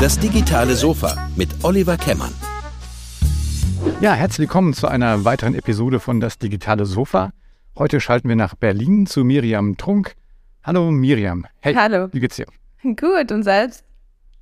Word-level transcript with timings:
Das 0.00 0.18
digitale 0.18 0.74
Sofa 0.74 1.28
mit 1.36 1.48
Oliver 1.62 1.96
Kemmern. 1.96 2.32
Ja, 4.00 4.14
herzlich 4.14 4.40
willkommen 4.48 4.74
zu 4.74 4.88
einer 4.88 5.24
weiteren 5.24 5.54
Episode 5.54 6.00
von 6.00 6.20
Das 6.20 6.38
digitale 6.38 6.86
Sofa. 6.86 7.32
Heute 7.78 8.00
schalten 8.00 8.28
wir 8.28 8.36
nach 8.36 8.54
Berlin 8.54 9.06
zu 9.06 9.24
Miriam 9.24 9.76
Trunk. 9.76 10.14
Hallo 10.64 10.90
Miriam. 10.90 11.46
Hey, 11.60 11.74
Hallo. 11.74 12.08
Wie 12.12 12.20
geht's 12.20 12.36
dir? 12.36 12.46
Gut, 12.82 13.30
und 13.30 13.44
selbst? 13.44 13.84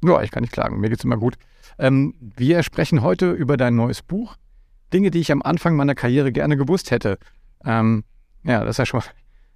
Ja, 0.02 0.22
ich 0.22 0.30
kann 0.30 0.42
nicht 0.42 0.52
klagen. 0.52 0.80
Mir 0.80 0.88
geht's 0.88 1.04
immer 1.04 1.16
gut. 1.18 1.36
Ähm, 1.78 2.14
wir 2.20 2.62
sprechen 2.62 3.02
heute 3.02 3.30
über 3.32 3.56
dein 3.56 3.76
neues 3.76 4.02
Buch. 4.02 4.36
Dinge, 4.92 5.10
die 5.10 5.20
ich 5.20 5.30
am 5.30 5.42
Anfang 5.42 5.76
meiner 5.76 5.94
Karriere 5.94 6.32
gerne 6.32 6.56
gewusst 6.56 6.90
hätte. 6.90 7.18
Ähm, 7.64 8.04
ja, 8.42 8.60
das 8.64 8.70
ist 8.70 8.78
ja 8.78 8.86
schon 8.86 9.00
mal 9.00 9.06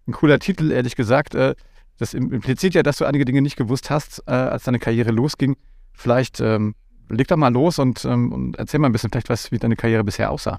ein 0.06 0.12
cooler 0.12 0.38
Titel, 0.38 0.70
ehrlich 0.70 0.96
gesagt. 0.96 1.34
Äh, 1.34 1.54
das 1.98 2.14
impliziert 2.14 2.74
ja, 2.74 2.82
dass 2.82 2.98
du 2.98 3.04
einige 3.04 3.24
Dinge 3.24 3.42
nicht 3.42 3.56
gewusst 3.56 3.90
hast, 3.90 4.22
äh, 4.26 4.32
als 4.32 4.64
deine 4.64 4.78
Karriere 4.78 5.10
losging. 5.10 5.56
Vielleicht 5.92 6.40
ähm, 6.40 6.74
leg 7.08 7.28
doch 7.28 7.36
mal 7.36 7.52
los 7.52 7.78
und, 7.78 8.04
ähm, 8.04 8.32
und 8.32 8.58
erzähl 8.58 8.80
mal 8.80 8.88
ein 8.88 8.92
bisschen 8.92 9.10
vielleicht, 9.10 9.28
was, 9.28 9.52
wie 9.52 9.58
deine 9.58 9.76
Karriere 9.76 10.04
bisher 10.04 10.30
aussah. 10.30 10.58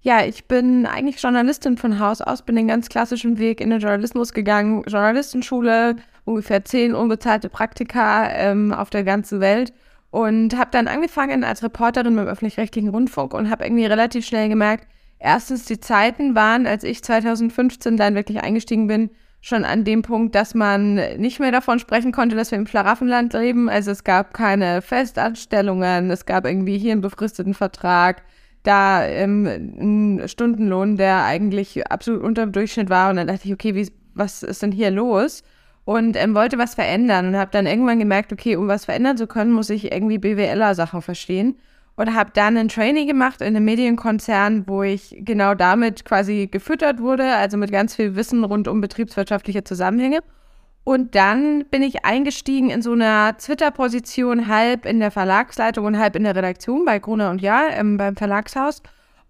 Ja, 0.00 0.24
ich 0.24 0.46
bin 0.46 0.84
eigentlich 0.84 1.22
Journalistin 1.22 1.76
von 1.76 2.00
Haus 2.00 2.20
aus, 2.20 2.42
bin 2.42 2.56
den 2.56 2.66
ganz 2.66 2.88
klassischen 2.88 3.38
Weg 3.38 3.60
in 3.60 3.70
den 3.70 3.80
Journalismus 3.80 4.32
gegangen. 4.32 4.82
Journalistenschule, 4.88 5.96
ungefähr 6.24 6.64
zehn 6.64 6.94
unbezahlte 6.94 7.48
Praktika 7.48 8.28
ähm, 8.30 8.72
auf 8.72 8.90
der 8.90 9.04
ganzen 9.04 9.38
Welt 9.40 9.72
und 10.10 10.56
habe 10.58 10.70
dann 10.72 10.88
angefangen 10.88 11.44
als 11.44 11.62
Reporterin 11.62 12.16
beim 12.16 12.26
öffentlich-rechtlichen 12.26 12.88
Rundfunk 12.88 13.32
und 13.32 13.48
habe 13.48 13.64
irgendwie 13.64 13.86
relativ 13.86 14.26
schnell 14.26 14.48
gemerkt, 14.48 14.88
erstens 15.20 15.66
die 15.66 15.78
Zeiten 15.78 16.34
waren, 16.34 16.66
als 16.66 16.82
ich 16.82 17.04
2015 17.04 17.96
dann 17.96 18.16
wirklich 18.16 18.42
eingestiegen 18.42 18.88
bin, 18.88 19.10
schon 19.42 19.64
an 19.64 19.84
dem 19.84 20.02
Punkt, 20.02 20.34
dass 20.36 20.54
man 20.54 20.94
nicht 21.18 21.40
mehr 21.40 21.50
davon 21.50 21.80
sprechen 21.80 22.12
konnte, 22.12 22.36
dass 22.36 22.52
wir 22.52 22.58
im 22.58 22.66
Schlaraffenland 22.66 23.32
leben. 23.34 23.68
Also 23.68 23.90
es 23.90 24.04
gab 24.04 24.32
keine 24.32 24.80
Festanstellungen, 24.80 26.10
es 26.10 26.24
gab 26.24 26.46
irgendwie 26.46 26.78
hier 26.78 26.92
einen 26.92 27.00
befristeten 27.00 27.52
Vertrag, 27.52 28.22
da 28.62 29.04
ähm, 29.04 29.46
einen 29.46 30.28
Stundenlohn, 30.28 30.96
der 30.96 31.24
eigentlich 31.24 31.84
absolut 31.90 32.22
unter 32.22 32.46
dem 32.46 32.52
Durchschnitt 32.52 32.88
war. 32.88 33.10
Und 33.10 33.16
dann 33.16 33.26
dachte 33.26 33.48
ich, 33.48 33.52
okay, 33.52 33.74
wie, 33.74 33.90
was 34.14 34.44
ist 34.44 34.62
denn 34.62 34.70
hier 34.70 34.92
los? 34.92 35.42
Und 35.84 36.16
ähm, 36.16 36.36
wollte 36.36 36.56
was 36.58 36.76
verändern 36.76 37.26
und 37.26 37.36
habe 37.36 37.50
dann 37.50 37.66
irgendwann 37.66 37.98
gemerkt, 37.98 38.32
okay, 38.32 38.54
um 38.54 38.68
was 38.68 38.84
verändern 38.84 39.16
zu 39.16 39.26
können, 39.26 39.50
muss 39.50 39.70
ich 39.70 39.90
irgendwie 39.90 40.18
BWLer-Sachen 40.18 41.02
verstehen 41.02 41.56
und 41.96 42.14
habe 42.14 42.30
dann 42.34 42.56
ein 42.56 42.68
Training 42.68 43.06
gemacht 43.06 43.40
in 43.40 43.48
einem 43.48 43.64
Medienkonzern, 43.64 44.66
wo 44.66 44.82
ich 44.82 45.14
genau 45.18 45.54
damit 45.54 46.04
quasi 46.04 46.48
gefüttert 46.50 47.00
wurde, 47.00 47.34
also 47.34 47.56
mit 47.56 47.70
ganz 47.70 47.94
viel 47.96 48.16
Wissen 48.16 48.44
rund 48.44 48.68
um 48.68 48.80
betriebswirtschaftliche 48.80 49.64
Zusammenhänge. 49.64 50.20
Und 50.84 51.14
dann 51.14 51.64
bin 51.70 51.82
ich 51.82 52.04
eingestiegen 52.04 52.70
in 52.70 52.82
so 52.82 52.92
einer 52.92 53.36
Twitter-Position, 53.36 54.48
halb 54.48 54.84
in 54.84 54.98
der 54.98 55.12
Verlagsleitung 55.12 55.84
und 55.84 55.98
halb 55.98 56.16
in 56.16 56.24
der 56.24 56.34
Redaktion 56.34 56.84
bei 56.84 56.98
Gruner 56.98 57.30
und 57.30 57.40
Ja 57.40 57.68
ähm, 57.70 57.98
beim 57.98 58.16
Verlagshaus 58.16 58.82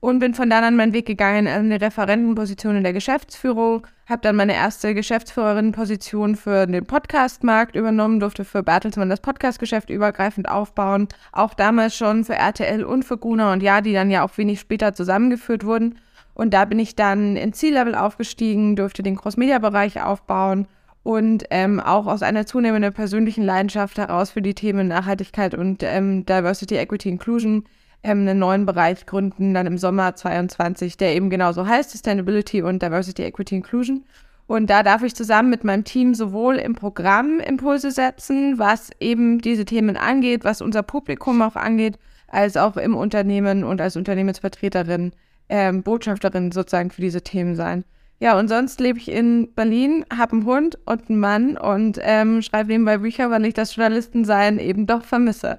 und 0.03 0.19
bin 0.19 0.35
von 0.35 0.51
dann 0.51 0.65
an 0.65 0.75
meinen 0.75 0.93
Weg 0.93 1.07
gegangen 1.07 1.47
in 1.47 1.53
eine 1.53 1.81
Referentenposition 1.81 2.75
in 2.75 2.83
der 2.83 2.93
Geschäftsführung, 2.93 3.87
habe 4.09 4.21
dann 4.23 4.35
meine 4.35 4.53
erste 4.53 4.95
Geschäftsführerin-Position 4.95 6.35
für 6.35 6.67
den 6.67 6.85
Podcastmarkt 6.85 7.77
übernommen, 7.77 8.19
durfte 8.19 8.45
für 8.45 8.65
Bertelsmann 8.65 9.09
das 9.09 9.21
Podcastgeschäft 9.21 9.91
übergreifend 9.91 10.49
aufbauen, 10.49 11.07
auch 11.31 11.55
damals 11.55 11.95
schon 11.95 12.25
für 12.25 12.35
RTL 12.35 12.83
und 12.83 13.05
für 13.05 13.17
Gruner 13.17 13.53
und 13.53 13.63
Ja, 13.63 13.81
die 13.81 13.93
dann 13.93 14.11
ja 14.11 14.25
auch 14.25 14.37
wenig 14.37 14.59
später 14.59 14.93
zusammengeführt 14.93 15.65
wurden. 15.65 16.01
Und 16.35 16.53
da 16.53 16.65
bin 16.65 16.81
ich 16.81 16.97
dann 16.97 17.37
in 17.37 17.53
C-Level 17.53 17.95
aufgestiegen, 17.95 18.75
durfte 18.75 19.05
den 19.05 19.15
Cross-Media-Bereich 19.15 20.03
aufbauen 20.03 20.67
und 21.05 21.45
ähm, 21.51 21.79
auch 21.79 22.09
aus 22.09 22.25
einer 22.25 22.45
zunehmenden 22.45 22.93
persönlichen 22.93 23.45
Leidenschaft 23.45 23.99
heraus 23.99 24.33
für 24.33 24.43
die 24.43 24.55
Themen 24.55 24.89
Nachhaltigkeit 24.89 25.55
und 25.55 25.85
ähm, 25.85 26.27
Diversity, 26.27 26.75
Equity, 26.75 27.09
Inclusion 27.09 27.67
ähm, 28.03 28.21
einen 28.21 28.39
neuen 28.39 28.67
Bereich 28.67 29.07
gründen, 29.07 29.55
dann 29.55 29.67
im 29.67 29.79
Sommer 29.79 30.15
22, 30.15 30.97
der 30.97 31.15
eben 31.15 31.31
genauso 31.31 31.67
heißt, 31.67 31.91
Sustainability 31.91 32.63
und 32.63 32.83
Diversity, 32.83 33.23
Equity, 33.23 33.57
Inclusion. 33.57 34.05
Und 34.47 34.69
da 34.69 34.83
darf 34.83 35.03
ich 35.03 35.15
zusammen 35.15 35.51
mit 35.51 35.65
meinem 35.65 35.85
Team 35.85 36.15
sowohl 36.15 36.57
im 36.57 36.75
Programm 36.75 37.41
Impulse 37.41 37.91
setzen, 37.91 38.59
was 38.59 38.91
eben 39.01 39.39
diese 39.41 39.65
Themen 39.65 39.97
angeht, 39.97 40.45
was 40.45 40.61
unser 40.61 40.83
Publikum 40.83 41.41
auch 41.43 41.57
angeht, 41.57 41.99
als 42.29 42.57
auch 42.57 42.77
im 42.77 42.97
Unternehmen 42.97 43.63
und 43.65 43.81
als 43.81 43.97
Unternehmensvertreterin, 43.97 45.13
ähm, 45.49 45.83
Botschafterin 45.83 46.51
sozusagen 46.51 46.91
für 46.91 47.03
diese 47.03 47.23
Themen 47.23 47.55
sein. 47.55 47.85
Ja, 48.19 48.39
und 48.39 48.49
sonst 48.49 48.81
lebe 48.81 48.99
ich 48.99 49.11
in 49.11 49.53
Berlin, 49.55 50.05
habe 50.17 50.33
einen 50.33 50.45
Hund 50.45 50.79
und 50.87 51.09
einen 51.09 51.19
Mann 51.19 51.57
und 51.57 51.99
ähm, 52.03 52.41
schreibe 52.41 52.71
nebenbei 52.71 52.99
Bücher, 52.99 53.31
weil 53.31 53.45
ich 53.45 53.55
das 53.55 53.75
Journalistensein 53.75 54.59
eben 54.59 54.87
doch 54.87 55.05
vermisse. 55.05 55.59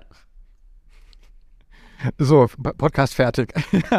So, 2.17 2.47
Podcast 2.77 3.15
fertig. 3.15 3.53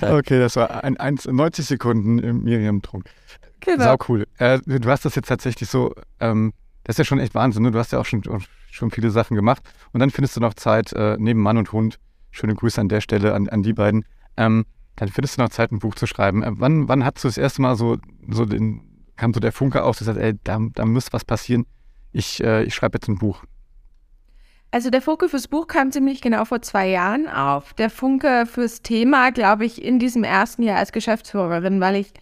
okay, 0.00 0.38
das 0.38 0.56
war 0.56 0.84
ein, 0.84 0.96
ein, 0.96 1.18
90 1.24 1.66
Sekunden 1.66 2.18
im 2.18 2.42
Miriam 2.44 2.82
Trunk. 2.82 3.10
Genau. 3.60 3.84
Sau 3.84 3.96
cool. 4.08 4.26
Äh, 4.38 4.60
du 4.66 4.88
hast 4.90 5.04
das 5.04 5.14
jetzt 5.14 5.28
tatsächlich 5.28 5.68
so, 5.68 5.94
ähm, 6.20 6.52
das 6.84 6.94
ist 6.94 6.98
ja 6.98 7.04
schon 7.04 7.18
echt 7.18 7.34
Wahnsinn. 7.34 7.62
Ne? 7.62 7.70
Du 7.70 7.78
hast 7.78 7.92
ja 7.92 7.98
auch 7.98 8.04
schon, 8.04 8.22
schon 8.70 8.90
viele 8.90 9.10
Sachen 9.10 9.34
gemacht. 9.34 9.62
Und 9.92 10.00
dann 10.00 10.10
findest 10.10 10.36
du 10.36 10.40
noch 10.40 10.54
Zeit, 10.54 10.92
äh, 10.92 11.16
neben 11.18 11.40
Mann 11.40 11.56
und 11.56 11.72
Hund, 11.72 11.98
schöne 12.30 12.54
Grüße 12.54 12.80
an 12.80 12.88
der 12.88 13.00
Stelle 13.00 13.34
an, 13.34 13.48
an 13.48 13.62
die 13.62 13.72
beiden, 13.72 14.04
ähm, 14.36 14.66
dann 14.96 15.08
findest 15.08 15.38
du 15.38 15.42
noch 15.42 15.48
Zeit, 15.48 15.72
ein 15.72 15.78
Buch 15.78 15.94
zu 15.94 16.06
schreiben. 16.06 16.42
Äh, 16.42 16.52
wann, 16.54 16.88
wann 16.88 17.04
hast 17.04 17.24
du 17.24 17.28
das 17.28 17.38
erste 17.38 17.62
Mal 17.62 17.76
so, 17.76 17.98
so 18.28 18.44
den, 18.44 18.82
kam 19.16 19.32
so 19.32 19.40
der 19.40 19.52
Funke 19.52 19.82
auf, 19.82 19.96
dass 19.96 20.06
du 20.06 20.12
sagst, 20.12 20.20
ey, 20.20 20.34
da, 20.44 20.58
da 20.74 20.84
muss 20.84 21.12
was 21.12 21.24
passieren. 21.24 21.66
Ich, 22.12 22.42
äh, 22.42 22.64
ich 22.64 22.74
schreibe 22.74 22.96
jetzt 22.96 23.08
ein 23.08 23.18
Buch. 23.18 23.44
Also 24.74 24.90
der 24.90 25.02
Funke 25.02 25.28
fürs 25.28 25.46
Buch 25.46 25.68
kam 25.68 25.92
ziemlich 25.92 26.20
genau 26.20 26.44
vor 26.44 26.60
zwei 26.60 26.88
Jahren 26.88 27.28
auf. 27.28 27.74
Der 27.74 27.90
Funke 27.90 28.44
fürs 28.44 28.82
Thema, 28.82 29.30
glaube 29.30 29.64
ich, 29.64 29.80
in 29.80 30.00
diesem 30.00 30.24
ersten 30.24 30.64
Jahr 30.64 30.78
als 30.78 30.90
Geschäftsführerin, 30.90 31.80
weil 31.80 31.94
ich 31.94 32.12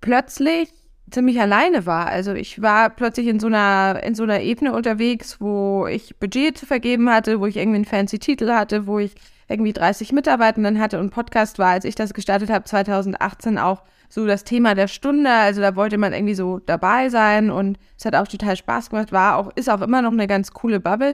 plötzlich 0.00 0.72
ziemlich 1.10 1.38
alleine 1.38 1.84
war. 1.84 2.06
Also 2.06 2.32
ich 2.32 2.62
war 2.62 2.88
plötzlich 2.88 3.26
in 3.26 3.40
so 3.40 3.48
einer, 3.48 4.02
in 4.02 4.14
so 4.14 4.22
einer 4.22 4.40
Ebene 4.40 4.72
unterwegs, 4.72 5.38
wo 5.38 5.86
ich 5.86 6.18
Budget 6.18 6.56
zu 6.56 6.64
vergeben 6.64 7.10
hatte, 7.10 7.40
wo 7.40 7.44
ich 7.44 7.58
irgendwie 7.58 7.76
einen 7.76 7.84
fancy 7.84 8.18
Titel 8.18 8.50
hatte, 8.50 8.86
wo 8.86 8.98
ich 8.98 9.14
irgendwie 9.48 9.74
30 9.74 10.12
Mitarbeitenden 10.12 10.80
hatte 10.80 10.98
und 10.98 11.10
Podcast 11.10 11.58
war, 11.58 11.72
als 11.72 11.84
ich 11.84 11.94
das 11.94 12.14
gestartet 12.14 12.48
habe, 12.48 12.64
2018 12.64 13.58
auch 13.58 13.82
so 14.08 14.26
das 14.26 14.44
Thema 14.44 14.74
der 14.74 14.88
Stunde. 14.88 15.30
Also 15.30 15.60
da 15.60 15.76
wollte 15.76 15.98
man 15.98 16.14
irgendwie 16.14 16.36
so 16.36 16.58
dabei 16.58 17.10
sein 17.10 17.50
und 17.50 17.78
es 17.98 18.06
hat 18.06 18.14
auch 18.14 18.28
total 18.28 18.56
Spaß 18.56 18.88
gemacht, 18.88 19.12
war 19.12 19.36
auch, 19.36 19.50
ist 19.56 19.68
auch 19.68 19.82
immer 19.82 20.00
noch 20.00 20.12
eine 20.12 20.26
ganz 20.26 20.52
coole 20.52 20.80
Bubble. 20.80 21.12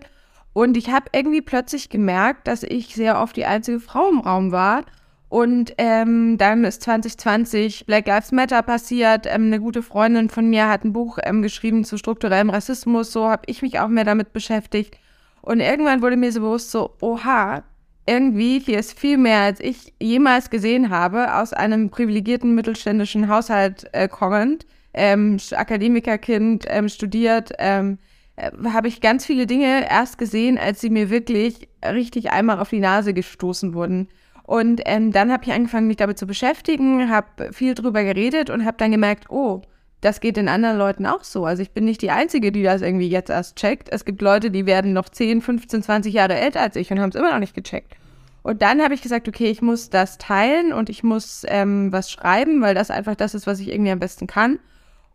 Und 0.53 0.77
ich 0.77 0.91
habe 0.91 1.07
irgendwie 1.13 1.43
plötzlich 1.43 1.89
gemerkt, 1.89 2.49
dass 2.49 2.63
ich 2.63 2.95
sehr 2.95 3.21
oft 3.21 3.37
die 3.37 3.45
einzige 3.45 3.81
Frau 3.81 4.09
im 4.09 4.21
Raum 4.21 4.53
war. 4.53 4.85
Und 5.29 5.75
ähm, 5.77 6.39
dann 6.39 6.65
ist 6.65 6.83
2020 6.83 7.85
Black 7.87 8.07
Lives 8.07 8.33
Matter 8.33 8.63
passiert. 8.63 9.27
Ähm, 9.27 9.47
eine 9.47 9.61
gute 9.61 9.83
Freundin 9.83 10.31
von 10.31 10.49
mir 10.49 10.69
hat 10.69 10.85
ein 10.85 10.95
Buch 10.95 11.19
ähm, 11.23 11.43
geschrieben 11.43 11.85
zu 11.85 11.99
strukturellem 11.99 12.51
Rassismus. 12.51 13.13
So 13.13 13.29
habe 13.29 13.43
ich 13.47 13.61
mich 13.61 13.79
auch 13.79 13.89
mehr 13.89 14.05
damit 14.05 14.33
beschäftigt. 14.33 14.99
Und 15.43 15.61
irgendwann 15.61 16.03
wurde 16.03 16.17
mir 16.17 16.33
so 16.33 16.41
bewusst, 16.41 16.71
so, 16.71 16.95
oha, 17.01 17.63
irgendwie 18.07 18.59
hier 18.59 18.79
ist 18.79 18.99
viel 18.99 19.19
mehr, 19.19 19.41
als 19.41 19.61
ich 19.61 19.93
jemals 20.01 20.49
gesehen 20.49 20.89
habe, 20.89 21.35
aus 21.35 21.53
einem 21.53 21.91
privilegierten 21.91 22.55
mittelständischen 22.55 23.29
Haushalt 23.29 23.87
äh, 23.93 24.09
kommend. 24.09 24.67
Ähm, 24.95 25.37
Akademikerkind, 25.53 26.65
ähm, 26.69 26.89
studiert, 26.89 27.53
ähm, 27.59 27.99
äh, 28.39 28.51
habe 28.73 28.89
ich 28.89 29.01
ganz 29.01 29.27
viele 29.27 29.47
Dinge 29.47 29.89
erst 29.91 30.19
gesehen, 30.19 30.59
als 30.59 30.81
sie 30.81 30.91
mir 30.91 31.11
wirklich 31.11 31.69
richtig 31.85 32.31
einmal 32.31 32.61
auf 32.61 32.71
die 32.71 32.81
Nase 32.81 33.13
gestoßen 33.15 33.75
wurden. 33.75 34.09
Und 34.45 34.81
ähm, 34.87 35.13
dann 35.13 35.31
habe 35.31 35.45
ich 35.45 35.53
angefangen, 35.53 35.89
mich 35.89 35.99
damit 35.99 36.19
zu 36.19 36.27
beschäftigen, 36.27 37.11
habe 37.11 37.53
viel 37.53 37.75
drüber 37.75 38.03
geredet 38.03 38.49
und 38.49 38.65
habe 38.65 38.79
dann 38.79 38.91
gemerkt, 38.91 39.29
oh, 39.29 39.63
das 40.01 40.21
geht 40.21 40.37
den 40.37 40.49
anderen 40.49 40.79
Leuten 40.79 41.07
auch 41.07 41.25
so. 41.25 41.45
Also 41.45 41.63
ich 41.63 41.73
bin 41.73 41.85
nicht 41.85 42.01
die 42.01 42.11
Einzige, 42.11 42.53
die 42.53 42.63
das 42.63 42.81
irgendwie 42.83 43.09
jetzt 43.09 43.31
erst 43.31 43.57
checkt. 43.57 43.89
Es 43.91 44.05
gibt 44.05 44.23
Leute, 44.23 44.51
die 44.51 44.65
werden 44.65 44.93
noch 44.93 45.09
10, 45.09 45.43
15, 45.43 45.83
20 45.83 46.15
Jahre 46.15 46.37
älter 46.37 46.61
als 46.61 46.77
ich 46.77 46.91
und 46.91 47.01
haben 47.01 47.11
es 47.11 47.17
immer 47.17 47.33
noch 47.33 47.41
nicht 47.41 47.55
gecheckt. 47.55 47.95
Und 48.43 48.63
dann 48.63 48.81
habe 48.81 48.95
ich 48.95 49.03
gesagt, 49.03 49.29
okay, 49.29 49.51
ich 49.51 49.61
muss 49.61 49.91
das 49.91 50.17
teilen 50.17 50.73
und 50.73 50.89
ich 50.89 51.03
muss 51.03 51.45
ähm, 51.49 51.93
was 51.93 52.11
schreiben, 52.11 52.63
weil 52.63 52.75
das 52.75 52.91
einfach 52.91 53.17
das 53.17 53.35
ist, 53.35 53.47
was 53.47 53.61
ich 53.61 53.69
irgendwie 53.69 53.91
am 53.91 53.99
besten 53.99 54.27
kann. 54.27 54.61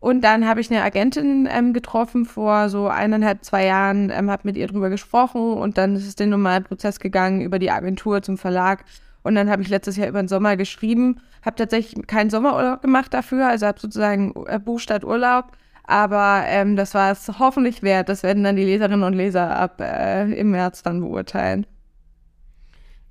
Und 0.04 0.20
dann 0.20 0.46
habe 0.46 0.60
ich 0.60 0.70
eine 0.70 0.82
Agentin 0.82 1.48
ähm, 1.50 1.72
getroffen 1.72 2.26
vor 2.26 2.68
so 2.68 2.88
eineinhalb, 2.88 3.42
zwei 3.42 3.64
Jahren, 3.64 4.10
ähm, 4.10 4.30
habe 4.30 4.42
mit 4.44 4.54
ihr 4.54 4.66
drüber 4.66 4.90
gesprochen 4.90 5.54
und 5.54 5.78
dann 5.78 5.96
ist 5.96 6.06
es 6.06 6.14
den 6.14 6.28
normalen 6.28 6.62
Prozess 6.62 7.00
gegangen 7.00 7.40
über 7.40 7.58
die 7.58 7.70
Agentur 7.70 8.20
zum 8.20 8.36
Verlag. 8.36 8.84
Und 9.22 9.34
dann 9.34 9.48
habe 9.48 9.62
ich 9.62 9.70
letztes 9.70 9.96
Jahr 9.96 10.08
über 10.08 10.22
den 10.22 10.28
Sommer 10.28 10.58
geschrieben, 10.58 11.22
habe 11.42 11.56
tatsächlich 11.56 12.06
keinen 12.06 12.28
Sommerurlaub 12.28 12.82
gemacht 12.82 13.14
dafür, 13.14 13.48
also 13.48 13.66
habe 13.66 13.80
sozusagen 13.80 14.34
äh, 14.44 14.58
Buch 14.58 14.78
statt 14.78 15.04
Urlaub. 15.04 15.52
Aber 15.84 16.42
ähm, 16.48 16.76
das 16.76 16.92
war 16.92 17.10
es 17.10 17.38
hoffentlich 17.38 17.82
wert. 17.82 18.10
Das 18.10 18.22
werden 18.22 18.44
dann 18.44 18.56
die 18.56 18.64
Leserinnen 18.64 19.04
und 19.04 19.14
Leser 19.14 19.56
ab 19.56 19.80
äh, 19.80 20.30
im 20.34 20.50
März 20.50 20.82
dann 20.82 21.00
beurteilen. 21.00 21.66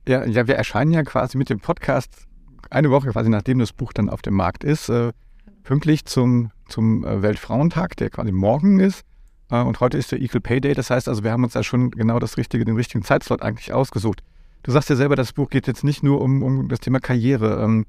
Ja, 0.07 0.23
ja, 0.25 0.45
wir 0.45 0.57
erscheinen 0.57 0.91
ja 0.91 1.01
quasi 1.01 1.39
mit 1.39 1.49
dem 1.49 1.59
Podcast 1.59 2.27
eine 2.69 2.91
Woche 2.91 3.09
quasi 3.09 3.31
nachdem 3.31 3.57
das 3.57 3.73
Buch 3.73 3.93
dann 3.93 4.11
auf 4.11 4.21
dem 4.21 4.35
Markt 4.35 4.63
ist. 4.63 4.89
Äh, 4.89 5.11
pünktlich 5.63 6.05
zum, 6.05 6.51
zum 6.67 7.05
äh, 7.05 7.21
Weltfrauentag, 7.21 7.97
der 7.97 8.09
quasi 8.09 8.31
morgen 8.31 8.79
ist. 8.79 9.03
Äh, 9.49 9.61
und 9.61 9.79
heute 9.79 9.97
ist 9.97 10.11
der 10.11 10.21
Equal 10.21 10.41
Pay 10.41 10.61
Day. 10.61 10.73
Das 10.73 10.89
heißt 10.89 11.07
also, 11.07 11.23
wir 11.23 11.31
haben 11.31 11.43
uns 11.43 11.53
da 11.53 11.63
schon 11.63 11.91
genau 11.91 12.19
das 12.19 12.37
richtige, 12.37 12.65
den 12.65 12.75
richtigen 12.75 13.03
Zeitslot 13.03 13.41
eigentlich 13.41 13.73
ausgesucht. 13.73 14.21
Du 14.63 14.71
sagst 14.71 14.89
ja 14.89 14.95
selber, 14.95 15.15
das 15.15 15.33
Buch 15.33 15.49
geht 15.49 15.67
jetzt 15.67 15.83
nicht 15.83 16.03
nur 16.03 16.21
um, 16.21 16.41
um 16.41 16.69
das 16.69 16.79
Thema 16.79 16.99
Karriere. 16.99 17.61
Ähm, 17.63 17.85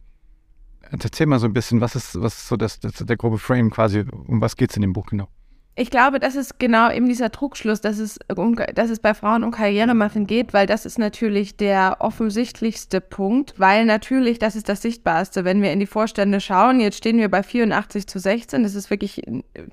erzähl 0.90 1.26
mal 1.26 1.38
so 1.38 1.46
ein 1.46 1.52
bisschen, 1.52 1.80
was 1.80 1.94
ist, 1.94 2.20
was 2.20 2.34
ist 2.34 2.48
so 2.48 2.56
das, 2.56 2.80
das, 2.80 2.94
der 2.94 3.16
grobe 3.16 3.38
Frame 3.38 3.70
quasi, 3.70 4.04
um 4.26 4.40
was 4.40 4.56
geht 4.56 4.70
es 4.70 4.76
in 4.76 4.82
dem 4.82 4.92
Buch 4.92 5.06
genau? 5.06 5.28
Ich 5.76 5.90
glaube, 5.90 6.20
das 6.20 6.36
ist 6.36 6.60
genau 6.60 6.88
eben 6.88 7.08
dieser 7.08 7.32
Trugschluss, 7.32 7.80
dass 7.80 7.98
es, 7.98 8.20
dass 8.74 8.90
es 8.90 9.00
bei 9.00 9.12
Frauen 9.12 9.42
um 9.42 9.50
Karrieremachen 9.50 10.28
geht, 10.28 10.54
weil 10.54 10.68
das 10.68 10.86
ist 10.86 11.00
natürlich 11.00 11.56
der 11.56 11.96
offensichtlichste 11.98 13.00
Punkt, 13.00 13.54
weil 13.58 13.84
natürlich, 13.84 14.38
das 14.38 14.54
ist 14.54 14.68
das 14.68 14.82
Sichtbarste, 14.82 15.44
wenn 15.44 15.62
wir 15.62 15.72
in 15.72 15.80
die 15.80 15.86
Vorstände 15.86 16.40
schauen, 16.40 16.78
jetzt 16.78 16.98
stehen 16.98 17.18
wir 17.18 17.28
bei 17.28 17.42
84 17.42 18.06
zu 18.06 18.20
16, 18.20 18.62
das 18.62 18.76
ist 18.76 18.88
wirklich, 18.88 19.22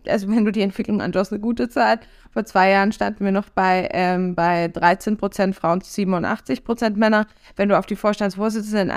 also 0.07 0.27
wenn 0.27 0.43
du 0.43 0.51
die 0.51 0.61
Entwicklung 0.61 1.01
anschaust, 1.01 1.33
eine 1.33 1.41
gute 1.41 1.69
Zahl. 1.69 1.99
Vor 2.31 2.45
zwei 2.45 2.71
Jahren 2.71 2.93
standen 2.93 3.23
wir 3.25 3.31
noch 3.31 3.49
bei, 3.49 3.89
ähm, 3.91 4.33
bei 4.33 4.69
13 4.69 5.17
Prozent 5.17 5.55
Frauen 5.55 5.81
zu 5.81 5.91
87 5.91 6.63
Prozent 6.63 6.97
Männer. 6.97 7.27
Wenn 7.57 7.69
du 7.69 7.77
auf 7.77 7.85
die 7.85 7.97
Vorstandsvorsitzenden 7.97 8.89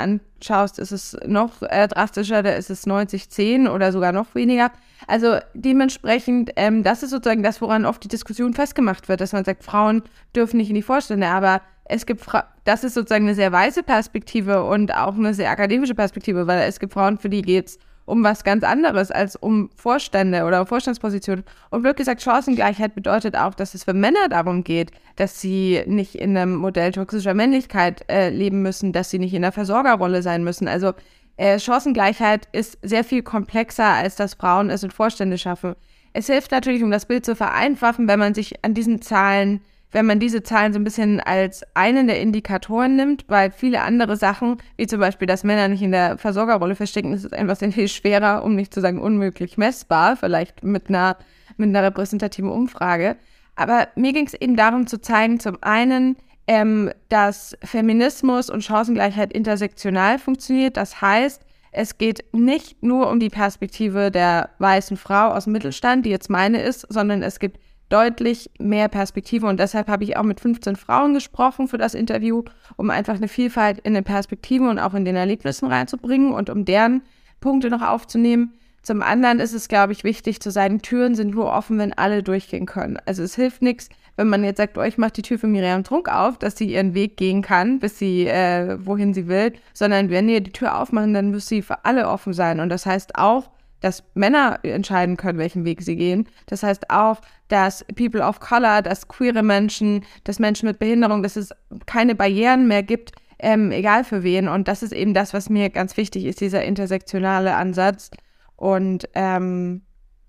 anschaust, 0.44 0.78
ist 0.78 0.92
es 0.92 1.16
noch 1.26 1.62
äh, 1.62 1.88
drastischer, 1.88 2.42
da 2.42 2.50
ist 2.50 2.70
es 2.70 2.86
90, 2.86 3.30
10 3.30 3.68
oder 3.68 3.92
sogar 3.92 4.12
noch 4.12 4.34
weniger. 4.34 4.70
Also 5.06 5.38
dementsprechend, 5.54 6.50
ähm, 6.56 6.82
das 6.82 7.02
ist 7.02 7.10
sozusagen 7.10 7.42
das, 7.42 7.60
woran 7.60 7.84
oft 7.84 8.02
die 8.04 8.08
Diskussion 8.08 8.54
festgemacht 8.54 9.08
wird, 9.08 9.20
dass 9.20 9.32
man 9.32 9.44
sagt, 9.44 9.64
Frauen 9.64 10.02
dürfen 10.34 10.58
nicht 10.58 10.68
in 10.68 10.74
die 10.74 10.82
Vorstände, 10.82 11.26
aber 11.26 11.60
es 11.84 12.06
gibt, 12.06 12.22
Fra 12.22 12.48
das 12.64 12.82
ist 12.82 12.94
sozusagen 12.94 13.26
eine 13.26 13.34
sehr 13.34 13.52
weiße 13.52 13.82
Perspektive 13.82 14.64
und 14.64 14.94
auch 14.94 15.14
eine 15.14 15.34
sehr 15.34 15.50
akademische 15.50 15.94
Perspektive, 15.94 16.46
weil 16.46 16.66
es 16.66 16.80
gibt 16.80 16.94
Frauen, 16.94 17.18
für 17.18 17.28
die 17.28 17.42
geht 17.42 17.68
es 17.68 17.78
um 18.06 18.22
was 18.22 18.44
ganz 18.44 18.64
anderes 18.64 19.10
als 19.10 19.36
um 19.36 19.70
Vorstände 19.76 20.44
oder 20.44 20.66
Vorstandspositionen. 20.66 21.44
Und 21.70 21.82
blöd 21.82 21.96
gesagt, 21.96 22.22
Chancengleichheit 22.22 22.94
bedeutet 22.94 23.36
auch, 23.36 23.54
dass 23.54 23.74
es 23.74 23.84
für 23.84 23.94
Männer 23.94 24.28
darum 24.28 24.64
geht, 24.64 24.90
dass 25.16 25.40
sie 25.40 25.82
nicht 25.86 26.14
in 26.14 26.36
einem 26.36 26.56
Modell 26.56 26.92
toxischer 26.92 27.34
Männlichkeit 27.34 28.04
äh, 28.10 28.30
leben 28.30 28.62
müssen, 28.62 28.92
dass 28.92 29.10
sie 29.10 29.18
nicht 29.18 29.34
in 29.34 29.42
der 29.42 29.52
Versorgerrolle 29.52 30.22
sein 30.22 30.44
müssen. 30.44 30.68
Also 30.68 30.92
äh, 31.36 31.58
Chancengleichheit 31.58 32.48
ist 32.52 32.78
sehr 32.82 33.04
viel 33.04 33.22
komplexer, 33.22 33.84
als 33.84 34.16
dass 34.16 34.34
Frauen 34.34 34.70
es 34.70 34.82
in 34.82 34.90
Vorstände 34.90 35.38
schaffen. 35.38 35.74
Es 36.12 36.26
hilft 36.26 36.52
natürlich, 36.52 36.82
um 36.82 36.90
das 36.90 37.06
Bild 37.06 37.24
zu 37.24 37.34
vereinfachen, 37.34 38.06
wenn 38.06 38.20
man 38.20 38.34
sich 38.34 38.64
an 38.64 38.74
diesen 38.74 39.02
Zahlen, 39.02 39.62
wenn 39.94 40.06
man 40.06 40.18
diese 40.18 40.42
Zahlen 40.42 40.72
so 40.72 40.78
ein 40.80 40.84
bisschen 40.84 41.20
als 41.20 41.62
einen 41.74 42.08
der 42.08 42.20
Indikatoren 42.20 42.96
nimmt, 42.96 43.24
weil 43.28 43.52
viele 43.52 43.80
andere 43.80 44.16
Sachen, 44.16 44.58
wie 44.76 44.88
zum 44.88 44.98
Beispiel, 44.98 45.26
dass 45.26 45.44
Männer 45.44 45.68
nicht 45.68 45.82
in 45.82 45.92
der 45.92 46.18
Versorgerrolle 46.18 46.74
verstecken, 46.74 47.12
ist 47.12 47.32
einfach 47.32 47.54
sehr 47.54 47.70
viel 47.70 47.86
schwerer, 47.86 48.42
um 48.42 48.56
nicht 48.56 48.74
zu 48.74 48.80
sagen 48.80 49.00
unmöglich 49.00 49.56
messbar, 49.56 50.16
vielleicht 50.16 50.64
mit 50.64 50.88
einer, 50.88 51.16
mit 51.56 51.68
einer 51.68 51.84
repräsentativen 51.84 52.50
Umfrage. 52.50 53.16
Aber 53.54 53.86
mir 53.94 54.12
ging 54.12 54.26
es 54.26 54.34
eben 54.34 54.56
darum 54.56 54.88
zu 54.88 55.00
zeigen, 55.00 55.38
zum 55.38 55.58
einen, 55.60 56.16
ähm, 56.48 56.90
dass 57.08 57.56
Feminismus 57.62 58.50
und 58.50 58.64
Chancengleichheit 58.64 59.32
intersektional 59.32 60.18
funktioniert. 60.18 60.76
Das 60.76 61.00
heißt, 61.00 61.40
es 61.70 61.98
geht 61.98 62.24
nicht 62.32 62.82
nur 62.82 63.08
um 63.08 63.20
die 63.20 63.30
Perspektive 63.30 64.10
der 64.10 64.50
weißen 64.58 64.96
Frau 64.96 65.28
aus 65.28 65.44
dem 65.44 65.52
Mittelstand, 65.52 66.04
die 66.04 66.10
jetzt 66.10 66.30
meine 66.30 66.60
ist, 66.62 66.84
sondern 66.92 67.22
es 67.22 67.38
gibt 67.38 67.60
deutlich 67.88 68.50
mehr 68.58 68.88
Perspektive 68.88 69.46
und 69.46 69.60
deshalb 69.60 69.88
habe 69.88 70.04
ich 70.04 70.16
auch 70.16 70.22
mit 70.22 70.40
15 70.40 70.76
Frauen 70.76 71.14
gesprochen 71.14 71.68
für 71.68 71.78
das 71.78 71.94
Interview, 71.94 72.42
um 72.76 72.90
einfach 72.90 73.14
eine 73.14 73.28
Vielfalt 73.28 73.78
in 73.80 73.94
den 73.94 74.04
Perspektiven 74.04 74.68
und 74.68 74.78
auch 74.78 74.94
in 74.94 75.04
den 75.04 75.16
Erlebnissen 75.16 75.68
reinzubringen 75.68 76.32
und 76.32 76.50
um 76.50 76.64
deren 76.64 77.02
Punkte 77.40 77.70
noch 77.70 77.82
aufzunehmen. 77.82 78.54
Zum 78.82 79.00
anderen 79.00 79.40
ist 79.40 79.54
es, 79.54 79.68
glaube 79.68 79.92
ich, 79.92 80.04
wichtig 80.04 80.40
zu 80.40 80.50
sagen, 80.50 80.82
Türen 80.82 81.14
sind 81.14 81.34
nur 81.34 81.50
offen, 81.50 81.78
wenn 81.78 81.94
alle 81.94 82.22
durchgehen 82.22 82.66
können. 82.66 82.98
Also 83.06 83.22
es 83.22 83.34
hilft 83.34 83.62
nichts, 83.62 83.88
wenn 84.16 84.28
man 84.28 84.44
jetzt 84.44 84.58
sagt, 84.58 84.78
oh, 84.78 84.82
ich 84.82 84.98
mache 84.98 85.12
die 85.12 85.22
Tür 85.22 85.38
für 85.38 85.46
Miriam 85.46 85.84
Trunk 85.84 86.08
auf, 86.08 86.38
dass 86.38 86.56
sie 86.56 86.72
ihren 86.72 86.94
Weg 86.94 87.16
gehen 87.16 87.42
kann, 87.42 87.78
bis 87.78 87.98
sie 87.98 88.26
äh, 88.26 88.76
wohin 88.84 89.14
sie 89.14 89.26
will, 89.26 89.54
sondern 89.72 90.10
wenn 90.10 90.28
wir 90.28 90.40
die 90.40 90.52
Tür 90.52 90.78
aufmachen, 90.78 91.14
dann 91.14 91.30
muss 91.30 91.48
sie 91.48 91.62
für 91.62 91.84
alle 91.84 92.08
offen 92.08 92.32
sein. 92.32 92.60
Und 92.60 92.68
das 92.68 92.86
heißt 92.86 93.16
auch, 93.16 93.50
dass 93.84 94.02
Männer 94.14 94.60
entscheiden 94.62 95.18
können, 95.18 95.38
welchen 95.38 95.66
Weg 95.66 95.82
sie 95.82 95.94
gehen. 95.94 96.26
Das 96.46 96.62
heißt 96.62 96.88
auch, 96.88 97.20
dass 97.48 97.84
People 97.94 98.22
of 98.22 98.40
Color, 98.40 98.80
dass 98.80 99.08
queere 99.08 99.42
Menschen, 99.42 100.04
dass 100.24 100.38
Menschen 100.38 100.66
mit 100.66 100.78
Behinderung, 100.78 101.22
dass 101.22 101.36
es 101.36 101.50
keine 101.84 102.14
Barrieren 102.14 102.66
mehr 102.66 102.82
gibt, 102.82 103.12
ähm, 103.38 103.72
egal 103.72 104.04
für 104.04 104.22
wen. 104.22 104.48
Und 104.48 104.68
das 104.68 104.82
ist 104.82 104.94
eben 104.94 105.12
das, 105.12 105.34
was 105.34 105.50
mir 105.50 105.68
ganz 105.68 105.98
wichtig 105.98 106.24
ist, 106.24 106.40
dieser 106.40 106.64
intersektionale 106.64 107.56
Ansatz. 107.56 108.10
Und 108.56 109.06
ähm, 109.14 109.82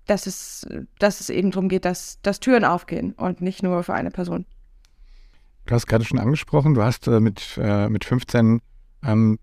dass 0.04 0.26
es, 0.26 0.68
dass 0.98 1.20
es 1.20 1.30
eben 1.30 1.50
darum 1.50 1.70
geht, 1.70 1.86
dass, 1.86 2.20
dass 2.20 2.40
Türen 2.40 2.66
aufgehen 2.66 3.14
und 3.14 3.40
nicht 3.40 3.62
nur 3.62 3.82
für 3.82 3.94
eine 3.94 4.10
Person. 4.10 4.44
Du 5.64 5.74
hast 5.74 5.86
gerade 5.86 6.04
schon 6.04 6.18
angesprochen, 6.18 6.74
du 6.74 6.82
hast 6.82 7.06
äh, 7.06 7.20
mit, 7.20 7.58
äh, 7.58 7.88
mit 7.88 8.04
15 8.04 8.60
ähm, 9.02 9.38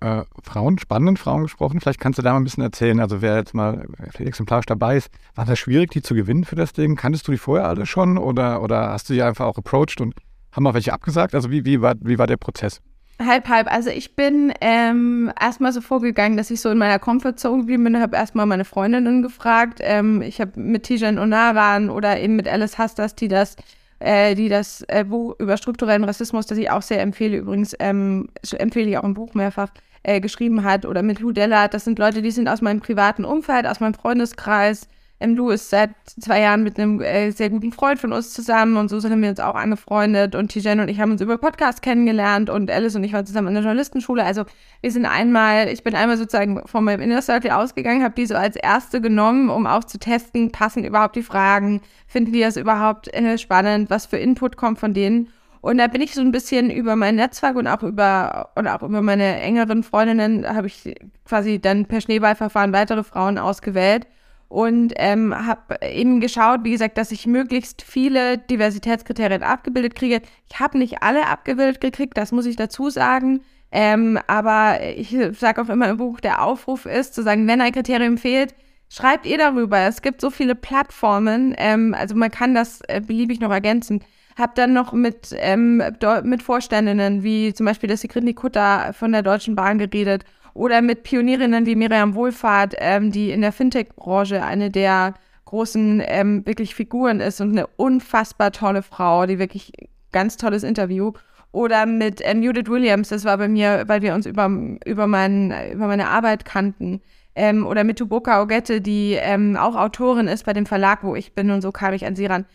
äh, 0.00 0.22
Frauen, 0.42 0.78
spannenden 0.78 1.16
Frauen 1.16 1.42
gesprochen. 1.42 1.80
Vielleicht 1.80 2.00
kannst 2.00 2.18
du 2.18 2.22
da 2.22 2.32
mal 2.32 2.40
ein 2.40 2.44
bisschen 2.44 2.62
erzählen, 2.62 3.00
also 3.00 3.22
wer 3.22 3.36
jetzt 3.36 3.54
mal 3.54 3.86
exemplarisch 4.18 4.66
dabei 4.66 4.96
ist, 4.96 5.10
war 5.34 5.44
das 5.44 5.58
schwierig, 5.58 5.90
die 5.90 6.02
zu 6.02 6.14
gewinnen 6.14 6.44
für 6.44 6.56
das 6.56 6.72
Ding? 6.72 6.96
Kanntest 6.96 7.26
du 7.28 7.32
die 7.32 7.38
vorher 7.38 7.66
alle 7.66 7.86
schon 7.86 8.18
oder, 8.18 8.62
oder 8.62 8.90
hast 8.90 9.08
du 9.08 9.14
die 9.14 9.22
einfach 9.22 9.46
auch 9.46 9.58
approached 9.58 10.00
und 10.00 10.14
haben 10.52 10.66
auch 10.66 10.74
welche 10.74 10.92
abgesagt? 10.92 11.34
Also 11.34 11.50
wie, 11.50 11.64
wie, 11.64 11.80
war, 11.80 11.94
wie 12.00 12.18
war 12.18 12.26
der 12.26 12.36
Prozess? 12.36 12.80
Halb, 13.18 13.48
halb. 13.48 13.72
Also 13.72 13.88
ich 13.88 14.14
bin 14.14 14.52
ähm, 14.60 15.32
erstmal 15.40 15.72
so 15.72 15.80
vorgegangen, 15.80 16.36
dass 16.36 16.50
ich 16.50 16.60
so 16.60 16.68
in 16.68 16.76
meiner 16.76 16.98
Comfortzone 16.98 17.60
geblieben 17.60 17.84
bin. 17.84 17.98
habe 17.98 18.14
erstmal 18.14 18.44
meine 18.44 18.66
Freundinnen 18.66 19.22
gefragt. 19.22 19.78
Ähm, 19.82 20.20
ich 20.20 20.38
habe 20.38 20.60
mit 20.60 20.82
Tijan 20.82 21.18
Onaran 21.18 21.88
oder 21.88 22.20
eben 22.20 22.36
mit 22.36 22.46
Alice 22.46 22.76
Hastas, 22.76 23.14
die 23.14 23.28
das, 23.28 23.56
äh, 24.00 24.34
die 24.34 24.50
das 24.50 24.82
äh, 24.88 25.04
Buch 25.04 25.34
über 25.38 25.56
strukturellen 25.56 26.04
Rassismus, 26.04 26.44
das 26.44 26.58
ich 26.58 26.70
auch 26.70 26.82
sehr 26.82 27.00
empfehle, 27.00 27.38
übrigens 27.38 27.74
ähm, 27.78 28.28
empfehle 28.58 28.90
ich 28.90 28.98
auch 28.98 29.04
im 29.04 29.14
Buch 29.14 29.32
mehrfach, 29.32 29.70
äh, 30.06 30.20
geschrieben 30.20 30.64
hat. 30.64 30.86
Oder 30.86 31.02
mit 31.02 31.20
Lou 31.20 31.32
Della. 31.32 31.68
Das 31.68 31.84
sind 31.84 31.98
Leute, 31.98 32.22
die 32.22 32.30
sind 32.30 32.48
aus 32.48 32.62
meinem 32.62 32.80
privaten 32.80 33.24
Umfeld, 33.24 33.66
aus 33.66 33.80
meinem 33.80 33.94
Freundeskreis 33.94 34.88
ähm, 35.18 35.34
Lou 35.34 35.50
ist 35.50 35.70
seit 35.70 35.90
zwei 36.04 36.42
Jahren 36.42 36.62
mit 36.62 36.78
einem 36.78 37.00
äh, 37.00 37.30
sehr 37.30 37.48
guten 37.48 37.72
Freund 37.72 37.98
von 37.98 38.12
uns 38.12 38.34
zusammen 38.34 38.76
und 38.76 38.88
so 38.88 39.00
sind 39.00 39.20
wir 39.22 39.30
uns 39.30 39.40
auch 39.40 39.54
angefreundet 39.54 40.34
und 40.34 40.48
Tijen 40.48 40.80
und 40.80 40.88
ich 40.88 41.00
haben 41.00 41.12
uns 41.12 41.22
über 41.22 41.38
Podcast 41.38 41.80
kennengelernt 41.80 42.50
und 42.50 42.70
Alice 42.70 42.96
und 42.96 43.04
ich 43.04 43.14
waren 43.14 43.24
zusammen 43.24 43.48
in 43.48 43.54
der 43.54 43.62
Journalistenschule. 43.62 44.22
Also 44.22 44.44
wir 44.82 44.92
sind 44.92 45.06
einmal, 45.06 45.68
ich 45.68 45.82
bin 45.82 45.94
einmal 45.94 46.18
sozusagen 46.18 46.60
von 46.66 46.84
meinem 46.84 47.00
Inner 47.00 47.22
Circle 47.22 47.50
ausgegangen, 47.50 48.02
habe 48.02 48.14
die 48.14 48.26
so 48.26 48.34
als 48.34 48.56
erste 48.56 49.00
genommen, 49.00 49.48
um 49.48 49.66
auch 49.66 49.84
zu 49.84 49.98
testen, 49.98 50.52
passen 50.52 50.84
überhaupt 50.84 51.16
die 51.16 51.22
Fragen, 51.22 51.80
finden 52.06 52.32
die 52.32 52.40
das 52.40 52.58
überhaupt 52.58 53.12
äh, 53.14 53.38
spannend, 53.38 53.88
was 53.88 54.04
für 54.04 54.18
Input 54.18 54.58
kommt 54.58 54.78
von 54.78 54.92
denen. 54.92 55.28
Und 55.66 55.78
da 55.78 55.88
bin 55.88 56.00
ich 56.00 56.14
so 56.14 56.20
ein 56.20 56.30
bisschen 56.30 56.70
über 56.70 56.94
mein 56.94 57.16
Netzwerk 57.16 57.56
und 57.56 57.66
auch 57.66 57.82
über 57.82 58.50
und 58.54 58.68
auch 58.68 58.82
über 58.82 59.02
meine 59.02 59.40
engeren 59.40 59.82
Freundinnen 59.82 60.46
habe 60.46 60.68
ich 60.68 60.94
quasi 61.24 61.58
dann 61.58 61.86
per 61.86 62.00
Schneeballverfahren 62.00 62.72
weitere 62.72 63.02
Frauen 63.02 63.36
ausgewählt 63.36 64.06
und 64.46 64.92
ähm, 64.94 65.34
habe 65.34 65.84
eben 65.84 66.20
geschaut, 66.20 66.60
wie 66.62 66.70
gesagt, 66.70 66.96
dass 66.98 67.10
ich 67.10 67.26
möglichst 67.26 67.82
viele 67.82 68.38
Diversitätskriterien 68.38 69.42
abgebildet 69.42 69.96
kriege. 69.96 70.22
Ich 70.48 70.60
habe 70.60 70.78
nicht 70.78 71.02
alle 71.02 71.26
abgebildet 71.26 71.80
gekriegt, 71.80 72.16
das 72.16 72.30
muss 72.30 72.46
ich 72.46 72.54
dazu 72.54 72.88
sagen. 72.88 73.40
Ähm, 73.72 74.20
aber 74.28 74.78
ich 74.96 75.16
sage 75.32 75.60
auch 75.60 75.68
immer 75.68 75.88
im 75.88 75.96
Buch, 75.96 76.20
der 76.20 76.44
Aufruf 76.44 76.86
ist, 76.86 77.12
zu 77.12 77.24
sagen, 77.24 77.48
wenn 77.48 77.60
ein 77.60 77.72
Kriterium 77.72 78.18
fehlt, 78.18 78.54
schreibt 78.88 79.26
ihr 79.26 79.38
darüber. 79.38 79.80
Es 79.80 80.00
gibt 80.00 80.20
so 80.20 80.30
viele 80.30 80.54
Plattformen, 80.54 81.56
ähm, 81.58 81.92
also 81.92 82.14
man 82.14 82.30
kann 82.30 82.54
das 82.54 82.82
äh, 82.82 83.00
beliebig 83.04 83.40
noch 83.40 83.50
ergänzen. 83.50 84.04
Hab 84.36 84.54
dann 84.54 84.72
noch 84.72 84.92
mit, 84.92 85.34
ähm, 85.38 85.82
mit 86.24 86.42
Vorständinnen 86.42 87.22
wie 87.22 87.54
zum 87.54 87.66
Beispiel 87.66 87.88
der 87.88 87.96
Sigrid 87.96 88.24
Nikutta 88.24 88.92
von 88.92 89.12
der 89.12 89.22
Deutschen 89.22 89.56
Bahn 89.56 89.78
geredet 89.78 90.24
oder 90.52 90.82
mit 90.82 91.02
Pionierinnen 91.02 91.66
wie 91.66 91.76
Miriam 91.76 92.14
Wohlfahrt, 92.14 92.74
ähm, 92.78 93.12
die 93.12 93.30
in 93.30 93.42
der 93.42 93.52
Fintech-Branche 93.52 94.42
eine 94.42 94.70
der 94.70 95.14
großen 95.44 96.02
ähm, 96.04 96.44
wirklich 96.44 96.74
Figuren 96.74 97.20
ist 97.20 97.40
und 97.40 97.52
eine 97.52 97.66
unfassbar 97.76 98.52
tolle 98.52 98.82
Frau, 98.82 99.26
die 99.26 99.38
wirklich 99.38 99.72
ganz 100.12 100.36
tolles 100.36 100.62
Interview. 100.62 101.12
Oder 101.52 101.86
mit 101.86 102.20
ähm, 102.22 102.42
Judith 102.42 102.68
Williams, 102.68 103.08
das 103.08 103.24
war 103.24 103.38
bei 103.38 103.48
mir, 103.48 103.84
weil 103.86 104.02
wir 104.02 104.14
uns 104.14 104.26
über, 104.26 104.50
über, 104.84 105.06
mein, 105.06 105.54
über 105.72 105.86
meine 105.86 106.08
Arbeit 106.08 106.44
kannten. 106.44 107.00
Ähm, 107.34 107.66
oder 107.66 107.84
mit 107.84 107.98
Tuboka 107.98 108.42
Ogette, 108.42 108.80
die 108.80 109.12
ähm, 109.12 109.56
auch 109.56 109.76
Autorin 109.76 110.26
ist 110.26 110.44
bei 110.44 110.52
dem 110.52 110.66
Verlag, 110.66 111.02
wo 111.02 111.14
ich 111.14 111.34
bin 111.34 111.50
und 111.50 111.60
so 111.62 111.70
kam 111.70 111.94
ich 111.94 112.06
an 112.06 112.16
sie 112.16 112.26
ran. 112.26 112.46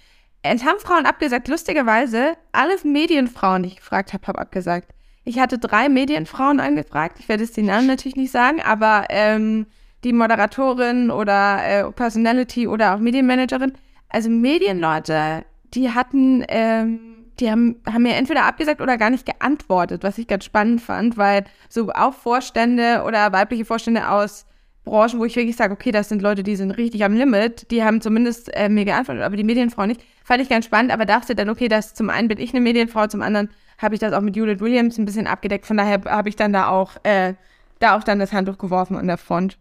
Es 0.43 0.65
haben 0.65 0.79
Frauen 0.79 1.05
abgesagt. 1.05 1.47
Lustigerweise, 1.47 2.33
alle 2.51 2.75
Medienfrauen, 2.83 3.63
die 3.63 3.69
ich 3.69 3.75
gefragt 3.77 4.13
habe, 4.13 4.25
haben 4.27 4.39
abgesagt. 4.39 4.89
Ich 5.23 5.39
hatte 5.39 5.59
drei 5.59 5.87
Medienfrauen 5.87 6.59
angefragt. 6.59 7.17
Ich 7.19 7.29
werde 7.29 7.43
es 7.43 7.51
die 7.51 7.61
Namen 7.61 7.87
natürlich 7.87 8.15
nicht 8.15 8.31
sagen, 8.31 8.59
aber 8.61 9.05
ähm, 9.09 9.67
die 10.03 10.13
Moderatorin 10.13 11.11
oder 11.11 11.59
äh, 11.63 11.91
Personality 11.91 12.67
oder 12.67 12.95
auch 12.95 12.99
Medienmanagerin. 12.99 13.73
Also 14.09 14.29
Medienleute, 14.29 15.45
die 15.75 15.91
hatten, 15.91 16.43
ähm, 16.47 16.99
die 17.39 17.51
haben, 17.51 17.79
haben 17.87 18.01
mir 18.01 18.15
entweder 18.15 18.45
abgesagt 18.45 18.81
oder 18.81 18.97
gar 18.97 19.11
nicht 19.11 19.27
geantwortet, 19.27 20.03
was 20.03 20.17
ich 20.17 20.27
ganz 20.27 20.43
spannend 20.43 20.81
fand, 20.81 21.17
weil 21.17 21.45
so 21.69 21.91
auch 21.91 22.15
Vorstände 22.15 23.03
oder 23.05 23.31
weibliche 23.31 23.63
Vorstände 23.63 24.09
aus 24.09 24.47
Branchen, 24.83 25.19
wo 25.19 25.25
ich 25.25 25.35
wirklich 25.35 25.55
sage, 25.55 25.73
okay, 25.73 25.91
das 25.91 26.09
sind 26.09 26.21
Leute, 26.21 26.43
die 26.43 26.55
sind 26.55 26.71
richtig 26.71 27.03
am 27.03 27.13
Limit, 27.13 27.69
die 27.69 27.83
haben 27.83 28.01
zumindest 28.01 28.53
äh, 28.55 28.67
mir 28.67 28.85
geantwortet, 28.85 29.23
aber 29.23 29.35
die 29.35 29.43
Medienfrau 29.43 29.85
nicht. 29.85 30.01
Fand 30.23 30.41
ich 30.41 30.49
ganz 30.49 30.65
spannend, 30.65 30.91
aber 30.91 31.05
dachte 31.05 31.35
dann, 31.35 31.49
okay, 31.49 31.67
das 31.67 31.93
zum 31.93 32.09
einen 32.09 32.27
bin 32.27 32.39
ich 32.39 32.53
eine 32.53 32.61
Medienfrau, 32.61 33.07
zum 33.07 33.21
anderen 33.21 33.49
habe 33.77 33.95
ich 33.95 33.99
das 33.99 34.13
auch 34.13 34.21
mit 34.21 34.35
Judith 34.35 34.59
Williams 34.59 34.97
ein 34.97 35.05
bisschen 35.05 35.27
abgedeckt. 35.27 35.65
Von 35.65 35.77
daher 35.77 36.01
habe 36.05 36.29
ich 36.29 36.35
dann 36.35 36.53
da 36.53 36.67
auch, 36.69 36.93
äh, 37.03 37.33
da 37.79 37.97
auch 37.97 38.03
dann 38.03 38.19
das 38.19 38.31
Handtuch 38.33 38.57
geworfen 38.57 38.95
an 38.95 39.07
der 39.07 39.17
Front. 39.17 39.57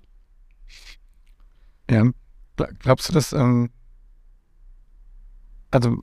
Ja, 1.91 2.05
glaubst 2.79 3.09
du, 3.09 3.13
dass, 3.13 3.33
ähm, 3.33 3.71
also 5.71 5.97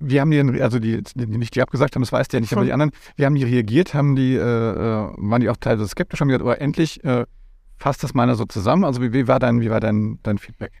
wie 0.00 0.20
haben 0.20 0.30
die, 0.30 0.62
also 0.62 0.78
die, 0.78 1.02
die 1.14 1.26
nicht 1.26 1.54
die 1.54 1.62
abgesagt 1.62 1.94
haben, 1.94 2.02
das 2.02 2.12
weißt 2.12 2.32
du 2.32 2.36
ja 2.36 2.40
nicht, 2.40 2.52
aber 2.52 2.64
die 2.64 2.72
anderen, 2.72 2.92
wie 3.16 3.24
haben 3.24 3.34
die 3.34 3.44
reagiert? 3.44 3.94
Haben 3.94 4.16
die, 4.16 4.34
äh, 4.34 4.40
äh 4.40 5.12
waren 5.16 5.40
die 5.40 5.48
auch 5.48 5.56
teilweise 5.56 5.88
skeptisch, 5.88 6.20
haben 6.20 6.28
gesagt, 6.28 6.42
aber 6.42 6.52
oh, 6.52 6.60
endlich 6.60 7.04
äh, 7.04 7.24
fasst 7.78 8.02
das 8.02 8.14
mal 8.14 8.32
so 8.34 8.44
zusammen? 8.44 8.84
Also 8.84 9.02
wie, 9.02 9.12
wie 9.12 9.28
war 9.28 9.38
dein, 9.38 9.60
wie 9.60 9.70
war 9.70 9.80
dein, 9.80 10.18
dein 10.22 10.38
Feedback? 10.38 10.72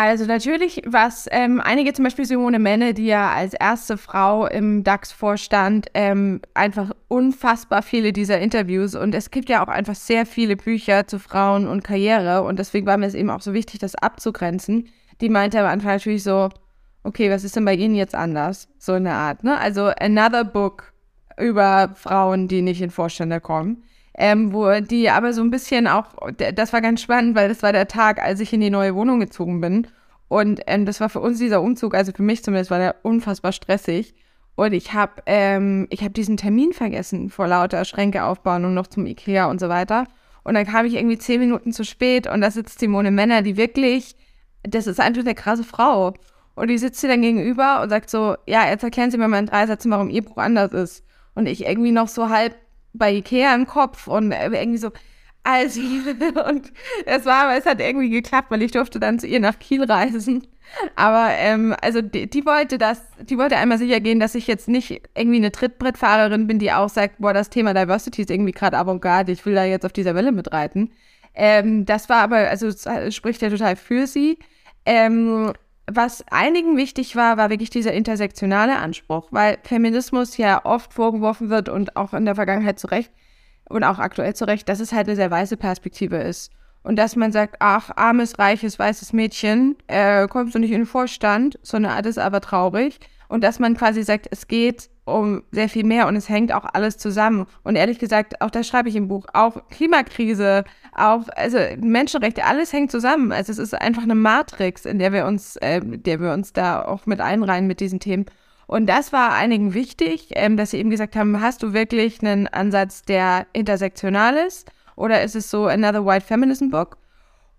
Also 0.00 0.26
natürlich, 0.26 0.80
was 0.86 1.26
ähm, 1.32 1.60
einige 1.60 1.92
zum 1.92 2.04
Beispiel 2.04 2.24
Simone 2.24 2.60
Menne, 2.60 2.94
die 2.94 3.06
ja 3.06 3.32
als 3.32 3.52
erste 3.52 3.96
Frau 3.96 4.46
im 4.46 4.84
DAX-Vorstand 4.84 5.88
ähm, 5.94 6.40
einfach 6.54 6.92
unfassbar 7.08 7.82
viele 7.82 8.12
dieser 8.12 8.38
Interviews 8.38 8.94
und 8.94 9.12
es 9.12 9.32
gibt 9.32 9.48
ja 9.48 9.60
auch 9.60 9.66
einfach 9.66 9.96
sehr 9.96 10.24
viele 10.24 10.54
Bücher 10.54 11.08
zu 11.08 11.18
Frauen 11.18 11.66
und 11.66 11.82
Karriere 11.82 12.44
und 12.44 12.60
deswegen 12.60 12.86
war 12.86 12.96
mir 12.96 13.06
es 13.06 13.14
eben 13.14 13.28
auch 13.28 13.40
so 13.40 13.54
wichtig, 13.54 13.80
das 13.80 13.96
abzugrenzen. 13.96 14.88
Die 15.20 15.28
meinte 15.28 15.58
am 15.58 15.66
Anfang 15.66 15.94
natürlich 15.94 16.22
so, 16.22 16.48
okay, 17.02 17.28
was 17.28 17.42
ist 17.42 17.56
denn 17.56 17.64
bei 17.64 17.74
Ihnen 17.74 17.96
jetzt 17.96 18.14
anders? 18.14 18.68
So 18.78 18.92
eine 18.92 19.14
Art, 19.14 19.42
ne? 19.42 19.58
Also 19.58 19.86
another 19.98 20.44
book 20.44 20.92
über 21.40 21.90
Frauen, 21.96 22.46
die 22.46 22.62
nicht 22.62 22.80
in 22.80 22.90
Vorstände 22.90 23.40
kommen 23.40 23.82
ähm, 24.20 24.52
wo 24.52 24.80
die 24.80 25.08
aber 25.10 25.32
so 25.32 25.40
ein 25.42 25.50
bisschen 25.50 25.86
auch, 25.86 26.06
das 26.36 26.72
war 26.72 26.80
ganz 26.80 27.00
spannend, 27.00 27.36
weil 27.36 27.48
das 27.48 27.62
war 27.62 27.72
der 27.72 27.86
Tag, 27.86 28.20
als 28.20 28.40
ich 28.40 28.52
in 28.52 28.60
die 28.60 28.68
neue 28.68 28.96
Wohnung 28.96 29.20
gezogen 29.20 29.60
bin. 29.60 29.86
Und 30.26 30.60
ähm, 30.66 30.84
das 30.86 31.00
war 31.00 31.08
für 31.08 31.20
uns 31.20 31.38
dieser 31.38 31.62
Umzug, 31.62 31.94
also 31.94 32.10
für 32.12 32.24
mich 32.24 32.42
zumindest, 32.42 32.72
war 32.72 32.80
der 32.80 32.96
unfassbar 33.04 33.52
stressig. 33.52 34.14
Und 34.56 34.72
ich 34.72 34.92
habe 34.92 35.22
ähm, 35.26 35.86
ich 35.90 36.02
hab 36.02 36.14
diesen 36.14 36.36
Termin 36.36 36.72
vergessen 36.72 37.30
vor 37.30 37.46
lauter 37.46 37.84
Schränke 37.84 38.24
aufbauen 38.24 38.64
und 38.64 38.74
noch 38.74 38.88
zum 38.88 39.06
Ikea 39.06 39.46
und 39.46 39.60
so 39.60 39.68
weiter. 39.68 40.04
Und 40.42 40.54
dann 40.54 40.66
kam 40.66 40.84
ich 40.84 40.94
irgendwie 40.94 41.18
zehn 41.18 41.38
Minuten 41.38 41.72
zu 41.72 41.84
spät 41.84 42.26
und 42.26 42.40
da 42.40 42.50
sitzt 42.50 42.80
Simone 42.80 43.12
Männer, 43.12 43.42
die 43.42 43.56
wirklich, 43.56 44.16
das 44.64 44.88
ist 44.88 44.98
einfach 44.98 45.20
eine 45.20 45.36
krasse 45.36 45.62
Frau. 45.62 46.14
Und 46.56 46.68
die 46.68 46.78
sitzt 46.78 47.00
sie 47.00 47.06
dann 47.06 47.22
gegenüber 47.22 47.82
und 47.82 47.90
sagt 47.90 48.10
so, 48.10 48.34
ja, 48.46 48.68
jetzt 48.68 48.82
erklären 48.82 49.12
Sie 49.12 49.18
mir 49.18 49.28
mal 49.28 49.38
in 49.38 49.46
drei 49.46 49.64
Sätzen, 49.68 49.92
warum 49.92 50.10
Ihr 50.10 50.24
Buch 50.24 50.38
anders 50.38 50.72
ist. 50.72 51.04
Und 51.36 51.46
ich 51.46 51.66
irgendwie 51.66 51.92
noch 51.92 52.08
so 52.08 52.30
halb 52.30 52.56
bei 52.92 53.12
Ikea 53.14 53.54
im 53.54 53.66
Kopf 53.66 54.06
und 54.08 54.32
irgendwie 54.32 54.78
so, 54.78 54.90
also, 55.44 55.80
und 56.48 56.72
es 57.06 57.24
war, 57.24 57.44
aber 57.44 57.56
es 57.56 57.64
hat 57.64 57.80
irgendwie 57.80 58.10
geklappt, 58.10 58.50
weil 58.50 58.62
ich 58.62 58.72
durfte 58.72 59.00
dann 59.00 59.18
zu 59.18 59.26
ihr 59.26 59.40
nach 59.40 59.58
Kiel 59.58 59.84
reisen. 59.84 60.46
Aber 60.94 61.30
ähm, 61.30 61.74
also 61.80 62.02
die, 62.02 62.28
die, 62.28 62.44
wollte 62.44 62.76
das, 62.76 63.02
die 63.22 63.38
wollte 63.38 63.56
einmal 63.56 63.78
sicher 63.78 64.00
gehen, 64.00 64.20
dass 64.20 64.34
ich 64.34 64.46
jetzt 64.46 64.68
nicht 64.68 64.90
irgendwie 65.16 65.38
eine 65.38 65.50
Trittbrettfahrerin 65.50 66.46
bin, 66.46 66.58
die 66.58 66.72
auch 66.72 66.90
sagt, 66.90 67.16
boah, 67.18 67.32
das 67.32 67.48
Thema 67.48 67.72
Diversity 67.72 68.22
ist 68.22 68.30
irgendwie 68.30 68.52
gerade 68.52 68.76
avantgarde, 68.76 69.32
ich 69.32 69.46
will 69.46 69.54
da 69.54 69.64
jetzt 69.64 69.86
auf 69.86 69.92
dieser 69.94 70.14
Welle 70.14 70.32
mitreiten. 70.32 70.92
Ähm, 71.34 71.86
das 71.86 72.08
war 72.10 72.18
aber, 72.18 72.36
also 72.36 72.66
es 72.66 73.14
spricht 73.14 73.40
ja 73.40 73.48
total 73.48 73.76
für 73.76 74.06
sie. 74.06 74.38
Ähm, 74.84 75.52
was 75.90 76.22
einigen 76.30 76.76
wichtig 76.76 77.16
war, 77.16 77.36
war 77.36 77.50
wirklich 77.50 77.70
dieser 77.70 77.92
intersektionale 77.92 78.76
Anspruch, 78.76 79.28
weil 79.30 79.58
Feminismus 79.62 80.36
ja 80.36 80.64
oft 80.64 80.92
vorgeworfen 80.92 81.50
wird 81.50 81.68
und 81.68 81.96
auch 81.96 82.12
in 82.12 82.24
der 82.24 82.34
Vergangenheit 82.34 82.78
zu 82.78 82.88
Recht 82.88 83.10
und 83.68 83.84
auch 83.84 83.98
aktuell 83.98 84.34
zu 84.34 84.46
Recht, 84.46 84.68
dass 84.68 84.80
es 84.80 84.92
halt 84.92 85.08
eine 85.08 85.16
sehr 85.16 85.30
weiße 85.30 85.56
Perspektive 85.56 86.16
ist. 86.16 86.52
Und 86.82 86.96
dass 86.96 87.16
man 87.16 87.32
sagt, 87.32 87.56
ach, 87.58 87.90
armes, 87.96 88.38
reiches, 88.38 88.78
weißes 88.78 89.12
Mädchen, 89.12 89.76
äh, 89.88 90.26
kommst 90.28 90.54
du 90.54 90.58
nicht 90.58 90.70
in 90.70 90.80
den 90.80 90.86
Vorstand, 90.86 91.58
sondern 91.62 92.04
ist 92.04 92.18
aber 92.18 92.40
traurig. 92.40 92.98
Und 93.28 93.42
dass 93.42 93.58
man 93.58 93.76
quasi 93.76 94.02
sagt, 94.02 94.28
es 94.30 94.46
geht 94.46 94.88
um 95.08 95.42
sehr 95.50 95.68
viel 95.68 95.84
mehr 95.84 96.06
und 96.06 96.16
es 96.16 96.28
hängt 96.28 96.52
auch 96.52 96.64
alles 96.72 96.98
zusammen. 96.98 97.46
Und 97.64 97.76
ehrlich 97.76 97.98
gesagt, 97.98 98.40
auch 98.40 98.50
das 98.50 98.66
schreibe 98.66 98.88
ich 98.88 98.96
im 98.96 99.08
Buch, 99.08 99.26
auch 99.32 99.68
Klimakrise, 99.70 100.64
auch 100.94 101.22
also 101.36 101.58
Menschenrechte, 101.80 102.44
alles 102.44 102.72
hängt 102.72 102.90
zusammen. 102.90 103.32
Also 103.32 103.52
es 103.52 103.58
ist 103.58 103.74
einfach 103.74 104.02
eine 104.02 104.14
Matrix, 104.14 104.84
in 104.84 104.98
der 104.98 105.12
wir 105.12 105.26
uns, 105.26 105.56
äh, 105.56 105.80
der 105.82 106.20
wir 106.20 106.32
uns 106.32 106.52
da 106.52 106.84
auch 106.84 107.06
mit 107.06 107.20
einreihen 107.20 107.66
mit 107.66 107.80
diesen 107.80 108.00
Themen. 108.00 108.26
Und 108.66 108.86
das 108.86 109.12
war 109.14 109.32
einigen 109.32 109.72
wichtig, 109.72 110.28
ähm, 110.32 110.56
dass 110.58 110.72
sie 110.72 110.78
eben 110.78 110.90
gesagt 110.90 111.16
haben, 111.16 111.40
hast 111.40 111.62
du 111.62 111.72
wirklich 111.72 112.20
einen 112.20 112.46
Ansatz, 112.48 113.02
der 113.02 113.46
intersektional 113.54 114.34
ist? 114.36 114.70
Oder 114.94 115.22
ist 115.22 115.36
es 115.36 115.50
so 115.50 115.66
another 115.66 116.04
white 116.04 116.26
feminism 116.26 116.68
book? 116.68 116.98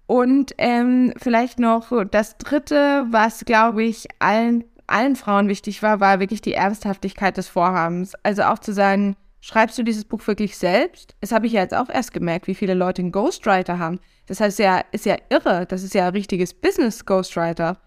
Und 0.05 0.53
ähm, 0.57 1.13
vielleicht 1.17 1.59
noch 1.59 1.91
das 2.11 2.37
Dritte, 2.37 3.05
was, 3.09 3.45
glaube 3.45 3.83
ich, 3.83 4.07
allen 4.19 4.63
allen 4.91 5.15
Frauen 5.15 5.47
wichtig 5.47 5.81
war, 5.83 5.99
war 5.99 6.19
wirklich 6.19 6.41
die 6.41 6.53
Ernsthaftigkeit 6.53 7.37
des 7.37 7.47
Vorhabens. 7.47 8.13
Also 8.23 8.43
auch 8.43 8.59
zu 8.59 8.73
sagen, 8.73 9.15
schreibst 9.41 9.77
du 9.77 9.83
dieses 9.83 10.05
Buch 10.05 10.25
wirklich 10.27 10.57
selbst? 10.57 11.15
Das 11.21 11.31
habe 11.31 11.47
ich 11.47 11.53
ja 11.53 11.61
jetzt 11.61 11.75
auch 11.75 11.89
erst 11.89 12.13
gemerkt, 12.13 12.47
wie 12.47 12.55
viele 12.55 12.73
Leute 12.73 13.01
einen 13.01 13.11
Ghostwriter 13.11 13.79
haben. 13.79 13.99
Das 14.27 14.39
heißt, 14.39 14.59
ja, 14.59 14.83
ist 14.91 15.05
ja 15.05 15.17
irre. 15.29 15.65
Das 15.65 15.83
ist 15.83 15.93
ja 15.93 16.07
ein 16.07 16.13
richtiges 16.13 16.53
Business 16.53 17.05
Ghostwriter. 17.05 17.77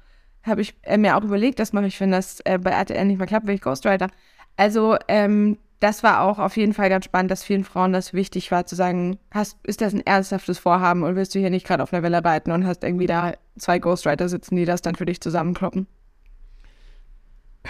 Habe 0.42 0.60
ich 0.60 0.74
äh, 0.82 0.96
mir 0.98 1.16
auch 1.16 1.22
überlegt, 1.22 1.58
das 1.58 1.72
mache 1.72 1.86
ich, 1.86 2.00
wenn 2.00 2.10
das 2.10 2.40
äh, 2.40 2.58
bei 2.58 2.70
RTL 2.70 3.04
nicht 3.04 3.18
mehr 3.18 3.26
klappt, 3.26 3.46
bin 3.46 3.54
ich 3.54 3.60
Ghostwriter. 3.60 4.08
Also, 4.56 4.96
ähm, 5.08 5.58
das 5.82 6.04
war 6.04 6.20
auch 6.22 6.38
auf 6.38 6.56
jeden 6.56 6.74
Fall 6.74 6.88
ganz 6.88 7.06
spannend, 7.06 7.30
dass 7.30 7.42
vielen 7.42 7.64
Frauen 7.64 7.92
das 7.92 8.12
wichtig 8.14 8.52
war, 8.52 8.66
zu 8.66 8.76
sagen, 8.76 9.18
hast, 9.32 9.58
ist 9.66 9.80
das 9.80 9.92
ein 9.92 10.06
ernsthaftes 10.06 10.60
Vorhaben 10.60 11.02
und 11.02 11.16
willst 11.16 11.34
du 11.34 11.40
hier 11.40 11.50
nicht 11.50 11.66
gerade 11.66 11.82
auf 11.82 11.92
einer 11.92 12.04
Welle 12.04 12.24
reiten 12.24 12.52
und 12.52 12.64
hast 12.64 12.84
irgendwie 12.84 13.08
da 13.08 13.32
zwei 13.58 13.80
Ghostwriter 13.80 14.28
sitzen, 14.28 14.54
die 14.54 14.64
das 14.64 14.82
dann 14.82 14.94
für 14.94 15.06
dich 15.06 15.20
zusammenkloppen? 15.20 15.88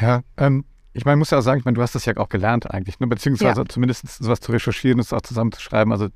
Ja, 0.01 0.23
ähm, 0.37 0.65
ich 0.95 1.05
meine, 1.05 1.17
muss 1.17 1.31
ja 1.31 1.39
auch 1.39 1.43
sagen, 1.43 1.59
ich 1.59 1.65
meine, 1.65 1.75
du 1.75 1.83
hast 1.83 1.95
das 1.95 2.05
ja 2.05 2.17
auch 2.17 2.29
gelernt 2.29 2.71
eigentlich, 2.71 3.01
ne? 3.01 3.07
beziehungsweise 3.07 3.63
ja. 3.63 3.69
zumindest 3.69 4.07
sowas 4.23 4.41
zu 4.41 4.53
recherchieren 4.53 4.99
und 4.99 5.05
es 5.05 5.13
auch 5.13 5.23
zusammenzuschreiben. 5.23 5.93
Also 5.93 6.09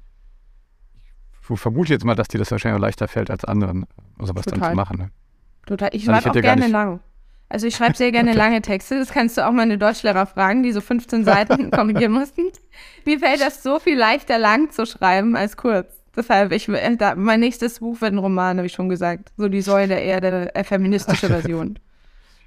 ich 1.49 1.61
vermute 1.61 1.93
jetzt 1.93 2.05
mal, 2.05 2.15
dass 2.15 2.29
dir 2.29 2.39
das 2.39 2.51
wahrscheinlich 2.51 2.79
auch 2.79 2.83
leichter 2.83 3.09
fällt 3.09 3.31
als 3.31 3.45
anderen, 3.45 3.87
sowas 4.19 4.45
Total. 4.45 4.61
dann 4.61 4.71
zu 4.71 4.77
machen. 4.77 4.99
Ne? 4.99 5.11
Total. 5.67 5.91
Ich 5.93 6.05
schreibe 6.05 6.31
auch 6.31 6.35
gerne 6.35 6.67
lang. 6.67 7.01
Also 7.49 7.69
ich 7.69 7.77
schreibe 7.77 7.97
sehr 7.97 8.13
gerne 8.13 8.31
okay. 8.33 8.39
lange 8.39 8.63
Texte. 8.63 8.99
Das 8.99 9.11
kannst 9.11 9.39
du 9.39 9.47
auch 9.47 9.53
meine 9.53 9.79
Deutschlehrer 9.79 10.27
fragen, 10.27 10.63
die 10.63 10.73
so 10.73 10.81
15 10.81 11.25
Seiten 11.25 11.71
korrigieren 11.71 12.13
mussten. 12.13 12.43
Mir 13.05 13.19
fällt 13.19 13.41
das 13.41 13.63
so 13.63 13.79
viel 13.79 13.97
leichter, 13.97 14.39
lang 14.39 14.71
zu 14.71 14.87
schreiben 14.87 15.37
als 15.37 15.57
kurz. 15.57 15.93
Deshalb, 16.17 16.51
ich, 16.53 16.69
äh, 16.69 17.15
mein 17.15 17.41
nächstes 17.41 17.81
Buch 17.81 18.01
wird 18.01 18.13
ein 18.13 18.19
Roman, 18.19 18.57
habe 18.57 18.67
ich 18.67 18.73
schon 18.73 18.89
gesagt. 18.89 19.33
So 19.37 19.49
die 19.49 19.61
Säule 19.61 19.89
der 19.89 20.03
Erde, 20.03 20.55
äh, 20.55 20.65
feministische 20.65 21.29
Version. 21.29 21.79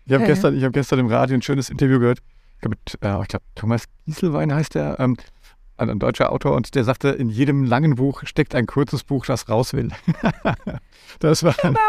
Ich 0.09 0.15
habe 0.15 0.25
gestern, 0.25 0.59
hab 0.59 0.73
gestern 0.73 0.97
im 0.97 1.07
Radio 1.07 1.35
ein 1.35 1.43
schönes 1.43 1.69
Interview 1.69 1.99
gehört. 1.99 2.19
Ich 2.55 2.61
glaube, 2.61 2.77
äh, 3.01 3.27
glaub, 3.27 3.43
Thomas 3.53 3.83
Gieselwein 4.05 4.51
heißt 4.51 4.73
der, 4.73 4.99
ähm, 4.99 5.15
ein 5.77 5.99
deutscher 5.99 6.31
Autor, 6.31 6.55
und 6.55 6.73
der 6.73 6.83
sagte, 6.83 7.09
in 7.09 7.29
jedem 7.29 7.63
langen 7.63 7.93
Buch 7.93 8.23
steckt 8.25 8.55
ein 8.55 8.65
kurzes 8.65 9.03
Buch, 9.03 9.27
das 9.27 9.47
raus 9.49 9.73
will. 9.73 9.89
das 11.19 11.43
war, 11.43 11.53
genau, 11.61 11.79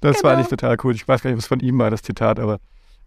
das 0.00 0.18
genau. 0.18 0.28
war 0.28 0.38
nicht 0.38 0.50
total 0.50 0.76
cool. 0.84 0.94
Ich 0.94 1.06
weiß 1.06 1.22
gar 1.22 1.30
nicht, 1.30 1.38
was 1.38 1.48
von 1.48 1.58
ihm 1.58 1.76
war, 1.78 1.90
das 1.90 2.02
Zitat, 2.02 2.38
aber 2.38 2.60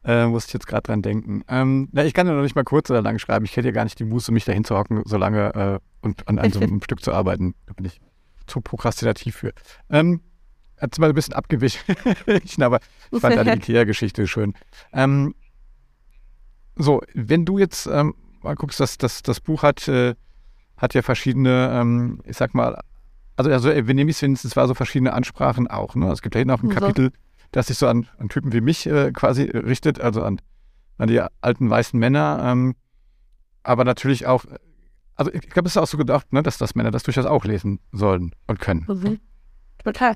äh, 0.03 0.27
musste 0.27 0.49
ich 0.49 0.53
jetzt 0.55 0.67
gerade 0.67 0.83
dran 0.83 1.01
denken. 1.01 1.43
Ähm, 1.47 1.87
na, 1.93 2.03
ich 2.03 2.13
kann 2.13 2.27
ja 2.27 2.33
noch 2.33 2.43
nicht 2.43 2.55
mal 2.55 2.65
kurz 2.65 2.89
oder 2.89 3.01
lang 3.01 3.19
schreiben. 3.19 3.45
Ich 3.45 3.55
hätte 3.55 3.69
ja 3.69 3.73
gar 3.73 3.85
nicht 3.85 3.99
die 3.99 4.03
Muße, 4.05 4.33
mich 4.33 4.43
dahin 4.43 4.65
zu 4.65 4.77
hocken, 4.77 5.01
so 5.05 5.15
lange 5.15 5.55
äh, 5.55 5.79
und 6.05 6.27
an, 6.27 6.39
an 6.39 6.51
so 6.51 6.59
einem 6.61 6.83
Stück 6.83 7.01
zu 7.01 7.13
arbeiten. 7.13 7.55
Da 7.67 7.73
bin 7.73 7.85
ich 7.85 8.01
zu 8.47 8.59
prokrastinativ 8.59 9.37
für. 9.37 9.53
Ähm, 9.89 10.19
hat 10.79 10.97
mal 10.99 11.09
ein 11.09 11.15
bisschen 11.15 11.33
abgewichen, 11.33 11.95
aber 12.61 12.79
ich 13.11 13.19
fand 13.21 13.45
die 13.45 13.49
Ikea-Geschichte 13.71 14.27
schön. 14.27 14.53
Ähm, 14.93 15.35
so, 16.75 17.01
wenn 17.13 17.45
du 17.45 17.57
jetzt 17.57 17.87
ähm, 17.87 18.13
mal 18.41 18.55
guckst, 18.55 18.79
das, 18.79 18.97
das, 18.97 19.23
das 19.23 19.39
Buch 19.39 19.63
hat, 19.63 19.87
äh, 19.87 20.15
hat 20.77 20.93
ja 20.93 21.01
verschiedene, 21.01 21.71
ähm, 21.73 22.21
ich 22.25 22.37
sag 22.37 22.53
mal, 22.53 22.79
also, 23.35 23.51
also 23.51 23.69
wenn 23.69 23.95
nehme 23.95 24.09
ich 24.09 24.17
es 24.17 24.21
wenigstens, 24.21 24.55
war 24.55 24.67
so 24.67 24.73
verschiedene 24.73 25.13
Ansprachen 25.13 25.67
auch. 25.67 25.95
Ne? 25.95 26.11
Es 26.11 26.21
gibt 26.21 26.35
da 26.35 26.39
hinten 26.39 26.53
auch 26.53 26.63
ein. 26.63 26.69
Kapitel, 26.69 27.11
das 27.51 27.67
sich 27.67 27.77
so 27.77 27.87
an, 27.87 28.07
an 28.17 28.29
Typen 28.29 28.53
wie 28.53 28.61
mich 28.61 28.85
äh, 28.87 29.11
quasi 29.11 29.43
richtet, 29.43 29.99
also 29.99 30.23
an, 30.23 30.41
an 30.97 31.07
die 31.07 31.21
alten 31.41 31.69
weißen 31.69 31.99
Männer, 31.99 32.39
ähm, 32.43 32.75
aber 33.63 33.83
natürlich 33.83 34.25
auch, 34.27 34.45
also 35.15 35.31
ich 35.33 35.49
glaube, 35.49 35.67
es 35.67 35.75
ist 35.75 35.77
auch 35.77 35.87
so 35.87 35.97
gedacht, 35.97 36.31
ne, 36.31 36.43
dass 36.43 36.57
das 36.57 36.75
Männer 36.75 36.91
das 36.91 37.03
durchaus 37.03 37.25
auch 37.25 37.45
lesen 37.45 37.79
sollen 37.91 38.33
und 38.47 38.59
können. 38.59 38.85
Mhm. 38.87 39.19
Total. 39.83 40.15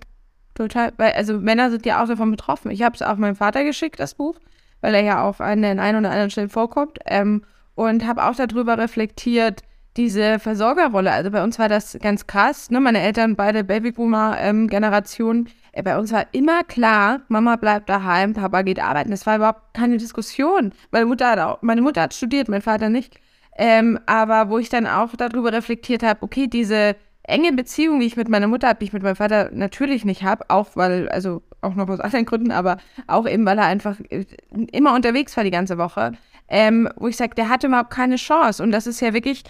Total, 0.61 0.93
weil, 0.97 1.13
also 1.13 1.39
Männer 1.39 1.71
sind 1.71 1.87
ja 1.87 2.03
auch 2.03 2.07
davon 2.07 2.29
betroffen. 2.29 2.69
Ich 2.69 2.83
habe 2.83 2.93
es 2.93 3.01
auch 3.01 3.17
meinem 3.17 3.35
Vater 3.35 3.63
geschickt, 3.63 3.99
das 3.99 4.13
Buch, 4.13 4.35
weil 4.81 4.93
er 4.93 5.01
ja 5.01 5.23
auch 5.23 5.39
an 5.39 5.63
den 5.63 5.79
einen 5.79 5.97
oder 5.97 6.11
anderen 6.11 6.29
Stellen 6.29 6.49
vorkommt. 6.49 6.99
Ähm, 7.07 7.43
und 7.73 8.05
habe 8.05 8.23
auch 8.23 8.35
darüber 8.35 8.77
reflektiert, 8.77 9.63
diese 9.97 10.37
Versorgerrolle. 10.37 11.11
Also 11.11 11.31
bei 11.31 11.43
uns 11.43 11.57
war 11.57 11.67
das 11.67 11.97
ganz 11.99 12.27
krass. 12.27 12.69
Ne? 12.69 12.79
Meine 12.79 13.01
Eltern, 13.01 13.35
beide 13.35 13.63
Babyboomer-Generation. 13.63 15.37
Ähm, 15.37 15.47
äh, 15.71 15.81
bei 15.81 15.97
uns 15.97 16.11
war 16.11 16.27
immer 16.31 16.63
klar, 16.63 17.21
Mama 17.27 17.55
bleibt 17.55 17.89
daheim, 17.89 18.33
Papa 18.33 18.61
geht 18.61 18.79
arbeiten. 18.79 19.09
Das 19.09 19.25
war 19.25 19.37
überhaupt 19.37 19.73
keine 19.73 19.97
Diskussion. 19.97 20.73
Meine 20.91 21.07
Mutter 21.07 21.31
hat, 21.31 21.39
auch, 21.39 21.61
meine 21.63 21.81
Mutter 21.81 22.03
hat 22.03 22.13
studiert, 22.13 22.49
mein 22.49 22.61
Vater 22.61 22.89
nicht. 22.89 23.19
Ähm, 23.57 23.97
aber 24.05 24.51
wo 24.51 24.59
ich 24.59 24.69
dann 24.69 24.85
auch 24.85 25.15
darüber 25.17 25.51
reflektiert 25.51 26.03
habe, 26.03 26.21
okay, 26.21 26.45
diese 26.45 26.95
enge 27.23 27.53
Beziehung, 27.53 27.99
die 27.99 28.07
ich 28.07 28.17
mit 28.17 28.29
meiner 28.29 28.47
Mutter 28.47 28.67
habe, 28.67 28.79
die 28.79 28.85
ich 28.85 28.93
mit 28.93 29.03
meinem 29.03 29.15
Vater 29.15 29.49
natürlich 29.53 30.05
nicht 30.05 30.23
habe, 30.23 30.45
auch 30.49 30.69
weil, 30.75 31.09
also 31.09 31.41
auch 31.61 31.75
noch 31.75 31.87
aus 31.89 31.99
anderen 31.99 32.25
Gründen, 32.25 32.51
aber 32.51 32.77
auch 33.07 33.27
eben, 33.27 33.45
weil 33.45 33.57
er 33.57 33.65
einfach 33.65 33.99
äh, 34.09 34.25
immer 34.71 34.95
unterwegs 34.95 35.35
war 35.37 35.43
die 35.43 35.51
ganze 35.51 35.77
Woche, 35.77 36.13
ähm, 36.47 36.89
wo 36.95 37.07
ich 37.07 37.17
sage, 37.17 37.35
der 37.35 37.49
hatte 37.49 37.67
überhaupt 37.67 37.91
keine 37.91 38.15
Chance. 38.15 38.61
Und 38.63 38.71
das 38.71 38.87
ist 38.87 38.99
ja 38.99 39.13
wirklich, 39.13 39.43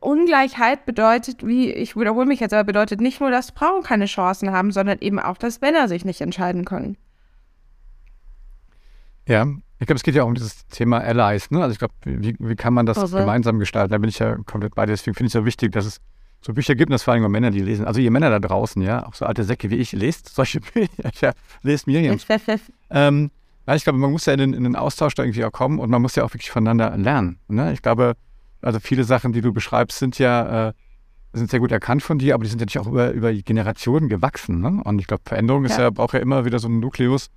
Ungleichheit 0.00 0.84
bedeutet, 0.84 1.46
wie, 1.46 1.70
ich 1.70 1.96
wiederhole 1.96 2.26
mich 2.26 2.40
jetzt, 2.40 2.52
aber 2.52 2.64
bedeutet 2.64 3.00
nicht 3.00 3.20
nur, 3.20 3.30
dass 3.30 3.50
Frauen 3.50 3.82
keine 3.82 4.06
Chancen 4.06 4.52
haben, 4.52 4.72
sondern 4.72 4.98
eben 5.00 5.18
auch, 5.18 5.38
dass 5.38 5.60
Männer 5.60 5.88
sich 5.88 6.04
nicht 6.04 6.20
entscheiden 6.20 6.64
können. 6.64 6.96
Ja, 9.26 9.46
ich 9.78 9.86
glaube, 9.86 9.96
es 9.96 10.02
geht 10.02 10.14
ja 10.14 10.22
auch 10.22 10.28
um 10.28 10.34
dieses 10.34 10.66
Thema 10.66 10.98
Allies. 11.00 11.50
Ne? 11.50 11.62
Also 11.62 11.72
ich 11.72 11.78
glaube, 11.78 11.94
wie, 12.04 12.36
wie 12.38 12.56
kann 12.56 12.74
man 12.74 12.86
das 12.86 12.98
also. 12.98 13.16
gemeinsam 13.16 13.58
gestalten? 13.58 13.90
Da 13.90 13.98
bin 13.98 14.10
ich 14.10 14.18
ja 14.18 14.36
komplett 14.44 14.74
bei 14.74 14.86
dir. 14.86 14.92
Deswegen 14.92 15.14
finde 15.14 15.28
ich 15.28 15.34
es 15.34 15.40
ja 15.40 15.44
wichtig, 15.44 15.72
dass 15.72 15.86
es 15.86 16.00
so 16.44 16.52
Bücher 16.52 16.74
gibt, 16.74 16.92
das 16.92 17.02
vor 17.02 17.14
allem 17.14 17.30
Männer, 17.30 17.50
die 17.50 17.60
lesen. 17.60 17.86
Also 17.86 18.00
ihr 18.00 18.10
Männer 18.10 18.30
da 18.30 18.38
draußen, 18.38 18.82
ja, 18.82 19.06
auch 19.06 19.14
so 19.14 19.24
alte 19.24 19.44
Säcke 19.44 19.70
wie 19.70 19.76
ich, 19.76 19.92
lest 19.92 20.34
solche 20.34 20.60
Bücher. 20.74 21.10
Ja, 21.20 21.32
lest 21.62 21.86
Miriam. 21.86 22.18
ähm, 22.90 23.30
ja, 23.66 23.74
ich 23.74 23.84
glaube, 23.84 23.98
man 23.98 24.10
muss 24.10 24.26
ja 24.26 24.34
in 24.34 24.40
den, 24.40 24.54
in 24.54 24.64
den, 24.64 24.76
Austausch 24.76 25.14
da 25.14 25.22
irgendwie 25.22 25.44
auch 25.44 25.52
kommen 25.52 25.78
und 25.78 25.90
man 25.90 26.02
muss 26.02 26.16
ja 26.16 26.24
auch 26.24 26.34
wirklich 26.34 26.50
voneinander 26.50 26.96
lernen. 26.98 27.38
Ne? 27.48 27.72
Ich 27.72 27.80
glaube, 27.80 28.14
also 28.60 28.78
viele 28.78 29.04
Sachen, 29.04 29.32
die 29.32 29.40
du 29.40 29.52
beschreibst, 29.52 29.98
sind 29.98 30.18
ja 30.18 30.68
äh, 30.68 30.72
sind 31.32 31.50
sehr 31.50 31.60
gut 31.60 31.72
erkannt 31.72 32.02
von 32.02 32.18
dir, 32.18 32.34
aber 32.34 32.44
die 32.44 32.50
sind 32.50 32.60
ja 32.60 32.66
natürlich 32.66 32.86
auch 32.86 32.90
über, 32.90 33.10
über 33.10 33.32
Generationen 33.32 34.08
gewachsen. 34.08 34.60
Ne? 34.60 34.82
Und 34.84 35.00
ich 35.00 35.06
glaube, 35.06 35.22
Veränderung 35.26 35.64
ist 35.64 35.78
ja. 35.78 35.84
ja, 35.84 35.90
braucht 35.90 36.14
ja 36.14 36.20
immer 36.20 36.44
wieder 36.44 36.58
so 36.58 36.68
einen 36.68 36.78
Nukleus, 36.78 37.30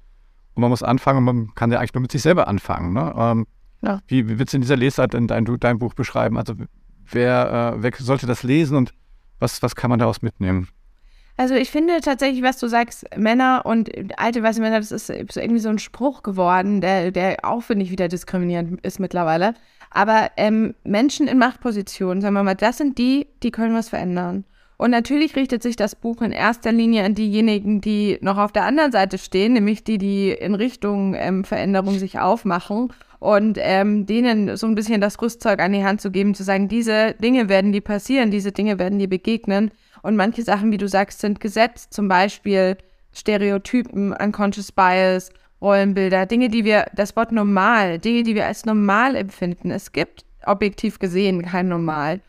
und 0.58 0.62
man 0.62 0.72
muss 0.72 0.82
anfangen 0.82 1.20
und 1.20 1.24
man 1.24 1.56
kann 1.56 1.72
ja 1.72 1.78
eigentlich 1.78 1.94
nur 1.94 2.02
mit 2.02 2.12
sich 2.12 2.24
selber 2.24 2.48
anfangen. 2.48 2.92
Ne? 2.92 3.14
Ähm, 3.16 3.46
ja. 3.84 4.02
Wie, 4.08 4.28
wie 4.28 4.40
willst 4.40 4.54
du 4.54 4.58
in 4.58 4.62
dieser 4.62 4.76
Lesart 4.76 5.14
in 5.14 5.28
dein, 5.28 5.46
dein 5.60 5.78
Buch 5.78 5.94
beschreiben? 5.94 6.36
Also 6.36 6.56
wer, 7.12 7.74
äh, 7.76 7.84
wer 7.84 7.92
sollte 7.98 8.28
das 8.28 8.44
lesen 8.44 8.78
und 8.78 8.94
was, 9.40 9.62
was 9.62 9.76
kann 9.76 9.90
man 9.90 10.00
daraus 10.00 10.22
mitnehmen? 10.22 10.70
Also 11.40 11.54
ich 11.54 11.70
finde 11.70 12.02
tatsächlich, 12.02 12.42
was 12.42 12.58
du 12.58 12.68
sagst, 12.68 13.06
Männer 13.16 13.62
und 13.64 13.92
alte 14.20 14.42
weiße 14.42 14.60
Männer, 14.60 14.80
das 14.80 14.92
ist 14.92 15.10
irgendwie 15.10 15.60
so 15.60 15.70
ein 15.70 15.78
Spruch 15.78 16.24
geworden, 16.24 16.82
der, 16.82 17.12
der 17.12 17.38
auch, 17.44 17.62
finde 17.62 17.86
ich, 17.86 17.92
wieder 17.92 18.08
diskriminierend 18.08 18.84
ist 18.84 19.00
mittlerweile. 19.00 19.54
Aber 19.92 20.32
ähm, 20.36 20.74
Menschen 20.84 21.28
in 21.28 21.38
Machtpositionen, 21.38 22.22
sagen 22.22 22.34
wir 22.34 22.44
mal, 22.44 22.56
das 22.56 22.78
sind 22.78 22.98
die, 22.98 23.28
die 23.44 23.52
können 23.52 23.76
was 23.76 23.90
verändern. 23.90 24.46
Und 24.78 24.92
natürlich 24.92 25.36
richtet 25.36 25.64
sich 25.64 25.76
das 25.76 25.96
Buch 25.96 26.22
in 26.22 26.32
erster 26.32 26.72
Linie 26.72 27.04
an 27.04 27.16
diejenigen, 27.16 27.82
die 27.82 28.18
noch 28.22 28.38
auf 28.38 28.52
der 28.52 28.66
anderen 28.66 28.92
Seite 28.92 29.18
stehen, 29.18 29.54
nämlich 29.54 29.84
die, 29.84 29.98
die 29.98 30.32
in 30.32 30.56
Richtung 30.56 31.16
ähm, 31.16 31.44
Veränderung 31.44 31.98
sich 31.98 32.20
aufmachen 32.20 32.94
und 33.20 33.58
ähm, 33.60 34.06
denen 34.06 34.58
so 34.58 34.68
ein 34.68 34.76
bisschen 34.76 35.02
das 35.02 35.22
Rüstzeug 35.22 35.60
an 35.60 35.74
die 35.74 35.84
Hand 35.84 36.02
zu 36.02 36.12
geben, 36.12 36.36
zu 36.36 36.44
sagen, 36.44 36.68
diese 36.68 37.14
Dinge 37.16 37.50
werden 37.50 37.72
dir 37.72 37.82
passieren, 37.82 38.32
diese 38.32 38.52
Dinge 38.52 38.80
werden 38.80 39.00
dir 39.00 39.10
begegnen. 39.10 39.72
Und 40.04 40.16
manche 40.16 40.44
Sachen, 40.44 40.72
wie 40.72 40.78
du 40.78 40.88
sagst, 40.88 41.20
sind 41.20 41.40
gesetzt, 41.40 41.94
zum 41.94 42.08
Beispiel 42.08 42.78
Stereotypen, 43.14 44.14
Unconscious 44.14 44.72
Bias, 44.72 45.32
Rollenbilder, 45.62 46.28
Dinge, 46.28 46.50
die 46.50 46.64
wir, 46.64 46.86
das 46.94 47.16
Wort 47.16 47.32
normal, 47.32 47.98
Dinge, 47.98 48.24
die 48.24 48.36
wir 48.36 48.46
als 48.46 48.66
normal 48.66 49.16
empfinden. 49.16 49.72
Es 49.72 49.92
gibt 49.92 50.26
objektiv 50.46 51.00
gesehen 51.00 51.42
kein 51.44 51.68
Normal. 51.68 52.22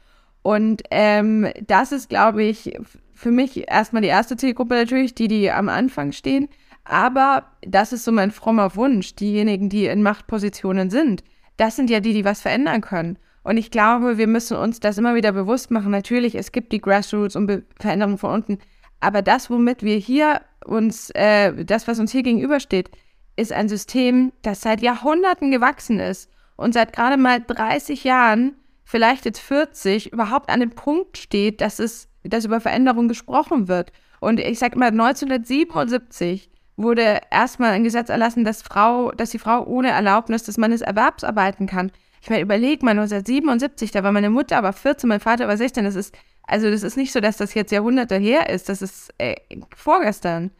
Und 0.42 0.82
ähm, 0.90 1.48
das 1.66 1.92
ist, 1.92 2.08
glaube 2.08 2.42
ich, 2.42 2.72
für 3.12 3.30
mich 3.30 3.68
erstmal 3.68 4.02
die 4.02 4.08
erste 4.08 4.36
Zielgruppe 4.36 4.74
natürlich, 4.74 5.14
die, 5.14 5.28
die 5.28 5.50
am 5.50 5.68
Anfang 5.68 6.12
stehen. 6.12 6.48
Aber 6.88 7.44
das 7.60 7.92
ist 7.92 8.04
so 8.04 8.12
mein 8.12 8.30
frommer 8.30 8.74
Wunsch. 8.74 9.14
Diejenigen, 9.14 9.68
die 9.68 9.86
in 9.86 10.02
Machtpositionen 10.02 10.88
sind, 10.88 11.22
das 11.58 11.76
sind 11.76 11.90
ja 11.90 12.00
die, 12.00 12.14
die 12.14 12.24
was 12.24 12.40
verändern 12.40 12.80
können. 12.80 13.18
Und 13.42 13.58
ich 13.58 13.70
glaube, 13.70 14.16
wir 14.16 14.26
müssen 14.26 14.56
uns 14.56 14.80
das 14.80 14.96
immer 14.96 15.14
wieder 15.14 15.32
bewusst 15.32 15.70
machen. 15.70 15.90
Natürlich, 15.90 16.34
es 16.34 16.50
gibt 16.50 16.72
die 16.72 16.80
Grassroots 16.80 17.36
und 17.36 17.46
Be 17.46 17.62
Veränderungen 17.78 18.18
von 18.18 18.32
unten. 18.32 18.58
Aber 19.00 19.20
das, 19.20 19.50
womit 19.50 19.82
wir 19.82 19.96
hier 19.96 20.40
uns, 20.64 21.10
äh, 21.10 21.64
das, 21.64 21.86
was 21.86 21.98
uns 21.98 22.10
hier 22.10 22.22
gegenübersteht, 22.22 22.90
ist 23.36 23.52
ein 23.52 23.68
System, 23.68 24.32
das 24.42 24.62
seit 24.62 24.80
Jahrhunderten 24.80 25.50
gewachsen 25.50 26.00
ist 26.00 26.30
und 26.56 26.72
seit 26.72 26.94
gerade 26.94 27.16
mal 27.16 27.40
30 27.40 28.02
Jahren 28.02 28.54
vielleicht 28.84 29.26
jetzt 29.26 29.40
40 29.40 30.12
überhaupt 30.12 30.48
an 30.48 30.60
dem 30.60 30.70
Punkt 30.70 31.18
steht, 31.18 31.60
dass 31.60 31.78
es, 31.78 32.08
dass 32.24 32.46
über 32.46 32.60
Veränderung 32.60 33.08
gesprochen 33.08 33.68
wird. 33.68 33.92
Und 34.20 34.40
ich 34.40 34.58
sage 34.58 34.74
immer, 34.74 34.86
1977 34.86 36.50
wurde 36.78 37.20
erstmal 37.30 37.72
ein 37.72 37.84
Gesetz 37.84 38.08
erlassen, 38.08 38.44
dass 38.44 38.62
Frau, 38.62 39.10
dass 39.12 39.30
die 39.30 39.38
Frau 39.38 39.64
ohne 39.66 39.90
Erlaubnis 39.90 40.44
des 40.44 40.56
Mannes 40.56 40.80
Erwerbsarbeiten 40.80 41.66
kann. 41.66 41.90
Ich 42.22 42.30
meine, 42.30 42.42
überleg 42.42 42.82
mal, 42.82 42.92
1977, 42.92 43.90
da 43.90 44.02
war 44.02 44.12
meine 44.12 44.30
Mutter 44.30 44.56
aber 44.56 44.72
14, 44.72 45.08
mein 45.08 45.20
Vater 45.20 45.48
war 45.48 45.56
16. 45.56 45.84
Das 45.84 45.94
ist, 45.94 46.14
also 46.44 46.70
das 46.70 46.82
ist 46.82 46.96
nicht 46.96 47.12
so, 47.12 47.20
dass 47.20 47.36
das 47.36 47.54
jetzt 47.54 47.72
Jahrhunderte 47.72 48.16
her 48.16 48.48
ist. 48.48 48.68
Das 48.68 48.80
ist 48.80 49.12
äh, 49.18 49.34
vorgestern. 49.76 50.50